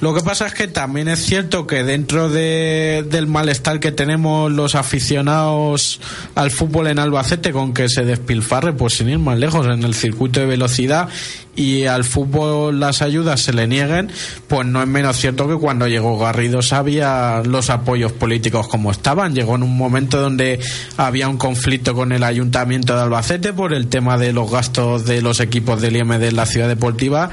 Lo 0.00 0.12
que 0.14 0.20
pasa 0.22 0.46
es 0.48 0.54
que 0.54 0.66
también 0.66 1.06
es 1.06 1.24
cierto 1.24 1.64
que 1.66 1.84
dentro 1.84 2.28
de- 2.28 3.04
del 3.08 3.28
malestar 3.28 3.78
que 3.78 3.92
tenemos 3.92 4.50
los 4.50 4.74
aficionados 4.74 6.00
al 6.34 6.50
fútbol 6.50 6.88
en 6.88 6.98
Albacete 6.98 7.52
con 7.52 7.72
que 7.72 7.88
se 7.88 8.04
despilfarre, 8.04 8.72
pues 8.72 8.94
sin 8.94 9.08
ir 9.10 9.18
más 9.20 9.38
lejos, 9.38 9.64
en 9.66 9.82
el 9.84 9.94
circuito 9.94 10.40
de 10.40 10.46
velocidad 10.46 11.08
y 11.54 11.84
al 11.84 12.04
fútbol 12.04 12.80
las 12.80 13.02
ayudas 13.02 13.40
se 13.40 13.52
le 13.52 13.66
nieguen, 13.66 14.10
pues 14.48 14.66
no 14.66 14.82
es 14.82 14.88
menos 14.88 15.16
cierto 15.16 15.48
que 15.48 15.56
cuando 15.56 15.86
llegó 15.86 16.18
Garrido 16.18 16.62
sabía 16.62 17.42
los 17.44 17.70
apoyos 17.70 18.12
políticos 18.12 18.68
como 18.68 18.90
estaban. 18.90 19.34
Llegó 19.34 19.56
en 19.56 19.62
un 19.62 19.76
momento 19.76 20.20
donde 20.20 20.60
había 20.96 21.28
un 21.28 21.36
conflicto 21.36 21.94
con 21.94 22.12
el 22.12 22.24
ayuntamiento 22.24 22.94
de 22.94 23.02
Albacete 23.02 23.52
por 23.52 23.74
el 23.74 23.88
tema 23.88 24.16
de 24.16 24.32
los 24.32 24.50
gastos 24.50 25.04
de 25.04 25.20
los 25.20 25.40
equipos 25.40 25.80
del 25.80 25.96
IEM 25.96 26.18
de 26.18 26.32
la 26.32 26.46
ciudad 26.46 26.68
deportiva 26.68 27.30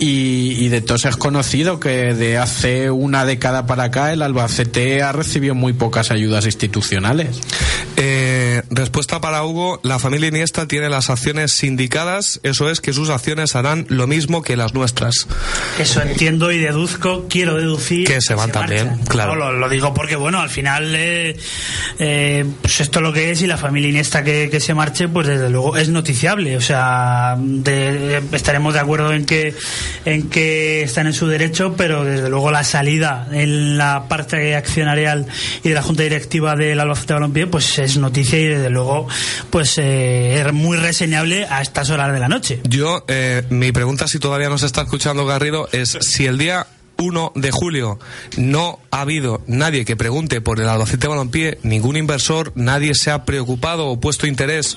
y, 0.00 0.52
y 0.58 0.68
de 0.68 0.80
todos 0.80 1.04
es 1.04 1.16
conocido 1.16 1.78
que 1.78 2.14
de 2.14 2.38
hace 2.38 2.90
una 2.90 3.26
década 3.26 3.66
para 3.66 3.84
acá 3.84 4.12
el 4.12 4.22
Albacete 4.22 5.02
ha 5.02 5.12
recibido 5.12 5.54
muy 5.54 5.74
pocas 5.74 6.10
ayudas 6.10 6.46
institucionales. 6.46 7.38
Eh, 7.96 8.62
respuesta 8.70 9.20
para 9.20 9.44
Hugo, 9.44 9.78
la 9.82 9.98
familia 9.98 10.28
Iniesta 10.28 10.66
tiene 10.66 10.88
las 10.88 11.10
acciones 11.10 11.52
sindicadas, 11.52 12.40
eso 12.42 12.70
es 12.70 12.80
que 12.80 12.94
sus 12.94 13.10
acciones 13.10 13.49
harán 13.56 13.86
lo 13.88 14.06
mismo 14.06 14.42
que 14.42 14.56
las 14.56 14.74
nuestras. 14.74 15.26
Eso 15.78 16.02
entiendo 16.02 16.50
y 16.52 16.58
deduzco, 16.58 17.26
quiero 17.28 17.56
deducir. 17.56 18.06
Que 18.06 18.20
se 18.20 18.34
van 18.34 18.50
también, 18.52 18.86
marchan. 18.88 19.06
claro. 19.06 19.34
No, 19.34 19.52
lo, 19.52 19.58
lo 19.58 19.68
digo 19.68 19.94
porque, 19.94 20.16
bueno, 20.16 20.40
al 20.40 20.50
final, 20.50 20.94
eh, 20.94 21.36
eh, 21.98 22.44
pues 22.60 22.80
esto 22.80 22.98
es 22.98 23.02
lo 23.02 23.12
que 23.12 23.30
es 23.30 23.42
y 23.42 23.46
la 23.46 23.56
familia 23.56 23.90
Iniesta 23.90 24.22
que, 24.24 24.48
que 24.50 24.60
se 24.60 24.74
marche, 24.74 25.08
pues 25.08 25.26
desde 25.26 25.50
luego 25.50 25.76
es 25.76 25.88
noticiable. 25.88 26.56
O 26.56 26.60
sea, 26.60 27.36
de- 27.38 28.22
estaremos 28.32 28.74
de 28.74 28.80
acuerdo 28.80 29.12
en 29.12 29.24
que, 29.24 29.54
en 30.04 30.28
que 30.28 30.82
están 30.82 31.06
en 31.06 31.12
su 31.14 31.26
derecho, 31.26 31.74
pero 31.76 32.04
desde 32.04 32.28
luego 32.28 32.50
la 32.50 32.64
salida 32.64 33.28
en 33.32 33.76
la 33.78 34.04
parte 34.08 34.54
accionarial 34.56 35.26
y 35.62 35.68
de 35.68 35.74
la 35.74 35.82
junta 35.82 36.02
directiva 36.02 36.56
del 36.56 36.78
Albacete 36.80 37.14
Balompié, 37.14 37.46
pues 37.46 37.78
es 37.78 37.96
noticia 37.96 38.38
y 38.38 38.44
desde 38.46 38.70
luego, 38.70 39.08
pues 39.50 39.78
eh, 39.78 40.40
es 40.40 40.52
muy 40.52 40.76
reseñable 40.76 41.46
a 41.48 41.62
estas 41.62 41.90
horas 41.90 42.12
de 42.12 42.18
la 42.20 42.28
noche. 42.28 42.60
Yo, 42.64 43.04
eh, 43.08 43.39
mi 43.48 43.72
pregunta, 43.72 44.06
si 44.06 44.18
todavía 44.18 44.48
nos 44.48 44.62
está 44.62 44.82
escuchando 44.82 45.26
Garrido, 45.26 45.68
es 45.72 45.98
si 46.00 46.26
el 46.26 46.38
día 46.38 46.66
1 47.00 47.32
de 47.34 47.50
julio 47.50 47.98
no 48.36 48.78
ha 48.90 49.00
habido 49.02 49.42
nadie 49.46 49.84
que 49.84 49.96
pregunte 49.96 50.40
por 50.40 50.60
el 50.60 50.68
Albacete 50.68 51.06
Balompié, 51.08 51.58
ningún 51.62 51.96
inversor, 51.96 52.52
nadie 52.56 52.94
se 52.94 53.10
ha 53.10 53.24
preocupado 53.24 53.86
o 53.86 54.00
puesto 54.00 54.26
interés 54.26 54.76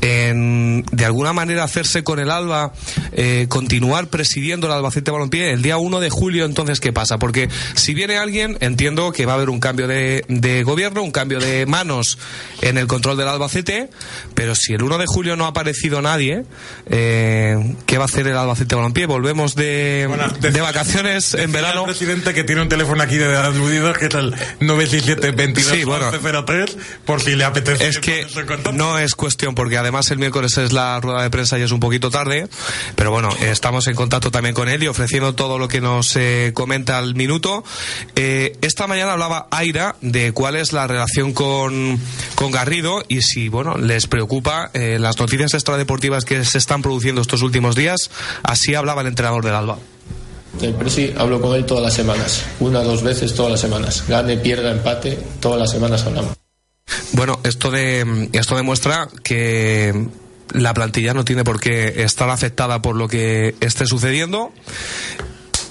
en 0.00 0.84
de 0.90 1.04
alguna 1.04 1.32
manera 1.32 1.62
hacerse 1.64 2.02
con 2.02 2.18
el 2.18 2.30
Alba, 2.30 2.72
eh, 3.12 3.46
continuar 3.48 4.08
presidiendo 4.08 4.66
el 4.66 4.72
Albacete 4.72 5.10
Balompié, 5.10 5.52
el 5.52 5.62
día 5.62 5.76
1 5.78 6.00
de 6.00 6.10
julio 6.10 6.44
entonces 6.44 6.80
¿qué 6.80 6.92
pasa? 6.92 7.18
Porque 7.18 7.48
si 7.74 7.94
viene 7.94 8.16
alguien, 8.18 8.56
entiendo 8.60 9.12
que 9.12 9.26
va 9.26 9.32
a 9.32 9.36
haber 9.36 9.48
un 9.50 9.60
cambio 9.60 9.86
de, 9.86 10.24
de 10.28 10.62
gobierno, 10.64 11.02
un 11.02 11.12
cambio 11.12 11.38
de 11.38 11.66
manos 11.66 12.18
en 12.60 12.78
el 12.78 12.86
control 12.88 13.16
del 13.16 13.28
Albacete, 13.28 13.90
pero 14.34 14.54
si 14.56 14.72
el 14.74 14.82
1 14.82 14.98
de 14.98 15.06
julio 15.06 15.36
no 15.36 15.44
ha 15.44 15.48
aparecido 15.48 16.02
nadie, 16.02 16.44
eh, 16.90 17.76
¿qué 17.86 17.96
va 17.98 18.04
a 18.04 18.06
hacer 18.06 18.26
el 18.26 18.36
Albacete 18.36 18.74
Balompié? 18.74 19.06
Volvemos 19.06 19.54
de, 19.54 20.06
Bueno, 20.08 20.28
de 20.28 20.40
decía- 20.48 20.62
vacaciones 20.62 21.34
en 21.34 21.52
Decía 21.52 21.61
verano. 21.62 21.80
El 21.80 21.86
presidente 21.86 22.34
que 22.34 22.44
tiene 22.44 22.62
un 22.62 22.68
teléfono 22.68 23.02
aquí 23.02 23.16
de 23.16 23.36
aludidos 23.36 23.96
que 23.98 24.06
es 24.06 24.14
el 24.14 24.30
967 24.60 25.30
22 25.32 25.72
Sí, 25.72 25.84
bueno. 25.84 26.10
1103 26.10 26.76
por 27.04 27.20
si 27.20 27.34
le 27.36 27.44
apetece. 27.44 27.86
Es 27.86 27.98
que 27.98 28.26
no 28.72 28.98
es 28.98 29.14
cuestión, 29.14 29.54
porque 29.54 29.78
además 29.78 30.10
el 30.10 30.18
miércoles 30.18 30.56
es 30.58 30.72
la 30.72 31.00
rueda 31.00 31.22
de 31.22 31.30
prensa 31.30 31.58
y 31.58 31.62
es 31.62 31.72
un 31.72 31.80
poquito 31.80 32.10
tarde, 32.10 32.48
pero 32.96 33.10
bueno, 33.10 33.30
estamos 33.40 33.86
en 33.86 33.94
contacto 33.94 34.30
también 34.30 34.54
con 34.54 34.68
él 34.68 34.82
y 34.82 34.88
ofreciendo 34.88 35.34
todo 35.34 35.58
lo 35.58 35.68
que 35.68 35.80
nos 35.80 36.16
eh, 36.16 36.52
comenta 36.54 36.98
al 36.98 37.14
minuto. 37.14 37.64
Eh, 38.16 38.56
esta 38.62 38.86
mañana 38.86 39.12
hablaba 39.12 39.48
Aira 39.50 39.96
de 40.00 40.32
cuál 40.32 40.56
es 40.56 40.72
la 40.72 40.86
relación 40.86 41.32
con, 41.32 42.00
con 42.34 42.50
Garrido 42.50 43.04
y 43.08 43.22
si, 43.22 43.48
bueno, 43.48 43.76
les 43.76 44.06
preocupa 44.06 44.70
eh, 44.74 44.98
las 44.98 45.18
noticias 45.18 45.54
extradeportivas 45.54 46.24
que 46.24 46.44
se 46.44 46.58
están 46.58 46.82
produciendo 46.82 47.20
estos 47.20 47.42
últimos 47.42 47.76
días. 47.76 48.10
Así 48.42 48.74
hablaba 48.74 49.02
el 49.02 49.08
entrenador 49.08 49.44
del 49.44 49.54
Alba. 49.54 49.78
El 50.60 50.74
Presi 50.74 51.12
hablo 51.16 51.40
con 51.40 51.56
él 51.56 51.64
todas 51.64 51.82
las 51.82 51.94
semanas, 51.94 52.44
una 52.60 52.82
dos 52.82 53.02
veces 53.02 53.34
todas 53.34 53.52
las 53.52 53.60
semanas. 53.60 54.04
Gane, 54.06 54.36
pierda, 54.36 54.70
empate, 54.70 55.18
todas 55.40 55.58
las 55.58 55.70
semanas 55.70 56.04
hablamos. 56.04 56.36
Bueno, 57.12 57.40
esto 57.44 57.72
esto 57.74 58.56
demuestra 58.56 59.08
que 59.22 60.06
la 60.52 60.74
plantilla 60.74 61.14
no 61.14 61.24
tiene 61.24 61.44
por 61.44 61.60
qué 61.60 62.02
estar 62.04 62.28
afectada 62.30 62.82
por 62.82 62.96
lo 62.96 63.08
que 63.08 63.54
esté 63.60 63.86
sucediendo. 63.86 64.52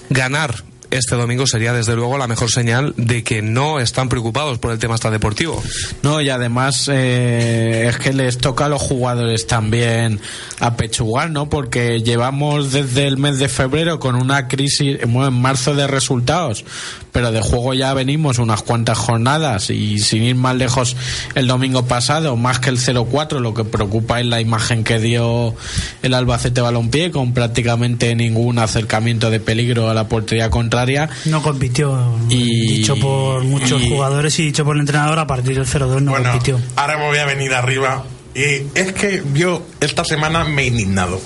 Ganar 0.09 0.63
este 0.91 1.15
domingo 1.15 1.47
sería 1.47 1.73
desde 1.73 1.95
luego 1.95 2.17
la 2.17 2.27
mejor 2.27 2.51
señal 2.51 2.93
de 2.97 3.23
que 3.23 3.41
no 3.41 3.79
están 3.79 4.09
preocupados 4.09 4.59
por 4.59 4.71
el 4.71 4.79
tema 4.79 4.95
extradeportivo. 4.95 5.61
No, 6.03 6.21
y 6.21 6.29
además 6.29 6.89
eh, 6.91 7.87
es 7.89 7.97
que 7.97 8.13
les 8.13 8.37
toca 8.37 8.65
a 8.65 8.69
los 8.69 8.81
jugadores 8.81 9.47
también 9.47 10.19
apechugar, 10.59 11.31
¿no? 11.31 11.49
Porque 11.49 12.01
llevamos 12.01 12.71
desde 12.71 13.07
el 13.07 13.17
mes 13.17 13.39
de 13.39 13.47
febrero 13.47 13.99
con 13.99 14.15
una 14.15 14.47
crisis, 14.47 14.99
bueno, 15.07 15.27
en 15.27 15.41
marzo 15.41 15.73
de 15.75 15.87
resultados, 15.87 16.65
pero 17.11 17.31
de 17.31 17.41
juego 17.41 17.73
ya 17.73 17.93
venimos 17.93 18.39
unas 18.39 18.61
cuantas 18.61 18.97
jornadas 18.97 19.69
y 19.69 19.99
sin 19.99 20.23
ir 20.23 20.35
más 20.35 20.55
lejos 20.55 20.95
el 21.35 21.47
domingo 21.47 21.85
pasado, 21.85 22.35
más 22.37 22.59
que 22.59 22.69
el 22.69 22.77
0-4, 22.77 23.39
lo 23.39 23.53
que 23.53 23.63
preocupa 23.63 24.19
es 24.19 24.25
la 24.25 24.41
imagen 24.41 24.83
que 24.83 24.99
dio 24.99 25.55
el 26.01 26.13
Albacete 26.13 26.61
Balompié 26.61 27.11
con 27.11 27.33
prácticamente 27.33 28.15
ningún 28.15 28.59
acercamiento 28.59 29.29
de 29.29 29.39
peligro 29.39 29.89
a 29.89 29.93
la 29.93 30.07
portería 30.07 30.49
contraria. 30.81 31.09
No 31.25 31.41
compitió, 31.41 32.15
Y- 32.29 32.77
dicho 32.77 32.95
por 32.97 33.43
muchos 33.43 33.81
y- 33.81 33.89
jugadores 33.89 34.37
y 34.39 34.45
dicho 34.45 34.63
por 34.65 34.75
el 34.75 34.81
entrenador, 34.81 35.19
a 35.19 35.27
partir 35.27 35.55
del 35.55 35.65
0-2 35.67 36.01
no 36.01 36.11
bueno, 36.11 36.29
compitió. 36.31 36.59
ahora 36.75 36.97
me 36.97 37.07
voy 37.07 37.17
a 37.19 37.25
venir 37.25 37.53
arriba. 37.53 38.03
Y 38.33 38.63
es 38.75 38.93
que 38.93 39.21
yo 39.33 39.65
esta 39.81 40.03
semana 40.05 40.43
me 40.45 40.63
he 40.63 40.67
indignado. 40.67 41.19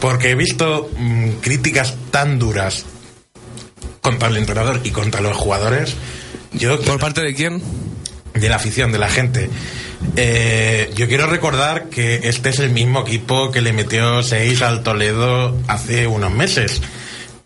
Porque 0.00 0.30
he 0.30 0.34
visto 0.34 0.90
mm, 0.98 1.28
críticas 1.40 1.94
tan 2.10 2.38
duras 2.40 2.84
contra 4.00 4.28
el 4.28 4.36
entrenador 4.36 4.80
y 4.82 4.90
contra 4.90 5.20
los 5.20 5.36
jugadores. 5.36 5.94
Yo 6.52 6.80
¿Por 6.80 6.98
parte 6.98 7.22
de 7.22 7.34
quién? 7.34 7.62
de 8.34 8.48
la 8.48 8.56
afición, 8.56 8.90
de 8.92 8.98
la 8.98 9.08
gente. 9.08 9.48
Eh, 10.16 10.90
yo 10.96 11.06
quiero 11.06 11.26
recordar 11.28 11.88
que 11.90 12.20
este 12.24 12.48
es 12.48 12.58
el 12.58 12.70
mismo 12.70 13.02
equipo 13.02 13.52
que 13.52 13.60
le 13.60 13.72
metió 13.72 14.22
6 14.24 14.60
al 14.62 14.82
Toledo 14.82 15.56
hace 15.68 16.06
unos 16.08 16.32
meses. 16.32 16.80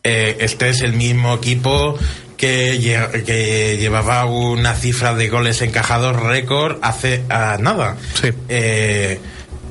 Eh, 0.08 0.36
este 0.40 0.68
es 0.68 0.82
el 0.82 0.92
mismo 0.92 1.34
equipo 1.34 1.98
que, 2.36 2.78
lle- 2.80 3.24
que 3.24 3.76
llevaba 3.78 4.24
una 4.26 4.74
cifra 4.74 5.14
de 5.14 5.28
goles 5.28 5.62
encajados 5.62 6.14
récord 6.14 6.76
hace 6.82 7.22
ah, 7.28 7.56
nada. 7.58 7.96
Sí. 8.20 8.28
Eh, 8.48 9.18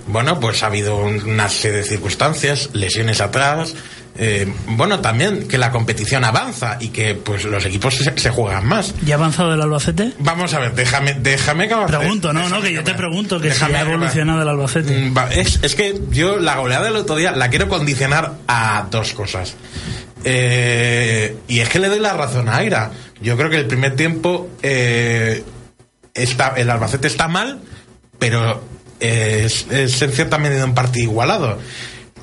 bueno, 0.07 0.39
pues 0.39 0.61
ha 0.61 0.67
habido 0.67 0.97
una 0.97 1.47
serie 1.47 1.77
de 1.77 1.83
circunstancias, 1.83 2.69
lesiones 2.73 3.21
atrás. 3.21 3.73
eh, 4.17 4.47
bueno, 4.67 4.99
también 4.99 5.47
que 5.47 5.57
la 5.57 5.71
competición 5.71 6.23
avanza 6.23 6.77
y 6.79 6.89
que 6.89 7.15
pues 7.15 7.45
los 7.45 7.65
equipos 7.65 7.95
se, 7.95 8.17
se 8.17 8.29
juegan 8.29 8.65
más. 8.65 8.93
¿Ya 9.05 9.15
ha 9.15 9.17
avanzado 9.17 9.53
el 9.53 9.61
Albacete? 9.61 10.11
Vamos 10.19 10.53
a 10.53 10.59
ver, 10.59 10.73
déjame, 10.73 11.13
déjame 11.13 11.67
que 11.67 11.75
Pregunto, 11.87 12.33
no, 12.33 12.49
no, 12.49 12.61
que 12.61 12.73
yo 12.73 12.83
te 12.83 12.93
pregunto 12.93 13.39
que 13.39 13.53
si 13.53 13.63
ha 13.63 13.81
evolucionado 13.81 14.41
el 14.41 14.49
Albacete. 14.49 14.91
Mm, 14.91 15.17
es 15.63 15.75
que 15.75 15.99
yo 16.11 16.39
la 16.39 16.57
goleada 16.57 16.85
del 16.85 16.97
otro 16.97 17.15
día 17.15 17.31
la 17.31 17.49
quiero 17.49 17.67
condicionar 17.69 18.33
a 18.47 18.87
dos 18.91 19.13
cosas. 19.13 19.55
Eh, 20.27 21.37
y 21.47 21.59
es 21.59 21.69
que 21.69 21.79
le 21.79 21.87
doy 21.87 21.99
la 21.99 22.13
razón 22.13 22.49
a 22.49 22.57
Aira. 22.57 22.91
Yo 23.21 23.37
creo 23.37 23.49
que 23.49 23.57
el 23.57 23.67
primer 23.67 23.95
tiempo 23.95 24.49
eh, 24.63 25.43
está, 26.13 26.53
el 26.57 26.69
Albacete 26.69 27.07
está 27.07 27.27
mal, 27.27 27.61
pero 28.17 28.61
eh, 28.99 29.43
es, 29.45 29.67
es 29.69 30.01
en 30.01 30.11
cierta 30.11 30.37
medida 30.39 30.65
un 30.65 30.73
partido 30.73 31.11
igualado. 31.11 31.59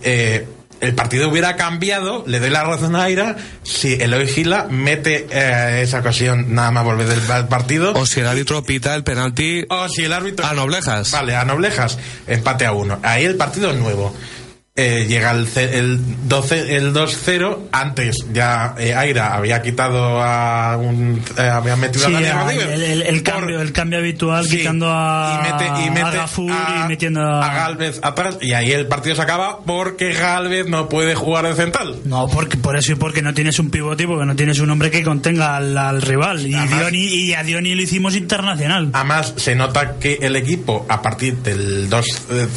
Eh, 0.03 0.47
el 0.81 0.97
partido 0.97 1.29
hubiera 1.29 1.55
cambiado, 1.55 2.25
le 2.27 2.41
doy 2.41 2.51
la 2.51 2.65
razón 2.65 2.97
a 2.97 3.05
Aira, 3.05 3.37
si 3.63 3.95
Eloy 3.95 4.27
Gila 4.27 4.67
mete 4.69 5.29
eh, 5.31 5.83
esa 5.83 6.01
ocasión 6.01 6.57
nada 6.57 6.73
más 6.73 6.85
volver 6.85 7.07
del 7.07 7.47
partido. 7.47 7.93
O 7.95 8.05
si 8.05 8.19
el 8.19 8.27
árbitro 8.27 8.65
pita 8.65 8.93
el 8.97 9.05
penalti 9.05 9.65
O 9.69 9.89
si 9.89 10.03
el 10.03 10.13
árbitro. 10.13 10.45
a 10.45 10.55
Noblejas. 10.55 11.13
Vale, 11.13 11.37
a 11.37 11.45
Noblejas. 11.45 11.99
Empate 12.27 12.67
a 12.67 12.73
uno. 12.73 12.99
Ahí 13.05 13.25
el 13.25 13.37
partido 13.37 13.71
es 13.71 13.77
nuevo. 13.77 14.13
Eh, 14.75 15.05
llega 15.07 15.33
el, 15.33 15.47
el 15.55 16.01
12 16.29 16.77
el 16.77 16.95
2-0 16.95 17.59
antes 17.73 18.17
ya 18.33 18.75
eh, 18.79 18.95
Aira 18.95 19.35
había 19.35 19.61
quitado 19.61 20.19
a 20.23 20.79
un 20.79 21.23
eh, 21.37 21.43
había 21.43 21.77
metido 21.77 22.09
Sí, 22.09 22.15
a 22.15 22.51
el, 22.51 22.83
el- 22.83 23.03
el 23.03 23.23
Por- 23.23 23.35
cambio, 23.35 23.61
el 23.61 23.71
cambio 23.73 23.99
habitual, 23.99 24.47
Sí, 24.47 24.57
quitando 24.57 24.87
a, 24.91 25.43
y 25.47 25.53
mete, 25.53 25.67
y 25.87 25.91
mete 25.91 26.07
a 26.07 26.11
Gafur 26.23 26.51
a- 26.51 26.83
y 26.85 26.89
metiendo 26.89 27.21
a... 27.21 27.51
a 27.51 27.55
Galvez 27.55 28.01
atrás 28.03 28.39
y 28.41 28.55
ahí 28.55 28.73
el 28.73 28.87
partido 28.87 29.15
se 29.15 29.21
acaba 29.21 29.59
porque 29.61 30.15
Galvez 30.15 30.67
no 30.67 30.89
puede 30.89 31.15
jugar 31.17 31.47
de 31.49 31.55
central 31.55 31.97
No, 32.07 32.27
porque, 32.29 32.57
por 32.57 32.75
eso 32.75 32.93
y 32.93 32.95
porque 32.95 33.21
no 33.21 33.35
tienes 33.35 33.59
un 33.59 33.69
pivote 33.71 34.07
porque 34.07 34.25
no 34.25 34.37
tienes 34.37 34.59
un 34.59 34.71
hombre 34.71 34.91
que 34.91 35.03
contenga 35.03 35.55
al, 35.55 35.77
al 35.77 36.01
rival. 36.01 36.47
Y, 36.47 36.55
Además- 36.55 36.81
Dioni, 36.81 37.05
y 37.09 37.35
a 37.35 37.43
Dioni 37.43 37.75
lo 37.75 37.83
hicimos 37.83 38.17
internacional. 38.17 38.89
Además, 38.95 39.35
se 39.37 39.55
nota 39.55 39.97
que 39.99 40.15
el 40.23 40.35
equipo, 40.35 40.87
a 40.89 41.03
partir 41.03 41.37
del 41.43 41.91
2 41.91 42.07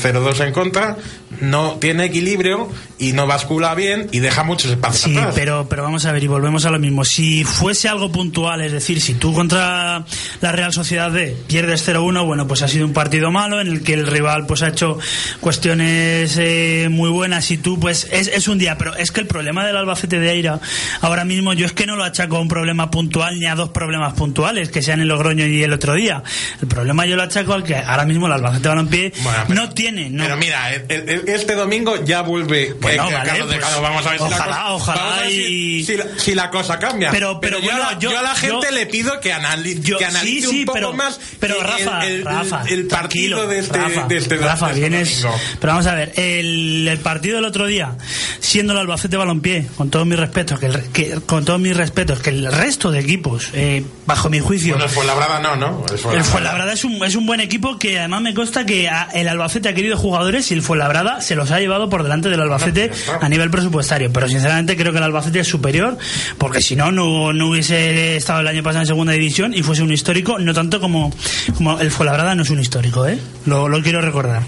0-2 0.01 0.45
en 0.47 0.53
contra, 0.53 0.95
no 1.41 1.73
tiene 1.79 2.05
equilibrio 2.05 2.69
y 2.97 3.13
no 3.13 3.27
bascula 3.27 3.75
bien 3.75 4.07
y 4.11 4.19
deja 4.19 4.43
muchos 4.43 4.71
espacios 4.71 5.03
Sí, 5.11 5.17
atrás. 5.17 5.33
pero, 5.35 5.67
pero 5.69 5.83
vamos 5.83 6.05
a 6.05 6.11
ver 6.11 6.23
y 6.23 6.27
volvemos 6.27 6.65
a 6.65 6.71
lo 6.71 6.79
mismo. 6.79 7.03
Si 7.03 7.43
fuese 7.43 7.89
algo 7.89 8.11
puntual, 8.11 8.61
es 8.61 8.71
decir, 8.71 9.01
si 9.01 9.15
tú 9.15 9.33
contra 9.33 10.05
la 10.41 10.51
Real 10.51 10.71
Sociedad 10.71 11.11
B 11.11 11.35
pierdes 11.47 11.87
0-1, 11.87 12.25
bueno, 12.25 12.47
pues 12.47 12.61
ha 12.61 12.67
sido 12.67 12.85
un 12.85 12.93
partido 12.93 13.31
malo 13.31 13.59
en 13.59 13.67
el 13.67 13.83
que 13.83 13.93
el 13.95 14.07
rival 14.07 14.45
pues 14.45 14.61
ha 14.61 14.69
hecho 14.69 14.97
cuestiones 15.41 16.35
eh, 16.37 16.87
muy 16.91 17.09
buenas 17.09 17.49
y 17.51 17.57
tú 17.57 17.79
pues 17.79 18.07
es, 18.11 18.27
es 18.27 18.47
un 18.47 18.57
día. 18.57 18.77
Pero 18.77 18.95
es 18.95 19.11
que 19.11 19.21
el 19.21 19.27
problema 19.27 19.65
del 19.65 19.77
Albacete 19.77 20.19
de 20.19 20.29
Aira 20.29 20.59
ahora 21.01 21.23
mismo 21.25 21.53
yo 21.53 21.65
es 21.65 21.71
que 21.73 21.85
no 21.85 21.95
lo 21.95 22.03
achaco 22.03 22.37
a 22.37 22.39
un 22.41 22.47
problema 22.47 22.91
puntual 22.91 23.39
ni 23.39 23.45
a 23.45 23.55
dos 23.55 23.69
problemas 23.69 24.13
puntuales 24.13 24.69
que 24.69 24.81
sean 24.81 24.99
el 25.01 25.07
Logroño 25.07 25.45
y 25.45 25.63
el 25.63 25.71
otro 25.73 25.93
día. 25.93 26.23
El 26.61 26.67
problema 26.67 27.05
yo 27.05 27.15
lo 27.15 27.23
achaco 27.23 27.53
al 27.53 27.63
que 27.63 27.75
ahora 27.75 28.05
mismo 28.05 28.27
el 28.27 28.33
Albacete 28.33 28.67
Balompié 28.67 29.13
Bueno, 29.23 29.39
pero- 29.47 29.61
no 29.61 29.69
tiene. 29.69 30.09
No, 30.09 30.23
Pero 30.23 30.37
mira, 30.37 30.73
el- 30.73 30.85
el- 30.89 31.14
este 31.27 31.55
domingo 31.55 32.03
ya 32.03 32.21
vuelve 32.21 32.73
Bueno, 32.79 33.09
eh, 33.09 33.13
vale, 33.13 33.29
Carlos 33.29 33.47
pues, 33.47 33.51
Delgado. 33.51 33.81
Vamos 33.81 34.05
a 34.05 34.09
ver 34.11 34.19
si 34.19 34.29
la 34.29 34.35
ojalá, 34.35 34.55
cosa, 34.55 34.73
ojalá 34.73 35.21
ver 35.21 35.31
y- 35.31 35.83
si, 35.85 35.97
la, 35.97 36.05
si 36.17 36.35
la 36.35 36.49
cosa 36.49 36.79
cambia. 36.79 37.11
Pero- 37.11 37.39
pero 37.39 37.59
yo, 37.59 37.65
bueno, 37.65 37.83
a 37.83 37.91
la- 37.93 37.99
yo- 37.99 38.11
yo 38.11 38.19
a 38.19 38.21
la 38.21 38.35
gente 38.35 38.67
yo- 38.69 38.75
le 38.75 38.85
pido 38.85 39.19
que, 39.19 39.33
anali- 39.33 39.79
Yo- 39.81 39.97
que 39.97 40.05
analice 40.05 40.47
sí, 40.47 40.51
sí, 40.51 40.59
un 40.61 40.65
poco 40.65 40.75
pero, 40.75 40.93
más 40.93 41.19
pero 41.39 41.61
Rafa, 41.61 42.05
el, 42.05 42.13
el- 42.13 42.25
Rafa, 42.25 42.63
el 42.67 42.87
partido 42.87 43.47
de 43.47 43.59
este, 43.59 43.77
Rafa, 43.77 44.07
de 44.07 44.17
este, 44.17 44.37
Rafa, 44.37 44.65
de 44.67 44.71
este 44.73 44.79
vienes, 44.89 45.21
domingo. 45.21 45.39
pero 45.59 45.73
vamos 45.73 45.87
a 45.87 45.95
ver, 45.95 46.13
el, 46.17 46.87
el 46.87 46.99
partido 46.99 47.35
del 47.35 47.45
otro 47.45 47.65
día, 47.67 47.95
siendo 48.39 48.73
el 48.73 48.79
Albacete 48.79 49.17
Balompié, 49.17 49.67
con 49.77 49.89
todos 49.89 50.05
mis 50.05 50.17
respetos, 50.19 50.59
que, 50.59 50.65
el 50.67 50.81
que- 50.91 51.19
con 51.25 51.45
todos 51.45 51.59
mis 51.59 51.75
respetos, 51.75 52.19
que 52.19 52.29
el 52.31 52.51
resto 52.51 52.91
de 52.91 52.99
equipos, 52.99 53.49
eh, 53.53 53.83
bajo 54.05 54.29
mi 54.29 54.39
juicio, 54.39 54.73
Bueno, 54.73 54.85
el 54.85 54.91
Fuenlabrada 54.91 55.39
no, 55.39 55.55
¿no? 55.55 55.85
El 55.87 55.93
el 56.17 56.23
Fuenlabrada. 56.23 56.73
Es 56.73 56.83
un, 56.83 57.03
es 57.03 57.15
un 57.15 57.25
buen 57.25 57.39
equipo 57.39 57.77
que 57.79 57.99
además 57.99 58.21
me 58.21 58.33
consta 58.33 58.65
que 58.65 58.89
el 59.13 59.27
Albacete 59.27 59.69
ha 59.69 59.73
querido 59.73 59.97
jugadores 59.97 60.49
y 60.51 60.53
el 60.53 60.61
Fuenlabrada 60.61 61.04
se 61.21 61.35
los 61.35 61.51
ha 61.51 61.59
llevado 61.59 61.89
por 61.89 62.03
delante 62.03 62.29
del 62.29 62.39
Albacete 62.41 62.91
a 63.21 63.29
nivel 63.29 63.49
presupuestario. 63.49 64.11
Pero 64.13 64.27
sinceramente 64.27 64.75
creo 64.75 64.91
que 64.91 64.97
el 64.99 65.03
Albacete 65.03 65.39
es 65.39 65.47
superior 65.47 65.97
porque 66.37 66.61
si 66.61 66.75
no, 66.75 66.91
no, 66.91 67.33
no 67.33 67.49
hubiese 67.49 68.17
estado 68.17 68.41
el 68.41 68.47
año 68.47 68.63
pasado 68.63 68.81
en 68.81 68.87
segunda 68.87 69.13
división 69.13 69.53
y 69.53 69.63
fuese 69.63 69.81
un 69.83 69.91
histórico, 69.91 70.39
no 70.39 70.53
tanto 70.53 70.79
como, 70.79 71.13
como 71.55 71.79
el 71.79 71.91
Fuenlabrada 71.91 72.35
no 72.35 72.43
es 72.43 72.49
un 72.49 72.59
histórico, 72.59 73.07
¿eh? 73.07 73.17
Lo, 73.45 73.67
lo 73.69 73.81
quiero 73.81 74.01
recordar. 74.01 74.43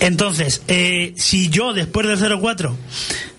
Entonces, 0.00 0.62
eh, 0.68 1.12
si 1.16 1.48
yo 1.48 1.72
después 1.72 2.06
del 2.06 2.18
0-4 2.18 2.74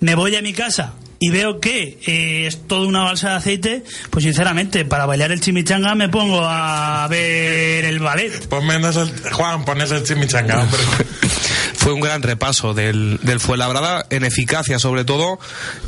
me 0.02 0.16
voy 0.16 0.36
a 0.36 0.42
mi 0.42 0.54
casa 0.54 0.94
y 1.22 1.30
veo 1.32 1.60
que 1.60 2.00
eh, 2.06 2.48
es 2.48 2.66
toda 2.68 2.88
una 2.88 3.04
balsa 3.04 3.32
de 3.32 3.36
aceite, 3.36 3.84
pues 4.10 4.24
sinceramente, 4.24 4.86
para 4.86 5.06
bailar 5.06 5.32
el 5.34 5.42
chimichanga 5.42 5.94
me 5.96 6.08
pongo 6.08 6.42
a 6.46 7.06
ver 7.10 7.84
el 7.86 8.00
ballet. 8.00 8.48
Ponme 8.48 8.76
ese- 8.88 9.30
Juan, 9.32 9.66
pones 9.66 9.92
el 9.92 10.04
chimichanga, 10.04 10.62
hombre. 10.62 10.80
Fue 11.80 11.94
un 11.94 12.02
gran 12.02 12.22
repaso 12.22 12.74
del, 12.74 13.20
del 13.24 13.40
Fuenlabrada, 13.40 14.06
en 14.10 14.26
eficacia 14.26 14.80
sobre 14.80 15.06
todo, 15.06 15.40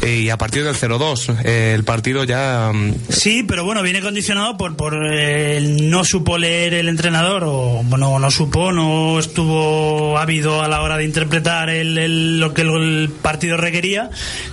eh, 0.02 0.22
y 0.22 0.30
a 0.30 0.38
partir 0.38 0.64
del 0.64 0.74
0-2. 0.76 1.36
eh, 1.44 1.74
el 1.76 1.84
partido 1.84 2.24
ya. 2.24 2.72
mm, 2.74 2.94
Sí, 3.10 3.44
pero 3.46 3.66
bueno, 3.66 3.84
viene 3.84 4.02
condicionado 4.02 4.56
por, 4.56 4.78
por 4.78 4.96
eh, 5.14 5.60
no 5.82 6.06
supo 6.06 6.38
leer 6.38 6.76
el 6.76 6.88
entrenador, 6.88 7.44
o 7.46 7.82
bueno, 7.84 8.18
no 8.20 8.32
supo, 8.32 8.72
no 8.72 9.20
estuvo 9.20 10.18
ávido 10.18 10.62
a 10.62 10.70
la 10.70 10.82
hora 10.82 10.96
de 10.98 11.04
interpretar 11.04 11.70
el, 11.70 11.98
el- 11.98 12.39
lo 12.39 12.54
que 12.54 12.62
el 12.62 13.10
partido 13.22 13.58
requería, 13.58 14.10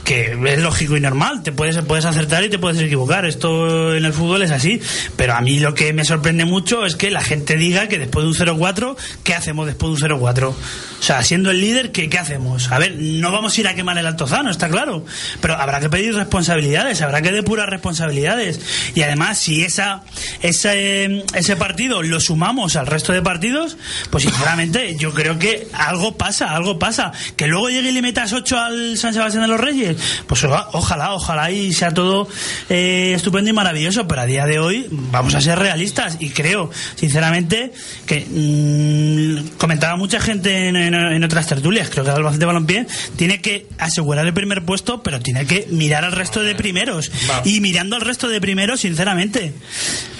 que 0.09 0.38
es 0.42 0.62
lógico 0.62 0.96
y 0.96 1.00
normal, 1.00 1.42
te 1.42 1.52
puedes, 1.52 1.76
puedes 1.84 2.06
acertar 2.06 2.42
y 2.42 2.48
te 2.48 2.59
puedes 2.59 2.80
equivocar, 2.80 3.26
esto 3.26 3.94
en 3.94 4.06
el 4.06 4.14
fútbol 4.14 4.40
es 4.40 4.50
así, 4.50 4.80
pero 5.16 5.34
a 5.34 5.42
mí 5.42 5.61
lo 5.61 5.74
que 5.74 5.92
me 5.92 6.02
sorprende 6.02 6.46
mucho 6.46 6.86
es 6.86 6.96
que 6.96 7.11
la 7.11 7.20
gente 7.20 7.59
diga 7.59 7.88
que 7.88 7.98
después 7.98 8.24
de 8.24 8.28
un 8.30 8.59
0-4, 8.59 8.96
¿qué 9.22 9.34
hacemos 9.34 9.66
después 9.66 10.00
de 10.00 10.06
un 10.06 10.20
0-4? 10.20 10.46
O 10.46 11.02
sea, 11.02 11.22
siendo 11.22 11.50
el 11.50 11.61
líder, 11.61 11.92
¿qué, 11.92 12.09
¿qué 12.09 12.18
hacemos? 12.18 12.72
A 12.72 12.78
ver, 12.78 12.96
no 12.98 13.30
vamos 13.30 13.56
a 13.56 13.61
ir 13.61 13.68
a 13.68 13.74
quemar 13.74 13.98
el 13.98 14.06
altozano, 14.06 14.50
está 14.50 14.70
claro, 14.70 15.04
pero 15.42 15.54
habrá 15.54 15.78
que 15.78 15.90
pedir 15.90 16.14
responsabilidades, 16.14 17.02
habrá 17.02 17.20
que 17.20 17.30
depurar 17.30 17.68
responsabilidades. 17.68 18.61
Y 18.94 19.02
además, 19.02 19.38
si 19.38 19.62
esa, 19.62 20.02
esa, 20.40 20.74
eh, 20.74 21.22
ese 21.34 21.56
partido 21.56 22.02
lo 22.02 22.18
sumamos 22.18 22.76
al 22.76 22.86
resto 22.86 23.12
de 23.12 23.22
partidos, 23.22 23.76
pues 24.11 24.24
sinceramente 24.24 24.96
yo 24.96 25.12
creo 25.12 25.38
que 25.38 25.68
algo 25.72 26.16
pasa, 26.16 26.54
algo 26.54 26.78
pasa. 26.78 27.12
Que 27.36 27.46
luego 27.46 27.68
llegue 27.68 27.90
y 27.90 27.92
le 27.92 28.02
metas 28.02 28.32
8 28.32 28.59
al 28.59 28.96
San 28.96 29.14
Sebastián 29.14 29.42
de 29.42 29.48
los 29.48 29.61
Reyes, 29.61 29.97
pues 30.26 30.44
ojalá, 30.44 31.14
ojalá 31.14 31.51
y 31.51 31.72
sea 31.72 31.92
todo 31.92 32.28
eh, 32.68 33.12
estupendo 33.14 33.51
y 33.51 33.53
maravilloso, 33.53 34.07
pero 34.09 34.22
a 34.22 34.26
día 34.26 34.46
de 34.46 34.59
hoy 34.59 34.86
vamos 34.90 35.34
a 35.34 35.40
ser 35.40 35.59
realistas 35.59 36.16
y 36.20 36.30
creo, 36.30 36.70
sinceramente, 36.94 37.72
que 38.07 38.26
mm, 38.28 39.57
comentaba 39.59 39.96
mucha 39.96 40.20
gente 40.20 40.68
en, 40.68 40.76
en- 40.76 40.94
en 40.94 41.24
otras 41.24 41.46
tertulias, 41.46 41.88
creo 41.90 42.05
que 42.05 42.11
el 42.11 42.16
Albacete 42.16 42.44
Balompié 42.44 42.86
tiene 43.16 43.40
que 43.40 43.66
asegurar 43.78 44.26
el 44.26 44.34
primer 44.34 44.64
puesto, 44.64 45.03
pero 45.03 45.20
tiene 45.20 45.46
que 45.46 45.66
mirar 45.70 46.05
al 46.05 46.12
resto 46.12 46.42
de 46.42 46.55
primeros. 46.55 47.11
Y 47.44 47.61
mirando 47.61 47.96
al 47.96 48.03
resto 48.03 48.28
de 48.28 48.40
primeros, 48.40 48.80
sinceramente. 48.80 49.53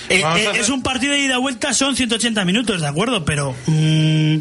Eh, 0.09 0.21
eh, 0.21 0.25
hacer- 0.25 0.57
es 0.61 0.69
un 0.69 0.83
partido 0.83 1.13
de 1.13 1.21
ida 1.21 1.37
y 1.37 1.41
vuelta, 1.41 1.73
son 1.75 1.97
180 1.97 2.45
minutos, 2.45 2.81
de 2.81 2.87
acuerdo, 2.87 3.25
pero 3.25 3.55
mm, 3.67 4.37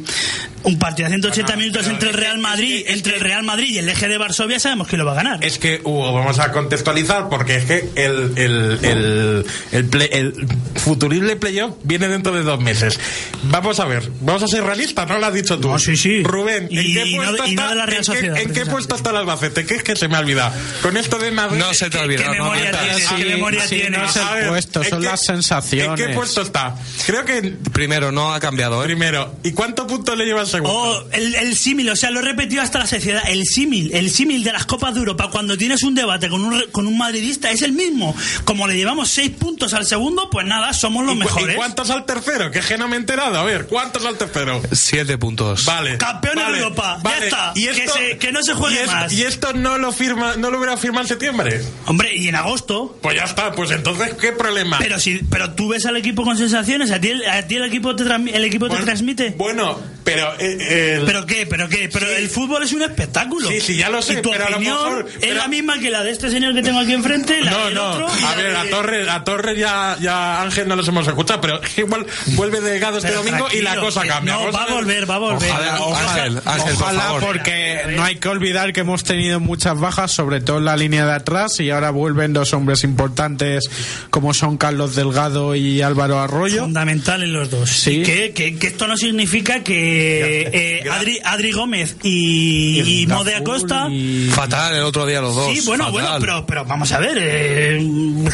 un 0.63 0.79
partido 0.79 1.07
de 1.09 1.15
180 1.15 1.47
Bueno, 1.53 1.59
minutos 1.61 1.87
entre 1.87 2.09
el 2.09 2.15
Real 2.15 2.39
Madrid, 2.39 2.75
es 2.77 2.83
que- 2.83 2.89
es 2.91 2.95
entre 2.97 3.15
el 3.15 3.21
Real 3.21 3.43
Madrid 3.43 3.67
y 3.69 3.77
el 3.77 3.89
eje 3.89 4.07
de 4.07 4.17
Varsovia 4.17 4.59
sabemos 4.59 4.87
que 4.87 4.97
lo 4.97 5.05
va 5.05 5.13
a 5.13 5.15
ganar. 5.15 5.43
Es 5.43 5.57
que, 5.59 5.81
Hugo, 5.83 6.13
vamos 6.13 6.39
a 6.39 6.51
contextualizar 6.51 7.29
porque 7.29 7.57
es 7.57 7.65
que 7.65 7.89
el, 7.95 8.33
el, 8.37 8.79
el, 8.83 9.45
el, 9.71 9.85
play- 9.85 10.09
el 10.11 10.33
futurible 10.75 11.35
playoff 11.35 11.75
viene 11.83 12.07
dentro 12.07 12.33
de 12.33 12.43
dos 12.43 12.59
meses. 12.61 12.99
Vamos 13.43 13.79
a 13.79 13.85
ver, 13.85 14.09
vamos 14.21 14.43
a 14.43 14.47
ser 14.47 14.63
realistas, 14.63 15.07
¿no 15.07 15.17
lo 15.19 15.25
has 15.25 15.33
dicho 15.33 15.59
tú? 15.59 15.69
No, 15.69 15.79
sí, 15.79 15.95
sí. 15.95 16.23
Rubén, 16.23 16.67
¿en 16.71 16.85
Y- 16.85 16.93
qué 16.93 17.05
y 17.07 17.15
puesto 17.15 17.37
no 17.37 17.43
está, 17.45 17.69
de 17.69 17.75
la 17.75 17.85
Real 17.85 17.97
¿en 17.97 17.97
qué- 17.99 18.03
Sociedad, 18.03 18.37
¿en 18.39 18.53
qué 18.53 18.65
puesto 18.65 18.95
está 18.95 19.09
el 19.11 19.15
Albacete? 19.17 19.65
Que 19.65 19.75
es 19.75 19.83
que 19.83 19.95
se 19.95 20.07
me 20.07 20.15
ha 20.15 20.19
olvidado. 20.19 20.53
Con 20.81 20.97
esto 20.97 21.17
de 21.17 21.31
Madrid... 21.31 21.59
No 21.59 21.73
se 21.73 21.89
te 21.89 21.97
olvida, 21.99 22.23
qué 22.23 22.29
memoria 22.29 22.71
tienes? 22.71 23.07
¿Qué 23.07 23.25
memoria 23.25 23.65
tienes? 23.67 23.99
no 23.99 24.05
es 24.05 24.15
el 24.15 24.47
puesto, 24.49 24.83
¿en 24.83 24.89
son 24.89 24.99
qué- 25.01 25.05
las 25.07 25.19
sensaciones. 25.21 25.56
¿En 25.71 25.95
qué 25.95 26.09
puesto 26.09 26.41
está? 26.41 26.75
Creo 27.05 27.25
que 27.25 27.55
Primero, 27.71 28.11
no 28.11 28.33
ha 28.33 28.39
cambiado, 28.39 28.81
¿eh? 28.83 28.85
primero. 28.85 29.35
¿Y 29.43 29.51
cuántos 29.51 29.85
puntos 29.87 30.17
le 30.17 30.25
lleva 30.25 30.41
el 30.41 30.47
segundo? 30.47 30.73
Oh, 30.73 31.03
el, 31.11 31.35
el 31.35 31.55
símil, 31.55 31.89
o 31.89 31.95
sea, 31.95 32.09
lo 32.11 32.19
he 32.19 32.23
repetido 32.23 32.61
hasta 32.61 32.79
la 32.79 32.87
saciedad. 32.87 33.21
El 33.27 33.43
símil, 33.45 33.91
el 33.93 34.09
símil 34.09 34.43
de 34.43 34.51
las 34.53 34.65
Copas 34.65 34.93
de 34.93 34.99
Europa, 34.99 35.29
cuando 35.31 35.57
tienes 35.57 35.83
un 35.83 35.95
debate 35.95 36.29
con 36.29 36.43
un, 36.43 36.59
re- 36.59 36.67
con 36.71 36.87
un 36.87 36.97
madridista, 36.97 37.51
es 37.51 37.61
el 37.61 37.71
mismo. 37.73 38.15
Como 38.45 38.67
le 38.67 38.75
llevamos 38.75 39.09
seis 39.09 39.31
puntos 39.31 39.73
al 39.73 39.85
segundo, 39.85 40.29
pues 40.29 40.45
nada, 40.47 40.73
somos 40.73 41.05
los 41.05 41.15
¿Y, 41.15 41.19
cu- 41.19 41.23
mejores. 41.25 41.55
¿Y 41.55 41.57
cuántos 41.57 41.89
al 41.89 42.05
tercero? 42.05 42.51
Que 42.51 42.59
es 42.59 42.65
que 42.65 42.77
no 42.77 42.87
me 42.87 42.95
he 42.95 42.99
enterado. 42.99 43.37
A 43.39 43.43
ver, 43.43 43.67
¿cuántos 43.67 44.05
al 44.05 44.17
tercero? 44.17 44.61
Siete 44.71 45.17
puntos. 45.17 45.65
Vale. 45.65 45.97
Campeón 45.97 46.35
de 46.37 46.43
vale, 46.43 46.57
Europa, 46.59 46.99
ya 47.03 47.17
está. 47.25 47.51
Y 47.55 47.65
Que 47.67 47.71
esto, 47.83 47.93
se- 47.93 48.17
que 48.17 48.31
no 48.31 48.41
se 48.43 48.53
juegue 48.53 48.75
y 48.75 48.79
es- 48.79 48.87
más. 48.87 49.13
Y 49.13 49.23
esto 49.23 49.53
no 49.53 49.77
lo 49.77 49.91
firma, 49.91 50.35
no 50.37 50.49
lo 50.51 50.57
hubiera 50.57 50.77
firmado 50.77 51.03
en 51.03 51.07
septiembre. 51.09 51.61
Hombre, 51.85 52.15
y 52.15 52.27
en 52.27 52.35
agosto. 52.35 52.97
Pues 53.01 53.15
ya 53.15 53.23
está, 53.23 53.51
pues 53.53 53.71
entonces, 53.71 54.13
¿qué 54.15 54.31
problema? 54.31 54.77
Pero 54.79 54.99
si, 54.99 55.19
pero 55.29 55.46
tú 55.55 55.69
ves 55.69 55.85
al 55.85 55.97
equipo 55.97 56.23
con 56.23 56.37
sensaciones, 56.37 56.91
a 56.91 56.99
ti 56.99 57.09
el, 57.09 57.25
a 57.25 57.47
ti 57.47 57.55
el 57.55 57.63
equipo 57.63 57.95
te 57.95 58.03
el 58.03 58.43
equipo 58.43 58.67
bueno, 58.67 58.79
te 58.79 58.85
transmite. 58.85 59.35
Bueno, 59.37 59.77
pero. 60.15 60.33
eh, 60.39 60.95
el- 60.99 61.05
¿Pero 61.05 61.25
qué? 61.25 61.45
¿Pero 61.45 61.67
qué? 61.69 61.89
Pero 61.91 62.07
Sí. 62.07 62.13
el 62.17 62.29
fútbol 62.29 62.63
es 62.63 62.73
un 62.73 62.81
espectáculo. 62.81 63.47
Sí, 63.49 63.59
sí, 63.61 63.75
ya 63.77 63.89
lo 63.89 64.01
sé, 64.01 64.13
Y 64.13 64.21
tu 64.21 64.31
pero 64.31 64.47
a 64.47 64.49
lo 64.49 64.59
mejor- 64.59 65.05
es 65.21 65.35
la 65.35 65.47
misma 65.47 65.79
que 65.79 65.89
la 65.91 66.03
de 66.03 66.11
este 66.11 66.29
señor 66.29 66.53
que 66.55 66.61
tengo 66.61 66.79
aquí 66.79 66.93
enfrente, 66.93 67.41
la 67.41 67.51
no, 67.51 67.65
del 67.65 67.73
no. 67.75 67.89
otro. 67.91 68.07
A 68.07 68.21
la 68.21 68.35
ver, 68.35 68.51
de- 68.51 68.57
a 68.57 68.69
Torres, 68.69 69.07
a 69.09 69.23
Torres 69.23 69.57
ya, 69.57 69.97
ya 69.99 70.41
Ángel 70.41 70.67
no 70.67 70.75
los 70.75 70.87
hemos 70.87 71.07
escuchado, 71.07 71.41
pero 71.41 71.59
igual 71.77 72.05
vuelve 72.35 72.61
delegado 72.61 72.97
este 72.97 73.09
Pero 73.09 73.23
domingo 73.23 73.47
y 73.53 73.61
la 73.61 73.75
cosa 73.79 74.05
cambia. 74.05 74.33
No, 74.33 74.51
va 74.51 74.63
a 74.63 74.65
ver. 74.65 74.73
volver, 74.75 75.09
va 75.09 75.15
a 75.15 75.19
volver. 75.19 75.51
Ojalá, 75.51 76.13
Ángel, 76.13 76.41
Ángel, 76.45 76.73
por 76.75 76.83
Ojalá, 76.83 77.01
favor. 77.01 77.21
porque 77.25 77.81
no 77.95 78.03
hay 78.03 78.15
que 78.15 78.29
olvidar 78.29 78.73
que 78.73 78.79
hemos 78.81 79.03
tenido 79.03 79.39
muchas 79.39 79.79
bajas, 79.79 80.11
sobre 80.11 80.41
todo 80.41 80.57
en 80.59 80.65
la 80.65 80.77
línea 80.77 81.05
de 81.05 81.13
atrás, 81.13 81.59
y 81.59 81.69
ahora 81.69 81.91
vuelven 81.91 82.33
dos 82.33 82.53
hombres 82.53 82.83
importantes 82.83 83.69
como 84.09 84.33
son 84.33 84.57
Carlos 84.57 84.95
Delgado 84.95 85.55
y 85.55 85.81
Álvaro 85.81 86.19
Arroyo. 86.19 86.61
Fundamental 86.63 87.23
en 87.23 87.33
los 87.33 87.49
dos. 87.49 87.69
Sí. 87.69 88.01
Y 88.01 88.03
que, 88.03 88.31
que- 88.33 88.57
que 88.57 88.67
esto 88.67 88.87
no 88.87 88.95
significa 88.97 89.63
que 89.63 89.96
eh, 89.99 90.83
Adri, 90.91 91.19
Adri 91.23 91.51
Gómez 91.51 91.97
y, 92.03 93.01
y 93.03 93.07
Mode 93.07 93.35
Acosta. 93.35 93.87
y- 93.89 94.29
Fatal 94.31 94.75
el 94.75 94.83
otro 94.83 95.05
día 95.05 95.21
los 95.21 95.35
dos. 95.35 95.53
Sí, 95.53 95.61
bueno, 95.65 95.85
fatal. 95.85 96.01
bueno, 96.01 96.17
pero, 96.19 96.45
pero 96.45 96.65
vamos 96.65 96.91
a 96.91 96.99
ver, 96.99 97.17
eh, 97.19 97.79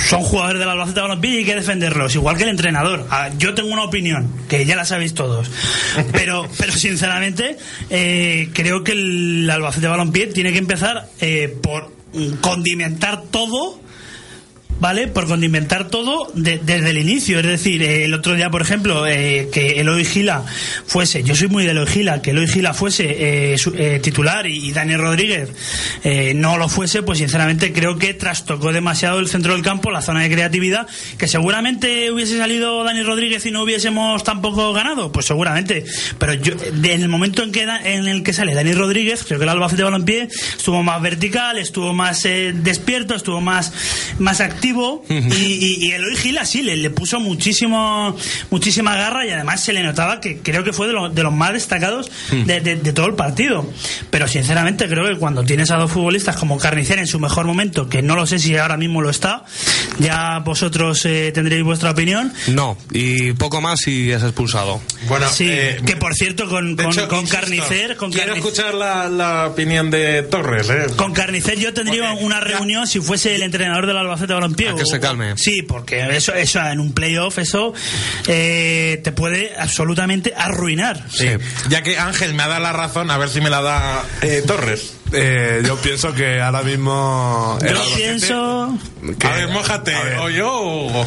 son 0.07 0.21
jugadores 0.21 0.59
del 0.59 0.69
Albacete 0.69 1.01
Balompié 1.01 1.31
y 1.31 1.37
hay 1.37 1.45
que 1.45 1.55
defenderlos, 1.55 2.15
igual 2.15 2.37
que 2.37 2.43
el 2.43 2.49
entrenador. 2.49 3.07
Ah, 3.09 3.29
Yo 3.37 3.53
tengo 3.53 3.69
una 3.71 3.83
opinión, 3.83 4.29
que 4.49 4.65
ya 4.65 4.75
la 4.75 4.85
sabéis 4.85 5.13
todos, 5.13 5.49
pero, 6.11 6.47
pero 6.57 6.71
sinceramente 6.73 7.57
eh, 7.89 8.49
creo 8.53 8.83
que 8.83 8.91
el 8.93 9.49
Albacete 9.49 9.87
Balompié 9.87 10.27
tiene 10.27 10.51
que 10.51 10.59
empezar 10.59 11.07
eh, 11.21 11.55
por 11.61 11.91
condimentar 12.41 13.23
todo 13.31 13.79
¿vale? 14.83 15.07
Por 15.07 15.27
condimentar 15.27 15.87
todo 15.87 16.29
de- 16.35 16.59
desde 16.59 16.89
el 16.89 16.97
inicio. 16.97 17.39
Es 17.39 17.45
decir, 17.45 17.81
eh, 17.81 18.03
el 18.03 18.13
otro 18.13 18.35
día, 18.35 18.49
por 18.49 18.61
ejemplo, 18.61 19.07
eh, 19.07 19.47
que 19.49 19.79
Eloy 19.79 20.03
Gila 20.03 20.43
fuese, 20.85 21.23
yo 21.23 21.35
soy 21.35 21.47
muy 21.47 21.63
de 21.63 21.71
Eloy 21.71 21.87
Gila, 21.87 22.21
que 22.21 22.31
Eloy 22.31 22.47
Gila 22.49 22.73
fuese 22.73 23.53
eh, 23.53 23.57
su- 23.57 23.73
eh, 23.77 24.01
titular 24.03 24.45
y, 24.45 24.57
y 24.67 24.73
Dani 24.73 24.97
Rodríguez 24.97 25.49
no 26.35 26.57
lo 26.57 26.67
fuese, 26.67 27.01
pues 27.01 27.19
sinceramente 27.19 27.71
creo 27.71 27.97
que 27.97 28.13
trastocó 28.13 28.73
demasiado 28.73 29.19
el 29.19 29.29
centro 29.29 29.53
del 29.53 29.61
campo, 29.63 29.89
la 29.89 30.01
zona 30.01 30.21
de 30.23 30.29
creatividad, 30.29 30.85
que 31.17 31.29
seguramente 31.29 32.11
hubiese 32.11 32.37
salido 32.37 32.83
Dani 32.83 33.03
Rodríguez 33.03 33.45
y 33.45 33.51
no 33.51 33.63
hubiésemos 33.63 34.21
tampoco 34.25 34.73
ganado, 34.73 35.13
pues 35.13 35.25
seguramente. 35.27 35.85
Pero 36.19 36.33
yo, 36.33 36.55
en 36.65 37.01
el 37.01 37.07
momento 37.07 37.41
en 37.41 37.53
que 37.53 37.61
en 37.63 38.07
el 38.09 38.21
que 38.23 38.33
sale 38.33 38.53
Dani 38.53 38.73
Rodríguez, 38.73 39.23
creo 39.23 39.39
que 39.39 39.43
el 39.45 39.49
Albacete 39.49 39.83
Balompié 39.83 40.27
estuvo 40.57 40.83
más 40.83 41.01
vertical, 41.01 41.57
estuvo 41.57 41.93
más 41.93 42.23
despierto, 42.23 43.15
estuvo 43.15 43.39
más, 43.39 43.71
más 44.19 44.41
activo 44.41 44.72
y, 45.09 45.13
y, 45.15 45.77
y 45.87 45.91
Eloy 45.91 46.15
Gila 46.15 46.45
sí, 46.45 46.61
le, 46.61 46.75
le 46.77 46.89
puso 46.89 47.19
muchísimo, 47.19 48.15
muchísima 48.49 48.95
garra 48.95 49.25
y 49.25 49.29
además 49.29 49.61
se 49.63 49.73
le 49.73 49.83
notaba 49.83 50.19
que 50.19 50.39
creo 50.39 50.63
que 50.63 50.73
fue 50.73 50.87
de, 50.87 50.93
lo- 50.93 51.09
de 51.09 51.23
los 51.23 51.33
más 51.33 51.53
destacados 51.53 52.09
de, 52.31 52.61
de- 52.61 52.75
de 52.77 52.93
todo 52.93 53.05
el 53.07 53.15
partido. 53.15 53.69
Pero 54.09 54.27
sinceramente 54.27 54.87
creo 54.87 55.05
que 55.07 55.17
cuando 55.17 55.43
tienes 55.43 55.71
a 55.71 55.77
dos 55.77 55.91
futbolistas 55.91 56.35
como 56.37 56.57
Carnicer 56.57 56.99
en 56.99 57.07
su 57.07 57.19
mejor 57.19 57.45
momento, 57.45 57.89
que 57.89 58.01
no 58.01 58.15
lo 58.15 58.25
sé 58.25 58.39
si 58.39 58.55
ahora 58.57 58.77
mismo 58.77 59.01
lo 59.01 59.09
está, 59.09 59.45
ya 59.99 60.39
vosotros 60.39 61.05
eh, 61.05 61.31
tendréis 61.33 61.63
vuestra 61.63 61.91
opinión. 61.91 62.33
No, 62.47 62.77
y 62.91 63.33
poco 63.33 63.61
más 63.61 63.87
y 63.87 64.11
es 64.11 64.23
expulsado. 64.23 64.81
Bueno, 65.07 65.27
sí, 65.29 65.47
eh, 65.49 65.81
que 65.85 65.95
por 65.95 66.13
cierto 66.15 66.47
con, 66.49 66.75
con, 66.75 66.87
hecho, 66.91 67.07
con 67.07 67.19
insisto, 67.21 67.39
Carnicer, 67.41 67.95
con 67.97 68.11
quiero 68.11 68.33
Carnicer- 68.33 68.37
escuchar 68.37 68.73
la, 68.73 69.09
la 69.09 69.47
opinión 69.47 69.89
de 69.91 70.23
Torres. 70.23 70.69
¿eh? 70.69 70.85
Con 70.95 71.13
Carnicer 71.13 71.57
yo 71.59 71.73
tendría 71.73 72.13
una 72.13 72.39
ya- 72.39 72.45
reunión 72.45 72.87
si 72.87 72.99
fuese 72.99 73.35
el 73.35 73.43
entrenador 73.43 73.87
del 73.87 73.97
Albacete 73.97 74.33
Balompié. 74.33 74.62
A 74.67 74.75
que 74.75 74.85
se 74.85 74.99
calme. 74.99 75.33
Sí, 75.37 75.61
porque 75.63 76.15
eso, 76.15 76.33
eso 76.33 76.59
en 76.65 76.79
un 76.79 76.93
playoff, 76.93 77.37
eso 77.39 77.73
eh, 78.27 79.01
te 79.03 79.11
puede 79.11 79.53
absolutamente 79.57 80.33
arruinar. 80.35 81.05
Sí. 81.11 81.27
Ya 81.69 81.81
que 81.83 81.97
Ángel 81.97 82.33
me 82.33 82.43
ha 82.43 82.47
dado 82.47 82.61
la 82.61 82.73
razón, 82.73 83.11
a 83.11 83.17
ver 83.17 83.29
si 83.29 83.41
me 83.41 83.49
la 83.49 83.61
da 83.61 84.03
eh, 84.21 84.43
Torres. 84.45 84.93
Eh, 85.11 85.61
yo 85.65 85.77
pienso 85.77 86.13
que 86.13 86.41
ahora 86.41 86.63
mismo. 86.63 87.57
Yo 87.61 87.95
pienso... 87.95 88.77
que- 89.19 89.27
a 89.27 89.31
ver, 89.35 89.49
mójate. 89.49 89.93
a 89.95 90.03
ver, 90.03 90.17
O 90.19 90.29
yo 90.29 90.49
o... 90.51 91.05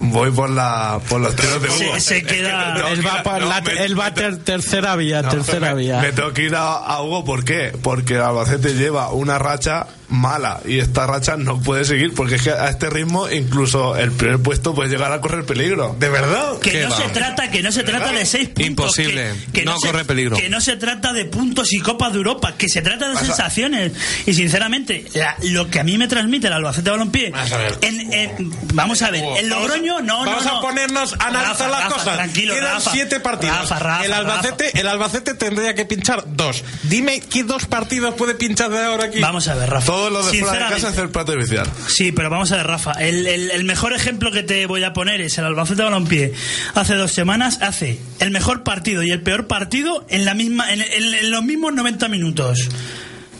Voy 0.00 0.30
por, 0.30 0.48
la, 0.48 1.00
por 1.08 1.20
los 1.20 1.34
tiros 1.34 1.60
de 1.60 1.68
Hugo. 1.70 1.94
Se, 1.96 2.00
se 2.00 2.22
queda... 2.22 2.74
No, 2.78 2.86
Él 2.86 3.04
va, 3.04 3.24
por 3.24 3.40
no, 3.40 3.48
la- 3.48 3.60
me- 3.60 3.84
él 3.84 3.98
va 3.98 4.14
ter- 4.14 4.36
tercera 4.44 4.94
vía, 4.94 5.22
No, 5.22 5.28
tercera 5.30 5.74
me, 5.74 5.82
vía. 5.82 5.98
me 6.00 6.12
tengo 6.12 6.32
que 6.32 6.42
ir 6.42 6.54
a, 6.54 6.74
a 6.76 7.02
Hugo, 7.02 7.24
¿por 7.24 7.44
qué? 7.44 7.72
Porque 7.82 8.14
el 8.14 8.20
Albacete 8.22 8.74
lleva 8.74 9.10
una 9.10 9.40
racha 9.40 9.88
mala 10.10 10.60
y 10.64 10.78
esta 10.78 11.06
racha 11.06 11.36
no 11.36 11.60
puede 11.60 11.84
seguir 11.84 12.14
porque 12.14 12.36
es 12.36 12.42
que 12.42 12.50
a 12.50 12.68
este 12.68 12.88
ritmo 12.88 13.28
incluso 13.28 13.96
el 13.96 14.10
primer 14.12 14.38
puesto 14.40 14.74
puede 14.74 14.88
llegar 14.88 15.12
a 15.12 15.20
correr 15.20 15.44
peligro. 15.44 15.96
¿De 15.98 16.08
verdad? 16.08 16.58
Que 16.60 16.70
¿Qué 16.70 16.82
no 16.84 16.90
va? 16.90 16.96
se 16.96 17.08
trata, 17.10 17.50
que 17.50 17.62
no 17.62 17.72
se 17.72 17.82
trata 17.84 18.12
de 18.12 18.24
seis 18.24 18.48
puntos. 18.48 18.66
Imposible. 18.66 19.32
que- 19.52 19.60
que 19.60 19.64
No 19.64 19.78
se- 19.78 19.86
corre 19.88 20.04
peligro. 20.04 20.36
Que 20.36 20.48
no 20.48 20.60
se 20.60 20.76
trata 20.76 21.12
de 21.12 21.24
puntos 21.26 21.72
y 21.72 21.80
Copas 21.80 22.12
de 22.12 22.18
Europa, 22.18 22.54
que 22.56 22.68
se 22.68 22.80
trata 22.82 23.08
de 23.08 23.14
Vas 23.14 23.22
a- 23.22 23.26
sensaciones. 23.26 23.92
Y 24.26 24.34
sinceramente, 24.34 25.04
la- 25.14 25.36
lo 25.42 25.68
que 25.70 25.80
a 25.80 25.84
mí 25.84 25.98
me 25.98 26.08
transmite 26.08 26.46
el 26.46 26.52
Albacete 26.54 26.90
Balompié. 26.90 27.30
Vas 27.30 27.52
a 27.52 27.56
ver. 27.58 27.78
en- 27.82 28.12
en- 28.12 28.52
vamos 28.74 29.02
a 29.02 29.10
ver, 29.10 29.24
el 29.38 29.48
Logroño 29.48 30.00
no, 30.00 30.24
Vamos 30.24 30.44
no, 30.44 30.50
a 30.50 30.54
no. 30.54 30.60
ponernos 30.60 31.14
a 31.18 31.26
analizar 31.28 31.48
Rafa, 31.48 31.68
las 31.68 31.82
Rafa, 31.84 31.94
cosas. 31.94 32.14
Tranquilo, 32.16 32.54
Quedan 32.54 32.74
Rafa. 32.74 32.90
siete 32.92 33.20
partidos. 33.20 33.56
Rafa, 33.58 33.78
Rafa, 33.78 34.04
el, 34.04 34.12
Albacete, 34.12 34.64
Rafa. 34.64 34.78
el 34.80 34.88
Albacete 34.88 35.34
tendría 35.34 35.74
que 35.74 35.84
pinchar 35.84 36.24
dos. 36.26 36.64
Dime 36.84 37.20
qué 37.20 37.44
dos 37.44 37.66
partidos 37.66 38.14
puede 38.14 38.34
pinchar 38.34 38.70
de 38.70 38.82
ahora 38.84 39.04
aquí. 39.04 39.20
Vamos 39.20 39.46
a 39.48 39.54
ver, 39.54 39.68
Rafa. 39.70 39.86
Todo 39.98 40.10
lo 40.10 40.22
de 40.26 40.40
fuera 40.40 40.68
de 40.70 40.80
casa 40.80 41.02
el 41.02 41.10
plato 41.10 41.34
inicial. 41.34 41.66
Sí, 41.88 42.12
pero 42.12 42.30
vamos 42.30 42.50
a 42.52 42.56
ver, 42.56 42.66
Rafa. 42.66 42.92
El, 42.92 43.26
el- 43.26 43.50
el 43.50 43.64
mejor 43.64 43.92
ejemplo 43.92 44.30
que 44.30 44.42
te 44.42 44.66
voy 44.66 44.82
a 44.84 44.92
poner 44.92 45.20
es 45.20 45.36
el 45.38 45.44
Albacete 45.44 45.82
Balompié. 45.82 46.32
Hace 46.74 46.94
dos 46.94 47.12
semanas 47.12 47.58
hace 47.62 47.98
el 48.20 48.30
mejor 48.30 48.62
partido 48.62 49.02
y 49.02 49.10
el 49.10 49.20
peor 49.22 49.46
partido 49.46 50.04
en 50.08 50.24
la 50.24 50.34
misma, 50.34 50.72
en, 50.72 50.80
en- 50.82 51.14
en 51.14 51.30
los 51.30 51.42
mismos 51.42 51.72
90 51.74 52.08
minutos. 52.08 52.68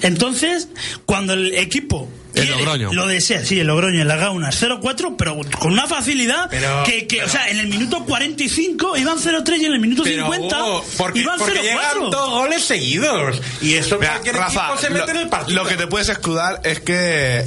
Entonces, 0.02 0.68
cuando 1.06 1.32
el 1.32 1.54
equipo 1.54 2.09
Logroño. 2.47 2.93
lo 2.93 3.07
desea, 3.07 3.45
sí, 3.45 3.61
el 3.61 3.66
Logroño 3.66 4.01
en 4.03 4.09
las 4.09 4.18
Gaunas 4.20 4.61
0-4, 4.62 5.14
pero 5.16 5.36
con 5.59 5.72
una 5.72 5.86
facilidad 5.86 6.49
Pero- 6.51 6.82
que, 6.84 7.07
que, 7.07 7.16
pero- 7.16 7.26
o 7.28 7.30
sea, 7.30 7.49
en 7.49 7.59
el 7.59 7.66
minuto 7.68 8.05
45 8.05 8.97
iban 8.97 9.18
0-3 9.18 9.59
y 9.61 9.64
en 9.66 9.72
el 9.72 9.80
minuto 9.80 10.03
Pero, 10.05 10.24
50 10.24 10.64
Hugo, 10.64 10.84
porque, 10.97 11.18
iban 11.20 11.39
porque 11.39 11.59
0-4. 11.61 11.62
llegan 11.62 12.11
dos 12.11 12.30
goles 12.30 12.64
seguidos. 12.64 13.41
Y 13.61 13.74
eso 13.74 13.97
Mira, 13.99 14.12
cualquier 14.12 14.36
Rafa, 14.36 14.66
equipo 14.68 14.80
se 14.80 14.91
mete 14.91 15.07
lo, 15.07 15.11
en 15.12 15.16
el 15.18 15.28
partido. 15.28 15.62
lo 15.62 15.68
que 15.68 15.76
te 15.76 15.86
puedes 15.86 16.09
escudar 16.09 16.61
es 16.64 16.80
que 16.80 16.95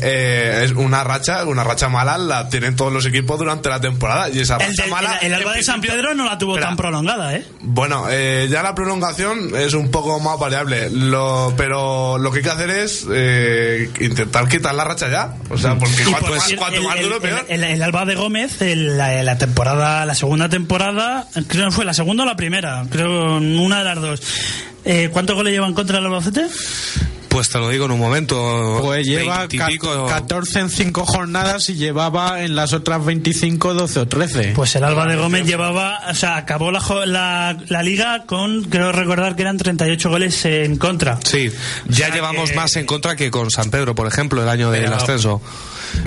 eh, 0.01 0.61
es 0.65 0.71
una 0.71 1.03
racha, 1.03 1.43
una 1.45 1.63
racha 1.63 1.89
mala 1.89 2.17
la 2.17 2.49
tienen 2.49 2.75
todos 2.75 2.91
los 2.91 3.05
equipos 3.05 3.37
durante 3.39 3.69
la 3.69 3.79
temporada 3.79 4.29
y 4.29 4.39
esa 4.39 4.55
El, 4.57 4.67
racha 4.69 4.81
del- 4.83 4.91
mala 4.91 5.17
el- 5.17 5.27
el 5.27 5.33
Alba 5.35 5.53
de 5.53 5.63
San 5.63 5.81
Pedro 5.81 6.13
no 6.15 6.25
la 6.25 6.37
tuvo 6.37 6.53
Espera. 6.53 6.67
tan 6.69 6.77
prolongada, 6.77 7.35
¿eh? 7.35 7.45
Bueno, 7.61 8.07
eh, 8.09 8.47
ya 8.49 8.63
la 8.63 8.75
prolongación 8.75 9.55
es 9.55 9.73
un 9.73 9.89
poco 9.91 10.19
más 10.19 10.37
variable, 10.39 10.89
lo, 10.89 11.53
pero 11.57 12.17
lo 12.17 12.31
que 12.31 12.39
hay 12.39 12.43
que 12.43 12.49
hacer 12.49 12.69
es 12.69 13.05
eh, 13.11 13.89
intentar 13.99 14.47
quitar 14.47 14.75
racha 14.83 15.09
ya. 15.09 15.33
O 15.49 15.57
sea, 15.57 15.77
porque 15.77 16.03
cuanto 16.03 16.27
por 16.27 16.35
más, 16.37 16.45
cierto, 16.45 16.61
cuanto 16.63 16.79
el, 16.81 16.87
más 16.87 17.01
duro, 17.01 17.15
el- 17.15 17.21
peor. 17.21 17.45
el- 17.49 17.63
el 17.63 17.81
Alba 17.83 18.05
de 18.05 18.15
Gómez, 18.15 18.57
la, 18.61 19.23
la 19.23 19.37
temporada, 19.37 20.05
la 20.05 20.15
segunda 20.15 20.49
temporada, 20.49 21.27
creo 21.47 21.65
que 21.65 21.71
fue 21.71 21.85
la 21.85 21.93
segunda 21.93 22.23
o 22.23 22.25
la 22.25 22.35
primera, 22.35 22.85
creo 22.89 23.37
una 23.37 23.79
de 23.79 23.83
las 23.85 24.01
dos. 24.01 24.21
Eh, 24.85 25.09
¿Cuántos 25.13 25.35
goles 25.35 25.53
llevan 25.53 25.73
contra 25.73 25.99
el 25.99 26.05
Albacete? 26.05 26.47
Pues 27.31 27.49
te 27.49 27.57
lo 27.59 27.69
digo 27.69 27.85
en 27.85 27.91
un 27.91 27.99
momento. 27.99 28.79
Pues 28.83 29.07
lleva 29.07 29.39
20 29.47 29.55
y 29.55 29.59
ca- 29.59 29.67
pico. 29.67 30.05
14 30.05 30.59
en 30.59 30.69
5 30.69 31.05
jornadas 31.05 31.69
y 31.69 31.75
llevaba 31.75 32.43
en 32.43 32.55
las 32.55 32.73
otras 32.73 33.03
25 33.05 33.73
12 33.73 33.99
o 34.01 34.07
13. 34.07 34.51
Pues 34.53 34.75
el 34.75 34.83
Alba 34.83 35.05
de 35.07 35.15
Gómez 35.15 35.45
llevaba, 35.47 36.01
o 36.09 36.13
sea, 36.13 36.35
acabó 36.35 36.71
la, 36.71 36.81
jo- 36.81 37.05
la, 37.05 37.57
la 37.69 37.83
liga 37.83 38.25
con, 38.25 38.65
creo 38.65 38.91
recordar 38.91 39.37
que 39.37 39.43
eran 39.43 39.57
38 39.57 40.09
goles 40.09 40.43
en 40.45 40.75
contra. 40.77 41.19
Sí, 41.23 41.49
ya 41.87 42.07
sea 42.07 42.15
llevamos 42.15 42.49
que- 42.49 42.55
más 42.57 42.75
en 42.75 42.85
contra 42.85 43.15
que 43.15 43.31
con 43.31 43.49
San 43.49 43.71
Pedro, 43.71 43.95
por 43.95 44.07
ejemplo, 44.07 44.43
el 44.43 44.49
año 44.49 44.69
del 44.69 44.83
Pero- 44.83 44.95
ascenso. 44.97 45.41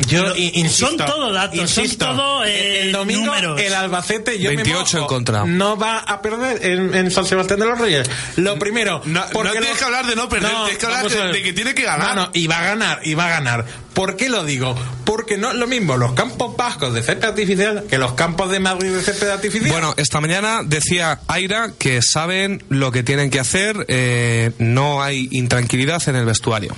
Yo 0.07 0.35
insisto, 0.37 0.87
son 0.89 0.97
todo 0.99 1.33
datos, 1.33 1.71
son 1.71 1.85
insisto, 1.85 2.07
todo, 2.07 2.45
eh, 2.45 2.83
el 2.83 2.93
domingo 2.93 3.27
números. 3.27 3.61
el 3.61 3.75
Albacete 3.75 4.39
yo 4.39 4.51
me 4.51 4.57
28 4.57 4.97
en 4.97 5.03
mojo, 5.03 5.15
contra. 5.15 5.45
no 5.45 5.77
va 5.77 5.99
a 6.01 6.21
perder 6.23 6.65
en, 6.65 6.95
en 6.95 7.11
San 7.11 7.25
Sebastián 7.27 7.61
de 7.61 7.67
los 7.67 7.79
Reyes. 7.79 8.11
Lo 8.37 8.59
primero, 8.59 9.01
No- 9.05 9.21
no 9.21 9.27
porque 9.33 9.51
tienes 9.53 9.71
los- 9.71 9.79
que 9.79 9.85
hablar 9.85 10.07
de 10.07 10.17
no 10.17 10.29
perder, 10.29 10.51
tienes 10.51 10.79
que 10.79 10.87
hablar 10.87 11.33
de 11.33 11.43
que 11.43 11.53
tiene 11.53 11.75
que 11.75 11.83
ganar. 11.83 12.15
No, 12.17 12.23
no, 12.27 12.31
y 12.35 12.47
va 12.47 12.59
a 12.61 12.63
ganar, 12.65 13.01
y 13.05 13.15
va 13.15 13.27
a 13.27 13.31
ganar. 13.31 13.65
¿Por 13.95 14.17
qué 14.17 14.29
lo 14.29 14.45
digo? 14.45 14.75
Porque 15.05 15.39
no 15.39 15.51
es 15.51 15.55
lo 15.55 15.69
mismo 15.69 15.97
los 15.97 16.15
campos 16.15 16.57
vascos 16.57 16.93
de 16.95 17.03
césped 17.03 17.29
artificial 17.29 17.85
que 17.89 17.97
los 17.99 18.15
campos 18.15 18.51
de 18.51 18.59
Madrid 18.59 18.91
de 18.91 19.01
césped 19.03 19.29
artificial. 19.29 19.71
Bueno, 19.71 19.95
esta 19.97 20.21
mañana 20.21 20.63
decía 20.65 21.21
Aira 21.29 21.71
que 21.79 22.01
saben 22.03 22.65
lo 22.69 22.91
que 22.91 23.05
tienen 23.05 23.31
que 23.31 23.39
hacer, 23.39 23.85
eh, 23.89 24.51
no 24.59 25.01
hay 25.03 25.29
intranquilidad 25.31 26.03
en 26.09 26.17
el 26.17 26.25
vestuario. 26.25 26.75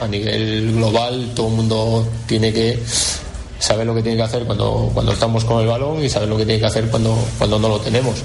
A 0.00 0.08
nivel 0.08 0.72
global, 0.74 1.32
todo 1.34 1.48
el 1.48 1.54
mundo 1.54 2.08
tiene 2.26 2.52
que 2.52 2.78
saber 3.58 3.86
lo 3.86 3.94
que 3.94 4.02
tiene 4.02 4.16
que 4.16 4.24
hacer 4.24 4.44
cuando, 4.44 4.90
cuando 4.92 5.12
estamos 5.12 5.44
con 5.44 5.60
el 5.60 5.68
balón 5.68 6.04
y 6.04 6.08
saber 6.08 6.28
lo 6.28 6.36
que 6.36 6.44
tiene 6.44 6.60
que 6.60 6.66
hacer 6.66 6.88
cuando, 6.88 7.16
cuando 7.38 7.58
no 7.58 7.68
lo 7.68 7.80
tenemos. 7.80 8.22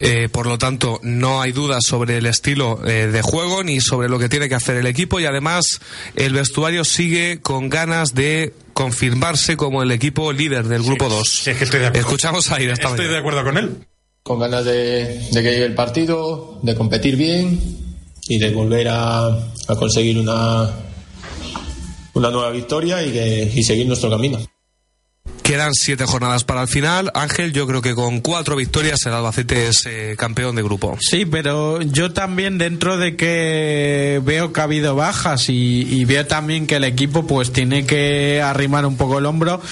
Eh, 0.00 0.28
por 0.30 0.46
lo 0.46 0.58
tanto, 0.58 1.00
no 1.02 1.40
hay 1.42 1.50
dudas 1.50 1.84
sobre 1.84 2.18
el 2.18 2.26
estilo 2.26 2.78
eh, 2.86 3.08
de 3.08 3.20
juego 3.22 3.64
ni 3.64 3.80
sobre 3.80 4.08
lo 4.08 4.18
que 4.18 4.28
tiene 4.28 4.48
que 4.48 4.54
hacer 4.54 4.76
el 4.76 4.86
equipo 4.86 5.18
y 5.18 5.26
además 5.26 5.80
el 6.14 6.34
vestuario 6.34 6.84
sigue 6.84 7.40
con 7.40 7.68
ganas 7.68 8.14
de 8.14 8.52
confirmarse 8.74 9.56
como 9.56 9.82
el 9.82 9.90
equipo 9.90 10.32
líder 10.32 10.68
del 10.68 10.84
grupo 10.84 11.08
2. 11.08 11.28
sí, 11.28 11.50
es 11.50 11.56
que 11.58 11.64
estoy 11.64 11.80
de 11.80 11.86
acuerdo. 11.88 12.06
Escuchamos 12.06 12.50
a 12.52 12.58
esta 12.58 12.72
Estoy 12.74 12.90
de 12.90 12.96
mañana. 13.06 13.18
acuerdo 13.18 13.44
con 13.44 13.56
él. 13.58 13.76
Con 14.22 14.38
ganas 14.38 14.64
de, 14.64 15.20
de 15.32 15.42
que 15.42 15.50
llegue 15.50 15.64
el 15.64 15.74
partido, 15.74 16.60
de 16.62 16.74
competir 16.76 17.16
bien 17.16 17.87
y 18.28 18.38
de 18.38 18.50
volver 18.50 18.88
a, 18.88 19.26
a 19.26 19.76
conseguir 19.76 20.18
una, 20.18 20.70
una 22.14 22.30
nueva 22.30 22.50
victoria 22.50 23.02
y, 23.04 23.10
que, 23.10 23.52
y 23.54 23.62
seguir 23.62 23.86
nuestro 23.86 24.10
camino. 24.10 24.38
Quedan 25.48 25.72
siete 25.72 26.04
jornadas 26.04 26.44
para 26.44 26.60
el 26.60 26.68
final. 26.68 27.10
Ángel, 27.14 27.54
yo 27.54 27.66
creo 27.66 27.80
que 27.80 27.94
con 27.94 28.20
cuatro 28.20 28.54
victorias 28.54 29.06
el 29.06 29.14
Albacete 29.14 29.68
es 29.68 29.86
eh, 29.86 30.14
campeón 30.18 30.54
de 30.56 30.62
grupo. 30.62 30.98
Sí, 31.00 31.24
pero 31.24 31.80
yo 31.80 32.12
también 32.12 32.58
dentro 32.58 32.98
de 32.98 33.16
que 33.16 34.20
veo 34.26 34.52
que 34.52 34.60
ha 34.60 34.64
habido 34.64 34.94
bajas 34.94 35.46
y, 35.48 36.04
veo 36.04 36.26
también 36.26 36.66
que 36.66 36.76
el 36.76 36.84
equipo 36.84 37.26
pues 37.26 37.50
tiene 37.50 37.86
que 37.86 38.42
arrimar 38.42 38.84
un 38.84 38.98
poco 38.98 39.20
el 39.20 39.24
hombro, 39.24 39.62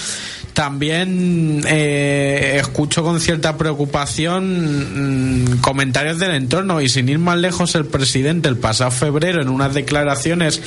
también 0.57 1.61
eh, 1.67 2.57
escucho 2.59 3.03
con 3.03 3.19
cierta 3.19 3.57
preocupación 3.57 5.51
mm, 5.51 5.57
comentarios 5.61 6.17
del 6.17 6.31
entorno 6.31 6.81
y 6.81 6.89
sin 6.89 7.09
ir 7.09 7.19
más 7.19 7.37
lejos 7.37 7.75
el 7.75 7.85
presidente 7.85 8.49
el 8.49 8.57
pasado 8.57 8.89
febrero 8.89 9.39
en 9.39 9.49
unas 9.49 9.75
declaraciones 9.75 10.59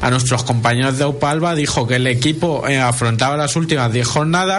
a 0.00 0.10
nuestros 0.10 0.42
compañeros 0.42 0.98
de 0.98 1.04
Opalva 1.04 1.54
dijo 1.54 1.86
que 1.86 1.94
el 1.94 2.08
equipo 2.08 2.66
eh, 2.66 2.80
afrontaba 2.80 3.36
las 3.36 3.54
últimas 3.54 3.92
10 3.92 4.08
jornadas 4.08 4.55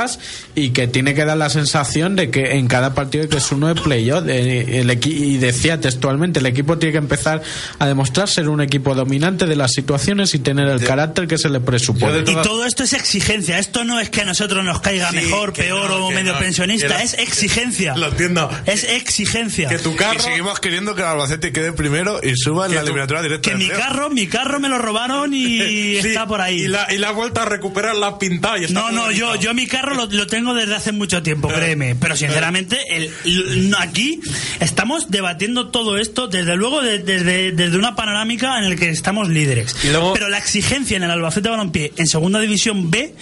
y 0.55 0.69
que 0.71 0.87
tiene 0.87 1.13
que 1.13 1.25
dar 1.25 1.37
la 1.37 1.49
sensación 1.49 2.15
de 2.15 2.29
que 2.29 2.53
en 2.57 2.67
cada 2.67 2.93
partido 2.93 3.27
que 3.29 3.37
es 3.37 3.51
uno 3.51 3.67
de 3.67 3.75
playoff 3.81 4.23
el 4.27 4.89
equi- 4.89 5.07
y 5.17 5.37
decía 5.37 5.79
textualmente 5.79 6.39
el 6.39 6.45
equipo 6.45 6.77
tiene 6.77 6.91
que 6.93 6.97
empezar 6.99 7.41
a 7.79 7.85
demostrar 7.87 8.27
ser 8.29 8.49
un 8.49 8.61
equipo 8.61 8.95
dominante 8.95 9.45
de 9.45 9.55
las 9.55 9.71
situaciones 9.73 10.33
y 10.35 10.39
tener 10.39 10.67
el 10.67 10.83
carácter 10.83 11.27
que 11.27 11.37
se 11.37 11.49
le 11.49 11.59
presupone. 11.59 12.19
Y 12.19 12.35
todo 12.35 12.65
esto 12.65 12.83
es 12.83 12.93
exigencia. 12.93 13.59
Esto 13.59 13.83
no 13.83 13.99
es 13.99 14.09
que 14.09 14.21
a 14.21 14.25
nosotros 14.25 14.63
nos 14.63 14.79
caiga 14.81 15.09
Sí, 15.09 15.15
mejor, 15.17 15.53
peor 15.53 15.89
no, 15.89 16.07
o 16.07 16.11
medio 16.11 16.33
no, 16.33 16.39
pensionista. 16.39 17.01
Es 17.01 17.13
exigencia. 17.15 17.95
Lo 17.95 18.07
entiendo. 18.07 18.49
Es 18.65 18.83
exigencia. 18.83 19.69
Que 19.69 19.79
tu 19.79 19.91
Y 19.93 19.95
carro. 19.95 20.19
seguimos 20.19 20.59
queriendo 20.59 20.95
que 20.95 21.01
el 21.01 21.07
Albacete 21.07 21.51
quede 21.51 21.71
primero 21.73 22.19
y 22.23 22.35
suba 22.35 22.65
en 22.65 22.73
la 22.75 22.81
tú- 22.81 22.87
eliminatoria 22.87 23.21
directa. 23.23 23.49
Que 23.51 23.55
mi 23.57 23.67
carro, 23.69 24.09
mi 24.09 24.27
carro 24.27 24.59
me 24.59 24.69
lo 24.69 24.77
robaron 24.77 25.33
y 25.33 25.57
Sí, 26.01 26.07
está 26.09 26.27
por 26.27 26.41
ahí. 26.41 26.63
Y 26.63 26.67
la, 26.67 26.87
y 26.93 26.97
la 26.97 27.11
vuelta 27.11 27.43
a 27.43 27.45
recuperar 27.45 27.95
la 27.95 28.07
has 28.07 28.13
pintado 28.15 28.57
y 28.57 28.65
está 28.65 28.73
No, 28.79 28.91
no, 28.91 29.11
yo, 29.11 29.35
yo 29.35 29.53
mi 29.53 29.65
carro 29.67 29.86
lo, 29.95 30.05
lo 30.07 30.27
tengo 30.27 30.53
desde 30.53 30.75
hace 30.75 30.91
mucho 30.91 31.21
tiempo, 31.23 31.47
créeme. 31.47 31.95
Pero 31.95 32.15
sinceramente, 32.15 32.77
el, 32.95 33.73
aquí 33.79 34.19
estamos 34.59 35.09
debatiendo 35.09 35.69
todo 35.69 35.97
esto 35.97 36.27
desde 36.27 36.55
luego 36.55 36.81
de- 36.81 36.99
desde, 36.99 37.51
desde 37.51 37.77
una 37.77 37.95
panorámica 37.95 38.57
en 38.59 38.65
el 38.65 38.79
que 38.79 38.89
estamos 38.89 39.29
líderes. 39.29 39.75
Y 39.83 39.89
luego- 39.89 40.13
Pero 40.13 40.29
la 40.29 40.37
exigencia 40.37 40.97
en 40.97 41.03
el 41.03 41.11
Albacete 41.11 41.49
Balompié 41.49 41.93
en 41.97 42.07
segunda 42.07 42.39
división 42.39 42.89
B 42.91 43.13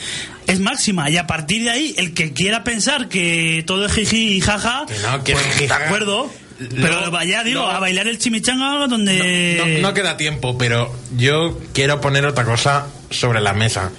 es 0.47 0.59
máxima 0.59 1.09
y 1.09 1.17
a 1.17 1.27
partir 1.27 1.63
de 1.63 1.71
ahí 1.71 1.95
el 1.97 2.13
que 2.13 2.33
quiera 2.33 2.63
pensar 2.63 3.09
que 3.09 3.63
todo 3.65 3.85
es 3.85 3.91
jiji 3.93 4.33
y 4.37 4.41
jaja, 4.41 4.85
Que 4.87 4.99
no, 4.99 5.23
que 5.23 5.33
pues, 5.33 5.59
de 5.59 5.73
acuerdo. 5.73 6.31
Pero 6.57 7.11
vaya, 7.11 7.43
digo, 7.43 7.63
a 7.65 7.79
bailar 7.79 8.07
el 8.07 8.17
chimichanga 8.17 8.87
donde... 8.87 9.81
No, 9.81 9.89
no 9.89 9.93
queda 9.93 10.15
tiempo, 10.15 10.57
pero 10.57 10.89
yo 11.17 11.59
quiero 11.73 11.99
poner 11.99 12.25
otra 12.25 12.45
cosa 12.45 12.87
sobre 13.09 13.41
la 13.41 13.51
mesa. 13.53 13.91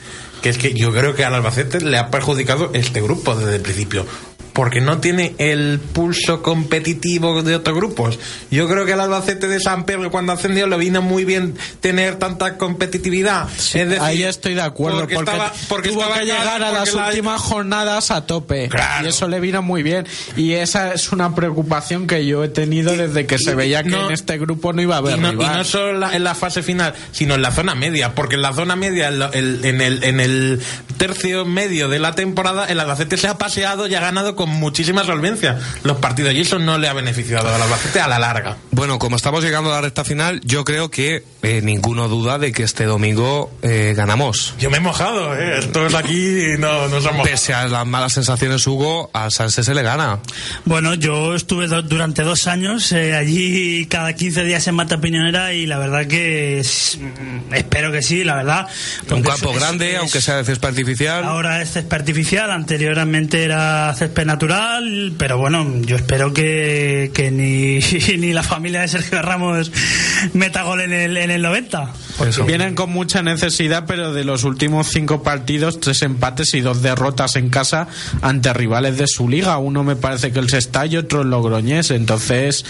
Que 0.43 0.51
es 0.51 0.59
que 0.59 0.75
yo 0.75 0.93
creo 0.93 1.15
que 1.15 1.25
al 1.25 1.35
Albacete 1.35 1.81
le 1.81 1.99
ha 1.99 2.11
perjudicado 2.11 2.71
este 2.75 3.01
grupo 3.01 3.35
desde 3.35 3.57
el 3.57 3.63
principio. 3.63 4.07
Porque 4.57 4.81
no 4.81 4.99
tiene 4.99 5.35
el 5.39 5.79
pulso 5.93 6.43
competitivo 6.43 7.43
de 7.43 7.57
otros 7.57 7.77
grupos. 7.77 8.19
Yo 8.51 8.67
creo 8.69 8.87
que 8.87 8.95
al 8.95 9.01
Albacete 9.03 9.49
de 9.49 9.61
San 9.61 9.85
Pedro 9.85 10.11
cuando 10.11 10.33
ascendió 10.33 10.67
le 10.67 10.79
vino 10.79 11.03
muy 11.03 11.25
bien 11.27 11.55
tener 11.81 12.17
tanta 12.17 12.57
competitividad. 12.57 13.49
es 13.51 13.73
decir, 13.75 13.99
Ahí 14.01 14.23
estoy 14.23 14.55
de 14.55 14.63
acuerdo, 14.63 15.01
porque, 15.01 15.15
estaba- 15.17 15.53
porque 15.69 15.91
tuvo 15.91 16.11
que 16.15 16.25
llegar 16.25 16.63
a 16.63 16.71
las 16.73 16.89
porque 16.91 16.97
la- 17.03 17.09
últimas 17.09 17.41
jornadas 17.41 18.11
a 18.11 18.27
tope. 18.27 18.69
Claro. 18.71 19.05
Y 19.05 19.09
eso 19.11 19.29
le 19.29 19.41
vino 19.41 19.61
muy 19.61 19.83
bien. 19.83 20.07
Y 20.37 20.53
esa 20.55 20.95
es 20.95 21.13
una 21.13 21.35
preocupación 21.35 22.07
que 22.07 22.25
yo 22.25 22.43
he 22.43 22.49
tenido 22.49 22.97
desde 22.97 23.27
que 23.27 23.39
se 23.39 23.55
veía 23.55 23.83
que 23.83 23.91
no- 23.91 24.07
en 24.07 24.13
este 24.15 24.39
grupo 24.39 24.73
no 24.73 24.81
iba 24.81 24.95
a 24.95 24.99
haber 24.99 25.19
y 25.19 25.21
no, 25.21 25.29
y 25.29 25.31
rival. 25.33 25.59
no 25.59 25.65
solo 25.65 25.91
en 25.91 26.01
la, 26.01 26.17
en 26.17 26.25
la 26.25 26.35
fase 26.35 26.63
final, 26.63 26.95
sino 27.13 27.35
en 27.35 27.43
la 27.43 27.51
zona 27.53 27.75
media, 27.75 28.15
porque 28.15 28.37
en 28.37 28.43
la 28.43 28.55
zona 28.55 28.75
media, 28.75 29.09
en, 29.09 29.19
lo- 29.19 29.33
el- 29.35 29.65
en 29.67 29.81
el, 29.83 30.03
en 30.03 30.19
el 30.21 30.63
tercio 30.97 31.45
medio 31.45 31.89
de 31.89 31.99
la 31.99 32.15
temporada, 32.15 32.65
el 32.67 32.81
Albacete 32.81 33.19
se 33.19 33.29
ha 33.29 33.37
paseado 33.37 33.87
y 33.87 33.95
ha 33.95 34.01
ganado 34.01 34.35
con 34.35 34.46
muchísima 34.47 35.05
solvencia 35.05 35.59
los 35.83 35.99
partidos, 35.99 36.33
y 36.35 36.41
eso 36.41 36.59
no 36.59 36.79
le 36.79 36.89
ha 36.89 36.93
beneficiado 36.93 37.55
al 37.55 37.61
Albacete 37.63 38.01
a 38.01 38.09
la 38.09 38.19
larga. 38.19 38.57
Bueno, 38.71 38.99
como 38.99 39.17
estamos 39.17 39.43
llegando 39.45 39.71
a 39.73 39.77
la 39.77 39.81
recta 39.83 40.05
final, 40.05 40.41
yo 40.45 40.65
creo 40.65 40.91
que 40.91 41.23
eh, 41.43 41.61
ninguno 41.63 42.09
duda 42.09 42.39
de 42.39 42.53
que 42.53 42.63
este 42.63 42.85
domingo 42.85 43.51
eh, 43.63 43.95
ganamos. 43.97 44.55
Yo 44.59 44.71
me 44.71 44.79
he 44.79 44.81
mojado, 44.81 45.35
¿eh? 45.39 45.61
Todos 45.73 45.95
aquí 45.95 46.41
no 46.59 46.89
nos 46.89 47.05
hemos 47.07 47.27
Pese 47.29 47.55
a 47.55 47.67
las 47.69 47.87
malas 47.87 48.13
sensaciones, 48.13 48.67
Hugo, 48.67 49.11
al 49.13 49.33
Sanse 49.33 49.65
se 49.65 49.75
le 49.75 49.83
gana. 49.83 50.21
Bueno, 50.65 50.95
yo 50.95 51.35
estuve 51.35 51.67
do- 51.67 51.83
durante 51.83 52.23
dos 52.23 52.47
años 52.47 52.93
eh, 52.93 53.15
allí 53.15 53.87
cada 53.87 54.13
15 54.13 54.45
días 54.45 54.67
en 54.69 54.75
Mata 54.75 55.01
Piñonera 55.01 55.53
y 55.53 55.67
la 55.67 55.79
verdad 55.79 56.07
que 56.07 56.59
es- 56.61 56.99
mm, 57.01 57.55
espero 57.55 57.91
que 57.93 58.03
sí, 58.03 58.25
la 58.25 58.37
verdad. 58.37 58.67
Un 59.11 59.23
campo 59.23 59.51
es- 59.51 59.57
es- 59.57 59.63
grande, 59.63 59.93
es- 59.95 59.99
aunque 60.01 60.21
sea 60.21 60.37
de 60.37 60.45
césped 60.45 60.69
artificial. 60.69 61.25
Ahora 61.25 61.63
es 61.63 61.73
césped 61.73 61.97
artificial, 61.97 62.51
anteriormente 62.51 63.43
era 63.45 63.93
césped 63.97 64.25
natural, 64.27 64.36
pero 65.19 65.39
bueno, 65.39 65.67
yo 65.83 65.97
espero 65.97 66.33
que, 66.33 67.11
que 67.15 67.31
ni, 67.31 67.79
ni 68.19 68.33
la 68.33 68.43
familia 68.43 68.81
de 68.81 68.89
Sergio 68.89 69.23
Ramos 69.23 69.71
meta 70.33 70.63
gol 70.63 70.81
en 70.81 70.93
el, 70.93 71.17
en 71.17 71.31
el 71.31 71.43
90. 71.43 71.93
Eso. 72.27 72.45
Vienen 72.45 72.75
con 72.75 72.91
mucha 72.91 73.23
necesidad, 73.23 73.85
pero 73.87 74.13
de 74.13 74.25
los 74.25 74.45
últimos 74.45 74.89
cinco 74.89 75.23
partidos, 75.23 75.81
tres 75.81 76.03
empates 76.03 76.55
y 76.55 76.61
dos 76.61 76.83
derrotas 76.83 77.37
en 77.37 77.51
casa 77.51 77.89
ante 78.23 78.53
rivales 78.53 78.99
de 78.99 79.07
su 79.07 79.29
liga. 79.29 79.59
Uno 79.59 79.85
me 79.85 79.97
parece 79.97 80.33
que 80.33 80.39
el 80.39 80.49
Sestall 80.49 80.93
y 80.93 80.97
otro 80.97 81.23
el 81.23 81.31
Logroñés. 81.31 81.91
Entonces, 81.91 82.65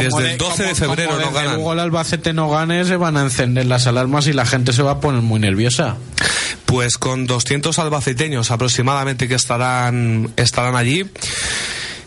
Desde 0.00 0.32
el 0.32 0.38
12 0.38 0.62
de 0.62 0.74
febrero 0.74 1.10
como 1.10 1.20
no 1.20 1.26
desde 1.26 1.38
ganan. 1.40 1.54
luego 1.56 1.72
el 1.74 1.80
Albacete 1.80 2.32
no 2.32 2.48
gane, 2.48 2.84
se 2.84 2.96
van 2.96 3.16
a 3.16 3.22
encender 3.22 3.66
las 3.66 3.86
alarmas 3.86 4.26
y 4.26 4.32
la 4.32 4.46
gente 4.46 4.72
se 4.72 4.82
va 4.82 4.92
a 4.92 5.00
poner 5.00 5.22
muy 5.22 5.38
nerviosa. 5.38 5.96
Pues 6.72 6.96
con 6.96 7.26
200 7.26 7.78
albaceteños 7.80 8.50
aproximadamente 8.50 9.28
que 9.28 9.34
estarán, 9.34 10.32
estarán 10.36 10.74
allí. 10.74 11.04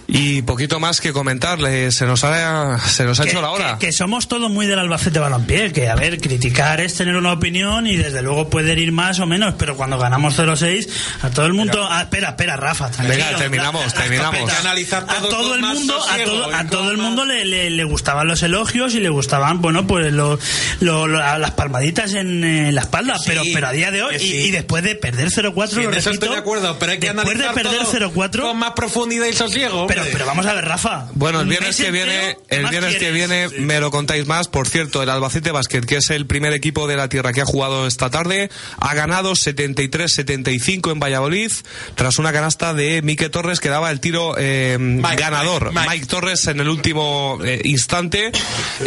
Y 0.08 0.44
poquito 0.44 0.80
más 0.80 1.02
que 1.02 1.12
comentarle, 1.14 1.92
se 1.92 2.06
nos 2.06 2.24
ha, 2.24 2.78
se 2.80 3.06
nos 3.06 3.20
ha 3.20 3.24
que, 3.24 3.30
hecho 3.32 3.42
la 3.42 3.50
hora. 3.50 3.78
que- 3.80 3.88
que 3.88 3.92
somos 3.92 4.28
todos 4.28 4.52
muy 4.52 4.68
del 4.68 4.78
Albacete 4.78 5.18
Balompié, 5.18 5.72
que 5.74 5.90
a 5.90 5.96
ver, 5.96 6.20
criticar 6.22 6.80
es 6.80 6.94
tener 6.96 7.16
una 7.16 7.32
opinión 7.34 7.88
y 7.88 7.96
desde 7.98 8.22
luego 8.22 8.48
puede 8.50 8.80
ir 8.80 8.92
más 8.92 9.20
o 9.20 9.26
menos, 9.26 9.56
pero 9.58 9.76
cuando 9.76 9.98
ganamos 9.98 10.36
0-6, 10.38 10.88
a 11.24 11.30
todo 11.32 11.48
el 11.48 11.54
mundo... 11.54 11.88
ah, 11.90 12.04
espera, 12.04 12.30
espera, 12.30 12.56
Rafa. 12.56 12.92
Venga, 13.04 13.36
terminamos, 13.36 13.84
La- 13.96 14.02
terminamos. 14.02 14.50
que 14.52 14.56
analizar 14.56 15.04
a 15.10 15.16
todo 15.18 15.30
todo 15.30 15.50
con 15.50 15.54
el 15.56 15.62
mundo, 15.76 15.98
a 16.08 16.18
todo, 16.24 16.54
a 16.56 16.64
todo 16.68 16.92
el 16.92 16.98
mundo 16.98 17.26
le, 17.26 17.44
le- 17.46 17.70
le 17.72 17.84
gustaban 17.84 18.28
los 18.28 18.44
elogios 18.44 18.94
y 18.94 19.00
le 19.00 19.10
gustaban, 19.10 19.62
bueno, 19.62 19.88
pues 19.88 20.14
lo, 20.14 20.38
lo- 20.82 21.08
lo- 21.08 21.24
a 21.24 21.40
las 21.40 21.52
palmaditas 21.52 22.14
en, 22.14 22.44
eh, 22.44 22.72
la 22.72 22.82
espalda, 22.82 23.18
Sí, 23.18 23.24
pero, 23.26 23.42
pero 23.54 23.68
a 23.68 23.72
día 23.72 23.90
de 23.90 24.04
hoy, 24.04 24.18
que 24.18 24.24
y, 24.24 24.28
sí. 24.30 24.36
y 24.38 24.52
después 24.52 24.84
de 24.84 24.96
perder 24.96 25.30
0-4, 25.32 25.68
Sí, 25.70 25.76
lo 25.78 25.82
en 25.82 25.92
repito, 25.94 26.10
estoy 26.12 26.30
de 26.30 26.36
acuerdo, 26.38 26.78
pero 26.78 26.92
hay 26.92 27.00
que 27.00 27.12
después 27.12 27.38
de 27.40 27.44
perder 27.50 27.80
todo 27.80 27.92
0-4, 28.14 28.42
con 28.42 28.58
más 28.60 28.72
profundidad 28.76 29.26
y 29.26 29.34
sosiego. 29.34 29.88
Pero, 29.96 30.12
pero 30.12 30.26
vamos 30.26 30.46
a 30.46 30.54
ver, 30.54 30.66
Rafa. 30.66 31.08
Bueno, 31.14 31.42
el 31.42 31.48
viernes 31.48 31.76
que 31.78 31.92
viene, 31.92 32.38
¿qué 32.50 32.58
el 32.58 32.68
viernes 32.68 32.96
que 32.98 33.12
viene 33.12 33.50
me 33.60 33.80
lo 33.80 33.92
contáis 33.92 34.28
más. 34.28 34.48
Por 34.48 34.68
cierto, 34.68 35.02
el 35.04 35.10
Albacete 35.10 35.52
Basket, 35.52 35.82
que 35.82 35.98
es 35.98 36.10
el 36.10 36.26
primer 36.26 36.54
equipo 36.54 36.88
de 36.88 36.96
la 36.96 37.10
tierra 37.10 37.34
que 37.34 37.42
ha 37.42 37.46
jugado 37.46 37.88
esta 37.88 38.10
tarde, 38.10 38.50
ha 38.80 38.94
ganado 38.94 39.34
73-75 39.34 40.92
en 40.92 41.00
Valladolid 41.00 41.52
tras 41.96 42.20
una 42.20 42.32
canasta 42.32 42.74
de 42.74 43.02
Mique 43.02 43.30
Torres 43.30 43.60
que 43.60 43.70
daba 43.70 43.92
el 43.92 44.00
tiro 44.00 44.36
eh, 44.38 44.78
ganador. 45.18 45.66
Mike, 45.66 45.80
Mike, 45.80 45.90
Mike. 45.90 46.06
Torres 46.08 46.48
en 46.48 46.60
el 46.60 46.70
último 46.70 47.40
eh, 47.44 47.62
instante. 47.64 48.32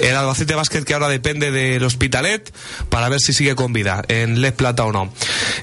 El 0.00 0.14
Albacete 0.14 0.54
Basket 0.54 0.82
que 0.82 0.94
ahora 0.94 1.08
depende 1.08 1.50
del 1.50 1.82
Hospitalet 1.84 2.52
para 2.88 3.08
ver 3.08 3.20
si 3.20 3.32
sigue 3.32 3.54
con 3.54 3.72
vida 3.72 4.02
en 4.08 4.40
Les 4.40 4.52
Plata 4.52 4.84
o 4.84 4.92
no. 4.92 5.12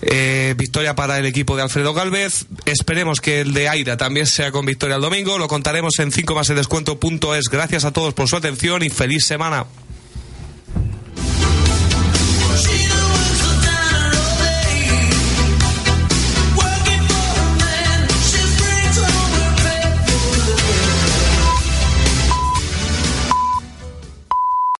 Eh, 0.01 0.53
victoria 0.57 0.95
para 0.95 1.17
el 1.17 1.25
equipo 1.25 1.55
de 1.55 1.63
Alfredo 1.63 1.93
Galvez. 1.93 2.45
Esperemos 2.65 3.21
que 3.21 3.41
el 3.41 3.53
de 3.53 3.69
Aira 3.69 3.97
también 3.97 4.27
sea 4.27 4.51
con 4.51 4.65
victoria 4.65 4.95
el 4.95 5.01
domingo. 5.01 5.34
Lo 5.37 5.47
contaremos 5.47 5.99
en 5.99 6.11
5 6.11 6.35
más 6.35 6.49
el 6.49 6.55
descuento.es. 6.55 7.49
Gracias 7.49 7.85
a 7.85 7.91
todos 7.91 8.13
por 8.13 8.27
su 8.27 8.35
atención 8.35 8.83
y 8.83 8.89
feliz 8.89 9.25
semana. 9.25 9.65